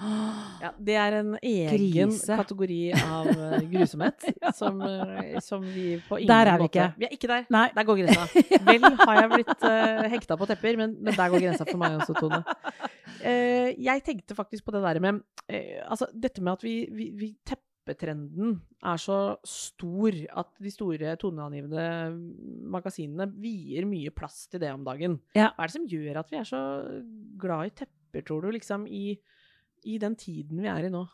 Ja, 0.64 0.74
det 0.76 0.96
er 0.98 1.20
en 1.22 1.36
egen 1.40 2.10
Krise. 2.10 2.40
kategori 2.40 2.82
av 2.98 3.30
grusomhet 3.74 4.00
grusomhet 4.00 4.56
som, 4.56 4.82
eh, 4.82 5.40
som 5.40 5.62
vi 5.64 6.00
på 6.08 6.20
ingen 6.20 6.28
måte 6.28 6.34
Der 6.34 6.52
er 6.52 6.58
vi 6.58 6.64
måte 6.64 6.80
ikke. 6.80 6.88
Vi 6.98 7.08
er 7.08 7.16
ikke 7.16 7.32
der. 7.32 7.48
Nei. 7.54 7.68
Der 7.76 7.88
går 7.88 8.02
grensa. 8.02 8.26
Vel 8.70 9.00
har 9.00 9.22
jeg 9.22 9.32
blitt 9.36 9.56
uh, 9.64 10.04
hekta 10.14 10.38
på 10.40 10.50
tepper, 10.50 10.78
men, 10.80 10.98
men 11.00 11.16
der 11.16 11.32
går 11.32 11.46
grensa 11.46 11.68
for 11.68 11.82
meg 11.82 11.98
også, 12.00 12.18
Tone. 12.20 12.44
Uh, 13.20 13.70
jeg 13.76 14.06
tenkte 14.06 14.38
faktisk 14.38 14.68
på 14.68 14.76
det 14.76 14.84
der 14.86 15.02
med 15.04 15.24
uh, 15.24 15.82
Altså, 15.90 16.08
dette 16.14 16.44
med 16.44 16.56
at 16.56 16.64
vi, 16.64 16.76
vi, 16.94 17.10
vi 17.18 17.34
Teppetrenden 17.48 18.60
er 18.86 19.00
så 19.02 19.20
stor 19.48 20.16
at 20.44 20.52
de 20.62 20.72
store 20.72 21.16
toneangivende 21.20 21.86
magasinene 22.70 23.26
vier 23.42 23.88
mye 23.90 24.14
plass 24.14 24.44
til 24.52 24.62
det 24.62 24.70
om 24.76 24.84
dagen. 24.86 25.18
Ja. 25.34 25.50
Hva 25.56 25.66
er 25.66 25.72
det 25.72 25.78
som 25.80 25.88
gjør 25.90 26.22
at 26.22 26.30
vi 26.30 26.38
er 26.40 26.48
så 26.48 26.62
glad 27.42 27.72
i 27.72 27.74
tepper, 28.10 28.26
tror 28.26 28.42
du, 28.46 28.52
liksom 28.56 28.88
i, 28.88 29.14
i 29.88 29.98
den 30.02 30.16
tiden 30.20 30.60
vi 30.60 30.68
er 30.68 30.88
i 30.88 30.92
nå? 30.92 31.06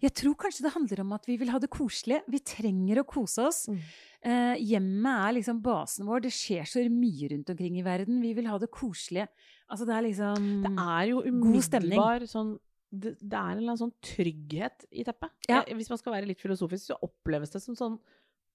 Jeg 0.00 0.14
tror 0.14 0.36
kanskje 0.40 0.64
det 0.66 0.72
handler 0.74 1.02
om 1.04 1.12
at 1.16 1.26
vi 1.28 1.36
vil 1.40 1.50
ha 1.52 1.58
det 1.60 1.70
koselig. 1.74 2.20
Vi 2.30 2.40
trenger 2.46 3.02
å 3.02 3.06
kose 3.08 3.48
oss. 3.48 3.64
Mm. 3.68 3.80
Eh, 4.24 4.54
hjemmet 4.70 5.26
er 5.28 5.36
liksom 5.38 5.60
basen 5.64 6.06
vår. 6.08 6.24
Det 6.24 6.32
skjer 6.32 6.64
så 6.70 6.84
mye 6.88 7.32
rundt 7.34 7.50
omkring 7.50 7.80
i 7.80 7.84
verden. 7.86 8.22
Vi 8.22 8.32
vil 8.38 8.48
ha 8.48 8.58
det 8.62 8.70
koselig. 8.72 9.26
Altså 9.68 9.88
det 9.88 9.96
er 9.96 10.06
liksom 10.06 10.48
Det 10.64 10.72
er 10.84 11.10
jo 11.10 11.24
umiddelbar 11.26 12.26
sånn 12.30 12.54
det, 12.94 13.16
det 13.18 13.34
er 13.34 13.58
en 13.58 13.78
sånn 13.78 13.90
trygghet 14.04 14.84
i 14.94 15.02
teppet. 15.02 15.32
Ja. 15.50 15.64
Hvis 15.66 15.90
man 15.90 15.98
skal 15.98 16.14
være 16.14 16.28
litt 16.30 16.38
filosofisk, 16.38 16.92
så 16.92 16.98
oppleves 17.02 17.50
det 17.50 17.62
som 17.64 17.74
sånn 17.78 17.98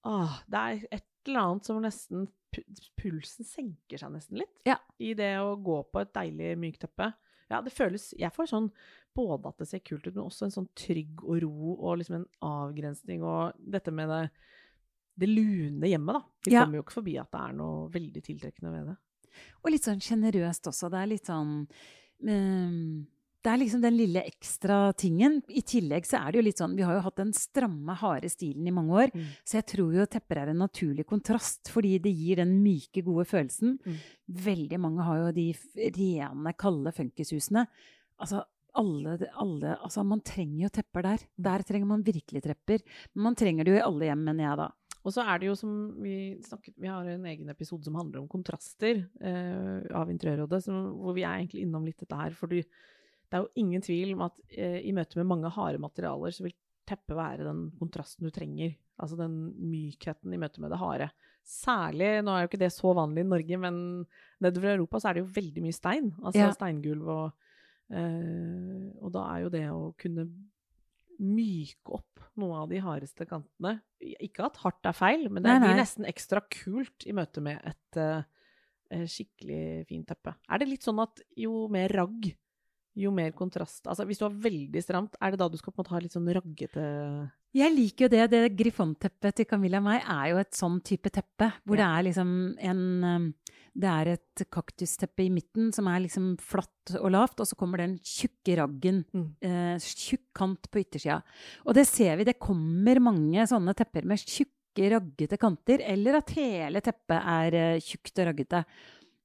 Åh, 0.08 0.38
det 0.48 0.60
er 0.60 0.84
et 0.96 1.04
eller 1.28 1.42
annet 1.44 1.66
som 1.68 1.82
nesten 1.84 2.22
Pulsen 2.98 3.46
senker 3.46 4.00
seg 4.00 4.10
nesten 4.14 4.40
litt 4.40 4.64
Ja. 4.66 4.78
i 4.98 5.12
det 5.14 5.34
å 5.38 5.52
gå 5.60 5.76
på 5.92 6.00
et 6.00 6.12
deilig 6.16 6.56
mykt 6.58 6.80
teppe. 6.82 7.12
Ja, 7.50 7.60
det 7.60 7.72
føles 7.74 8.14
Jeg 8.18 8.30
får 8.32 8.46
sånn 8.52 8.70
både 9.16 9.48
at 9.50 9.58
det 9.58 9.66
ser 9.68 9.80
kult 9.82 10.06
ut, 10.06 10.14
men 10.14 10.24
også 10.28 10.44
en 10.46 10.54
sånn 10.54 10.68
trygg 10.78 11.22
og 11.24 11.40
ro 11.42 11.72
og 11.80 11.98
liksom 11.98 12.20
en 12.20 12.26
avgrensning 12.46 13.22
og 13.26 13.52
dette 13.58 13.90
med 13.92 14.08
det 14.08 14.30
det 15.20 15.28
lune 15.28 15.84
hjemmet, 15.90 16.14
da. 16.14 16.22
Vi 16.46 16.52
Ja. 16.54 16.62
kommer 16.64 16.78
jo 16.78 16.82
ikke 16.84 16.94
forbi 17.02 17.18
at 17.20 17.30
det 17.30 17.40
er 17.40 17.52
noe 17.52 17.88
veldig 17.92 18.22
tiltrekkende 18.24 18.70
ved 18.72 18.86
det. 18.86 18.96
Og 19.64 19.70
litt 19.72 19.82
sånn 19.84 20.00
sjenerøst 20.00 20.64
også. 20.70 20.88
Det 20.90 20.96
er 21.02 21.06
litt 21.10 21.26
sånn 21.26 21.68
ehm, 22.24 23.06
Det 23.40 23.48
er 23.48 23.60
liksom 23.62 23.80
den 23.80 23.96
lille 23.96 24.20
ekstra 24.28 24.92
tingen. 25.00 25.38
I 25.48 25.62
tillegg 25.64 26.04
så 26.04 26.18
er 26.20 26.32
det 26.32 26.40
jo 26.40 26.44
litt 26.44 26.60
sånn 26.60 26.74
Vi 26.76 26.84
har 26.84 26.98
jo 26.98 27.04
hatt 27.06 27.20
den 27.22 27.32
stramme, 27.36 27.94
harde 27.96 28.28
stilen 28.28 28.68
i 28.68 28.74
mange 28.76 28.98
år. 29.06 29.14
Mm. 29.16 29.30
Så 29.48 29.56
jeg 29.60 29.68
tror 29.72 29.96
jo 29.96 30.08
tepper 30.12 30.42
er 30.42 30.52
en 30.52 30.60
naturlig 30.60 31.06
kontrast, 31.08 31.72
fordi 31.72 31.94
det 32.04 32.12
gir 32.12 32.42
den 32.42 32.58
myke, 32.60 33.04
gode 33.06 33.24
følelsen. 33.30 33.78
Mm. 33.80 34.00
Veldig 34.50 34.80
mange 34.84 35.06
har 35.08 35.22
jo 35.22 35.30
de 35.38 35.46
rene, 35.96 36.54
kalde 36.60 36.92
funkishusene. 36.96 37.64
Altså, 38.20 38.44
alle, 38.76 39.16
alle, 39.40 39.72
altså, 39.80 40.04
man 40.06 40.20
trenger 40.26 40.66
jo 40.66 40.74
tepper 40.76 41.08
der. 41.08 41.24
Der 41.48 41.64
trenger 41.66 41.88
man 41.94 42.04
virkelig 42.06 42.44
trepper. 42.44 42.84
Men 43.14 43.30
man 43.30 43.40
trenger 43.40 43.64
det 43.64 43.74
jo 43.74 43.80
i 43.80 43.86
alle 43.88 44.10
hjem, 44.10 44.28
mener 44.28 44.46
jeg 44.46 44.60
da. 44.60 44.68
Og 45.00 45.14
så 45.16 45.24
er 45.24 45.40
det 45.40 45.48
jo 45.48 45.56
som 45.56 45.72
vi 46.04 46.14
snakket 46.44 46.74
Vi 46.76 46.88
har 46.90 47.06
en 47.08 47.24
egen 47.30 47.48
episode 47.48 47.86
som 47.86 47.96
handler 47.96 48.20
om 48.20 48.28
kontraster 48.28 49.00
eh, 49.00 49.86
av 49.96 50.10
Interiørrådet, 50.12 50.66
hvor 50.68 51.16
vi 51.16 51.24
er 51.24 51.38
egentlig 51.38 51.64
innom 51.64 51.86
litt 51.88 52.02
dette 52.02 52.18
her. 52.18 52.36
fordi 52.36 52.60
det 53.30 53.38
er 53.38 53.44
jo 53.44 53.52
ingen 53.62 53.82
tvil 53.86 54.14
om 54.16 54.24
at 54.26 54.38
eh, 54.50 54.80
i 54.86 54.92
møte 54.96 55.18
med 55.20 55.28
mange 55.30 55.50
harde 55.54 55.78
materialer, 55.82 56.34
så 56.34 56.42
vil 56.48 56.54
teppet 56.90 57.14
være 57.14 57.44
den 57.46 57.68
kontrasten 57.78 58.26
du 58.26 58.32
trenger. 58.34 58.72
Altså 59.00 59.16
den 59.16 59.36
mykheten 59.70 60.32
i 60.34 60.40
møte 60.42 60.60
med 60.60 60.72
det 60.74 60.80
harde. 60.80 61.06
Særlig, 61.46 62.08
nå 62.26 62.34
er 62.34 62.42
jo 62.44 62.48
ikke 62.50 62.60
det 62.64 62.72
så 62.74 62.90
vanlig 62.98 63.22
i 63.24 63.28
Norge, 63.30 63.58
men 63.62 63.78
nedover 64.42 64.68
i 64.72 64.74
Europa 64.74 65.00
så 65.00 65.08
er 65.10 65.14
det 65.18 65.22
jo 65.24 65.30
veldig 65.38 65.62
mye 65.64 65.76
stein. 65.78 66.10
Altså 66.20 66.42
Ja. 66.42 66.50
steingulv 66.52 67.08
og 67.08 67.30
eh, 67.94 68.90
Og 69.00 69.12
da 69.14 69.22
er 69.34 69.44
jo 69.46 69.52
det 69.54 69.64
å 69.70 69.94
kunne 69.98 70.26
myke 71.20 71.94
opp 72.00 72.20
noe 72.40 72.62
av 72.62 72.68
de 72.70 72.78
hardeste 72.80 73.26
kantene 73.28 73.74
Ikke 74.24 74.46
at 74.46 74.56
hardt 74.62 74.86
er 74.88 74.96
feil, 74.96 75.26
men 75.28 75.42
det 75.44 75.52
Nei, 75.52 75.58
blir 75.66 75.80
nesten 75.82 76.06
ekstra 76.08 76.40
kult 76.48 77.04
i 77.06 77.12
møte 77.16 77.42
med 77.44 77.60
et 77.68 77.98
eh, 78.00 79.04
skikkelig 79.06 79.86
fint 79.90 80.08
teppe. 80.08 80.32
Er 80.50 80.58
det 80.62 80.70
litt 80.70 80.86
sånn 80.86 80.98
at 81.02 81.20
jo 81.38 81.66
mer 81.70 81.92
ragg, 81.92 82.30
jo 82.98 83.12
mer 83.14 83.30
kontrast 83.36 83.86
Altså 83.86 84.06
hvis 84.08 84.18
du 84.20 84.26
har 84.26 84.38
veldig 84.46 84.82
stramt, 84.82 85.18
er 85.20 85.32
det 85.32 85.40
da 85.40 85.48
du 85.50 85.58
skal 85.58 85.72
på 85.72 85.78
en 85.78 85.84
måte 85.84 85.94
ha 85.94 86.00
litt 86.02 86.16
sånn 86.16 86.30
raggete 86.34 86.84
Jeg 87.56 87.74
liker 87.74 88.06
jo 88.06 88.10
det. 88.12 88.24
Det 88.32 88.42
griffonteppet 88.58 89.40
til 89.40 89.48
Camilla 89.50 89.80
og 89.80 89.86
meg 89.86 90.02
er 90.02 90.26
jo 90.32 90.40
et 90.42 90.52
sånn 90.56 90.80
type 90.86 91.10
teppe. 91.14 91.50
Hvor 91.64 91.80
det 91.80 91.86
er 91.86 92.06
liksom 92.06 92.30
en 92.70 92.84
um, 93.06 93.26
Det 93.74 93.90
er 93.90 94.12
et 94.16 94.44
kaktusteppe 94.50 95.26
i 95.26 95.32
midten 95.34 95.72
som 95.74 95.88
er 95.90 96.04
liksom 96.04 96.32
flatt 96.42 96.94
og 96.98 97.10
lavt, 97.14 97.42
og 97.42 97.46
så 97.46 97.58
kommer 97.58 97.82
den 97.82 97.98
tjukke 98.02 98.56
raggen. 98.58 99.04
Mm. 99.14 99.26
Eh, 99.46 99.74
tjukk 99.78 100.24
kant 100.34 100.70
på 100.70 100.82
yttersida. 100.82 101.20
Og 101.66 101.76
det 101.78 101.86
ser 101.86 102.18
vi. 102.18 102.26
Det 102.26 102.40
kommer 102.42 102.98
mange 103.02 103.46
sånne 103.46 103.74
tepper 103.78 104.08
med 104.10 104.22
tjukke, 104.22 104.88
raggete 104.94 105.38
kanter. 105.38 105.84
Eller 105.86 106.18
at 106.18 106.34
hele 106.34 106.82
teppet 106.82 107.30
er 107.34 107.58
eh, 107.60 107.84
tjukt 107.84 108.18
og 108.18 108.30
raggete. 108.32 108.64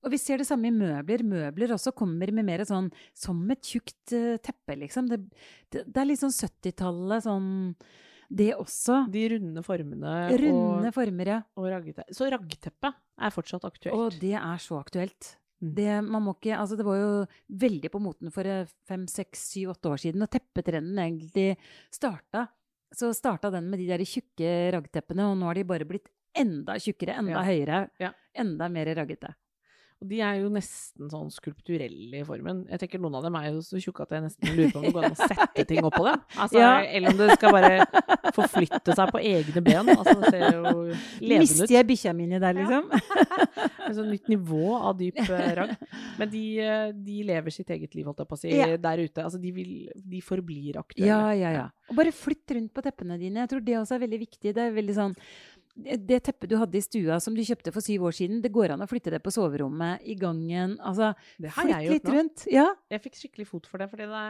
Og 0.06 0.12
vi 0.14 0.20
ser 0.22 0.38
det 0.42 0.46
samme 0.48 0.70
i 0.70 0.74
møbler. 0.76 1.24
Møbler 1.26 1.74
også 1.74 1.94
kommer 1.98 2.30
med 2.36 2.46
mer 2.46 2.62
sånn 2.68 2.92
som 3.18 3.40
et 3.54 3.62
tjukt 3.66 4.14
eh, 4.14 4.36
teppe, 4.44 4.76
liksom. 4.78 5.08
Det, 5.10 5.18
det, 5.74 5.86
det 5.90 6.02
er 6.02 6.10
litt 6.12 6.22
sånn 6.22 6.36
70-tallet, 6.36 7.26
sånn 7.26 7.48
Det 8.30 8.52
også. 8.58 9.04
De 9.14 9.24
runde 9.36 9.64
formene 9.66 10.14
Runde 10.42 10.90
og, 10.90 10.94
former, 10.94 11.32
ja. 11.36 11.40
og 11.58 11.68
raggete. 11.74 12.06
Så 12.14 12.30
raggteppe 12.30 12.94
er 12.94 13.34
fortsatt 13.34 13.66
aktuelt. 13.66 13.96
Og 13.98 14.20
det 14.22 14.36
er 14.38 14.62
så 14.62 14.78
aktuelt. 14.82 15.36
Mm. 15.64 15.72
Det, 15.78 15.90
man 16.04 16.26
må 16.26 16.34
ikke, 16.36 16.58
altså 16.60 16.76
det 16.78 16.86
var 16.86 16.98
jo 17.00 17.12
veldig 17.64 17.92
på 17.94 18.02
moten 18.04 18.34
for 18.34 18.46
eh, 18.50 18.68
fem, 18.90 19.06
seks, 19.10 19.46
syv, 19.54 19.72
åtte 19.74 19.94
år 19.94 20.02
siden, 20.04 20.26
og 20.26 20.30
teppetrenden 20.34 21.00
egentlig 21.02 21.48
starta. 21.94 22.48
Så 22.96 23.10
starta 23.18 23.50
den 23.54 23.70
med 23.72 23.82
de 23.82 23.88
der 23.90 24.04
tjukke 24.06 24.52
raggteppene, 24.76 25.30
og 25.32 25.40
nå 25.40 25.48
har 25.50 25.58
de 25.58 25.66
bare 25.68 25.88
blitt 25.90 26.12
enda 26.36 26.76
tjukkere, 26.82 27.16
enda 27.22 27.40
Ja. 27.40 27.46
høyere, 27.48 27.80
Ja. 28.04 28.12
enda 28.36 28.68
mer 28.70 28.92
raggete. 28.98 29.34
Og 30.06 30.10
de 30.12 30.20
er 30.22 30.36
jo 30.44 30.50
nesten 30.54 31.08
sånn 31.10 31.32
skulpturelle 31.34 32.20
i 32.22 32.26
formen. 32.28 32.60
Jeg 32.70 32.84
tenker 32.84 33.02
Noen 33.02 33.16
av 33.18 33.24
dem 33.26 33.36
er 33.40 33.48
jo 33.50 33.62
så 33.66 33.80
tjukke 33.82 34.04
at 34.06 34.12
jeg 34.14 34.22
nesten 34.28 34.52
lurer 34.54 34.70
på 34.76 34.78
om 34.78 34.86
det 34.86 34.92
går 34.94 35.08
an 35.08 35.16
å 35.16 35.30
sette 35.32 35.64
ting 35.66 35.82
oppå 35.88 36.04
dem. 36.06 36.22
Altså, 36.46 36.60
Ja. 36.62 36.74
Eller 36.86 37.10
om 37.10 37.18
det 37.18 37.38
skal 37.40 37.56
bare 37.56 38.32
forflytte 38.36 38.94
seg 39.00 39.12
på 39.16 39.22
egne 39.26 39.64
ben. 39.66 39.90
Altså, 39.96 40.14
det 40.22 40.30
ser 40.36 40.46
jo 40.60 40.74
levende 40.86 41.40
Mister 41.42 41.66
ut. 41.66 41.74
jeg 41.74 41.88
bikkja 41.90 42.14
mine 42.14 42.40
der, 42.44 42.54
liksom? 42.60 42.92
Et 43.86 43.96
sånt 43.98 44.12
nytt 44.14 44.30
nivå 44.30 44.76
av 44.78 44.94
dyp 45.00 45.18
eh, 45.26 45.50
ragg. 45.60 45.74
Men 46.20 46.32
de, 46.32 46.44
eh, 46.62 46.86
de 47.08 47.18
lever 47.32 47.54
sitt 47.58 47.74
eget 47.74 47.98
liv, 47.98 48.06
holdt 48.10 48.22
jeg 48.24 48.30
på 48.30 48.38
å 48.38 48.42
si, 48.44 48.54
Ja. 48.54 48.70
der 48.82 49.02
ute. 49.02 49.26
Altså, 49.26 49.42
de, 49.42 49.52
vil, 49.56 49.74
de 49.98 50.22
forblir 50.26 50.78
aktuelle. 50.82 51.10
Ja, 51.10 51.34
ja, 51.38 51.52
ja. 51.64 51.66
Og 51.90 51.98
bare 52.00 52.14
flytt 52.16 52.54
rundt 52.58 52.74
på 52.74 52.82
teppene 52.86 53.18
dine. 53.22 53.44
Jeg 53.44 53.52
tror 53.56 53.66
det 53.66 53.76
også 53.82 53.98
er 53.98 54.06
veldig 54.06 54.22
viktig. 54.22 54.54
Det 54.58 54.64
er 54.70 54.74
veldig 54.78 54.96
sånn 54.98 55.18
det 55.76 56.22
teppet 56.24 56.50
du 56.50 56.56
hadde 56.60 56.80
i 56.80 56.84
stua 56.84 57.18
som 57.24 57.36
du 57.36 57.44
kjøpte 57.44 57.74
for 57.76 57.84
syv 57.84 58.08
år 58.08 58.16
siden, 58.16 58.42
det 58.44 58.54
går 58.56 58.74
an 58.76 58.84
å 58.86 58.88
flytte 58.90 59.12
det 59.12 59.20
på 59.24 59.34
soverommet, 59.36 60.04
i 60.08 60.16
gangen. 60.20 60.78
Altså, 60.80 61.12
flytt 61.42 61.72
jeg 61.74 61.88
gjort 61.88 61.98
litt 61.98 62.08
nå. 62.08 62.14
rundt. 62.16 62.46
Ja. 62.52 62.68
Jeg 62.94 63.04
fikk 63.04 63.20
skikkelig 63.20 63.48
fot 63.50 63.68
for 63.68 63.84
det, 63.84 63.90
fordi 63.92 64.08
det 64.08 64.24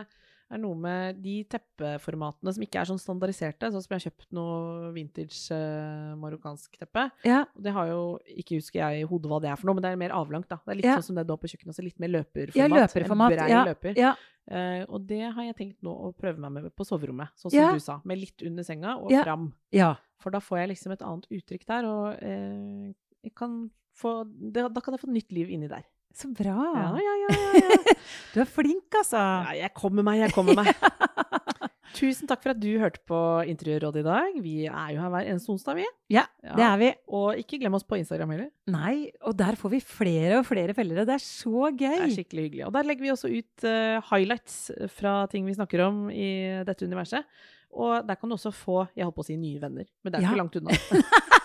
er 0.51 0.59
noe 0.61 0.75
med 0.77 1.21
de 1.23 1.43
teppeformatene 1.49 2.53
som 2.53 2.63
ikke 2.65 2.77
er 2.81 2.85
sånn 2.89 2.99
standardiserte, 3.01 3.71
sånn 3.73 3.81
som 3.83 3.93
jeg 3.95 3.97
har 3.97 4.05
kjøpt 4.11 4.27
noe 4.37 4.91
vintage 4.93 5.39
uh, 5.55 6.13
marokkansk 6.21 6.77
teppe. 6.77 7.07
ja. 7.25 7.43
Det 7.57 7.73
har 7.73 7.87
jo, 7.89 8.19
ikke 8.29 8.59
husker 8.59 8.79
jeg 8.83 9.01
i 9.01 9.07
hodet 9.09 9.31
hva 9.31 9.39
det 9.41 9.49
er 9.49 9.57
for 9.57 9.65
noe, 9.71 9.75
men 9.79 9.83
det 9.87 9.91
er 9.91 9.99
mer 10.03 10.13
avlangt, 10.13 10.47
da. 10.51 10.59
Det 10.65 10.71
er 10.75 10.79
litt 10.81 10.85
Ja. 10.85 10.95
sånn 10.99 11.07
som 11.09 11.15
det 11.19 11.25
du 11.27 11.33
har 11.33 11.41
på 11.41 11.49
kjøkkenet, 11.49 11.75
så 11.75 11.83
litt 11.83 11.99
mer 11.99 12.09
løperformat. 12.13 12.55
Ja, 12.55 12.67
løperformat. 12.67 13.37
En 13.39 13.49
Ja, 13.49 13.63
løper. 13.65 13.97
ja. 13.97 14.13
Uh, 14.45 14.85
og 14.93 15.07
det 15.09 15.23
har 15.33 15.43
jeg 15.43 15.55
tenkt 15.57 15.81
nå 15.81 15.89
å 15.89 16.13
prøve 16.13 16.37
meg 16.37 16.51
med 16.51 16.75
på 16.77 16.85
soverommet, 16.85 17.29
sånn 17.35 17.49
som 17.49 17.57
Ja. 17.59 17.71
du 17.73 17.79
sa. 17.79 17.99
Med 18.05 18.19
litt 18.19 18.41
under 18.45 18.63
senga 18.63 18.97
og 19.01 19.09
fram. 19.11 19.53
ja. 19.71 19.95
For 20.21 20.29
da 20.31 20.39
får 20.39 20.57
jeg 20.59 20.69
liksom 20.69 20.91
et 20.93 21.01
annet 21.01 21.25
uttrykk 21.29 21.65
der, 21.65 21.85
og 21.85 22.21
uh, 22.21 23.29
kan 23.35 23.69
få, 23.95 24.23
det, 24.29 24.61
da 24.73 24.81
kan 24.81 24.93
jeg 24.93 25.01
få 25.01 25.09
nytt 25.11 25.31
liv 25.31 25.49
inni 25.49 25.67
der. 25.67 25.83
Så 26.15 26.29
bra. 26.31 26.55
Ja, 26.75 26.89
ja, 26.95 27.15
ja. 27.25 27.37
ja. 27.59 27.95
Du 28.33 28.41
er 28.43 28.47
flink, 28.47 28.87
altså. 28.95 29.19
Ja, 29.19 29.55
jeg 29.65 29.73
kommer 29.75 30.05
meg, 30.05 30.21
jeg 30.23 30.35
kommer 30.35 30.55
meg. 30.57 30.71
Tusen 31.95 32.27
takk 32.27 32.41
for 32.43 32.51
at 32.51 32.59
du 32.59 32.69
hørte 32.79 32.99
på 33.07 33.17
Interiørrådet 33.47 34.01
i 34.01 34.05
dag. 34.05 34.37
Vi 34.43 34.55
er 34.67 34.89
jo 34.95 34.99
her 34.99 35.11
hver 35.13 35.29
eneste 35.31 35.51
onsdag, 35.53 35.77
vi. 35.79 35.85
Ja, 36.11 36.25
det 36.43 36.65
er 36.67 36.79
vi. 36.81 36.89
Og 37.15 37.39
ikke 37.39 37.59
glem 37.61 37.77
oss 37.77 37.87
på 37.87 37.99
Instagram 37.99 38.33
heller. 38.35 38.49
Nei, 38.71 39.11
og 39.23 39.37
der 39.39 39.55
får 39.59 39.75
vi 39.77 39.81
flere 39.83 40.41
og 40.41 40.47
flere 40.49 40.75
følgere. 40.75 41.05
Det 41.07 41.15
er 41.15 41.23
så 41.23 41.69
gøy. 41.71 41.99
Det 42.01 42.09
er 42.09 42.15
skikkelig 42.17 42.47
hyggelig. 42.49 42.65
Og 42.67 42.75
der 42.75 42.89
legger 42.89 43.07
vi 43.07 43.13
også 43.13 43.31
ut 43.31 43.67
uh, 43.67 44.11
highlights 44.11 44.57
fra 44.97 45.21
ting 45.31 45.47
vi 45.47 45.55
snakker 45.55 45.85
om 45.87 46.05
i 46.11 46.29
dette 46.67 46.87
universet. 46.87 47.27
Og 47.75 48.07
der 48.07 48.19
kan 48.19 48.31
du 48.31 48.35
også 48.35 48.51
få, 48.55 48.85
jeg 48.95 49.07
holdt 49.07 49.17
på 49.19 49.23
å 49.23 49.27
si 49.27 49.39
nye 49.39 49.59
venner, 49.63 49.87
men 50.03 50.11
det 50.11 50.19
er 50.19 50.29
ikke 50.29 50.43
langt 50.43 50.59
unna. 50.59 50.75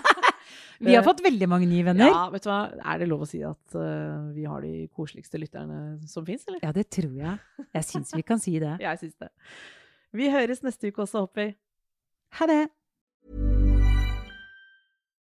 Vi 0.80 0.94
har 0.96 1.04
fått 1.04 1.20
veldig 1.20 1.46
mange 1.50 1.66
nye 1.68 1.84
venner. 1.84 2.08
Ja, 2.08 2.22
vet 2.32 2.46
du 2.46 2.48
hva, 2.48 2.60
er 2.72 3.00
det 3.02 3.08
lov 3.10 3.26
å 3.26 3.28
si 3.28 3.42
at 3.44 3.74
uh, 3.76 4.30
vi 4.32 4.46
har 4.48 4.64
de 4.64 4.86
koseligste 4.96 5.36
lytterne 5.40 5.98
som 6.08 6.24
fins, 6.24 6.46
eller? 6.48 6.62
Ja, 6.64 6.72
det 6.72 6.86
tror 6.88 7.12
jeg. 7.18 7.36
Jeg 7.76 7.84
syns 7.84 8.14
vi 8.16 8.24
kan 8.24 8.40
si 8.40 8.56
det. 8.62 8.78
Jeg 8.86 9.02
syns 9.02 9.18
det. 9.20 9.28
Vi 10.16 10.30
høres 10.32 10.64
neste 10.64 10.88
uke 10.88 11.04
også, 11.04 11.26
Hoppy. 11.26 11.50
Ha 12.40 12.48
det. 12.48 12.62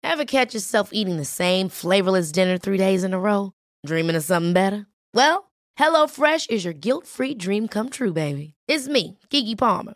Ever 0.03 0.25
catch 0.25 0.53
yourself 0.53 0.89
eating 0.93 1.17
the 1.17 1.25
same 1.25 1.69
flavorless 1.69 2.31
dinner 2.31 2.57
three 2.57 2.77
days 2.77 3.03
in 3.03 3.13
a 3.13 3.19
row? 3.19 3.51
Dreaming 3.85 4.15
of 4.15 4.23
something 4.23 4.53
better? 4.53 4.85
Well, 5.13 5.51
HelloFresh 5.79 6.49
is 6.49 6.63
your 6.63 6.73
guilt 6.73 7.07
free 7.07 7.33
dream 7.33 7.67
come 7.67 7.89
true, 7.89 8.13
baby. 8.13 8.53
It's 8.67 8.87
me, 8.87 9.19
Kiki 9.29 9.55
Palmer. 9.55 9.95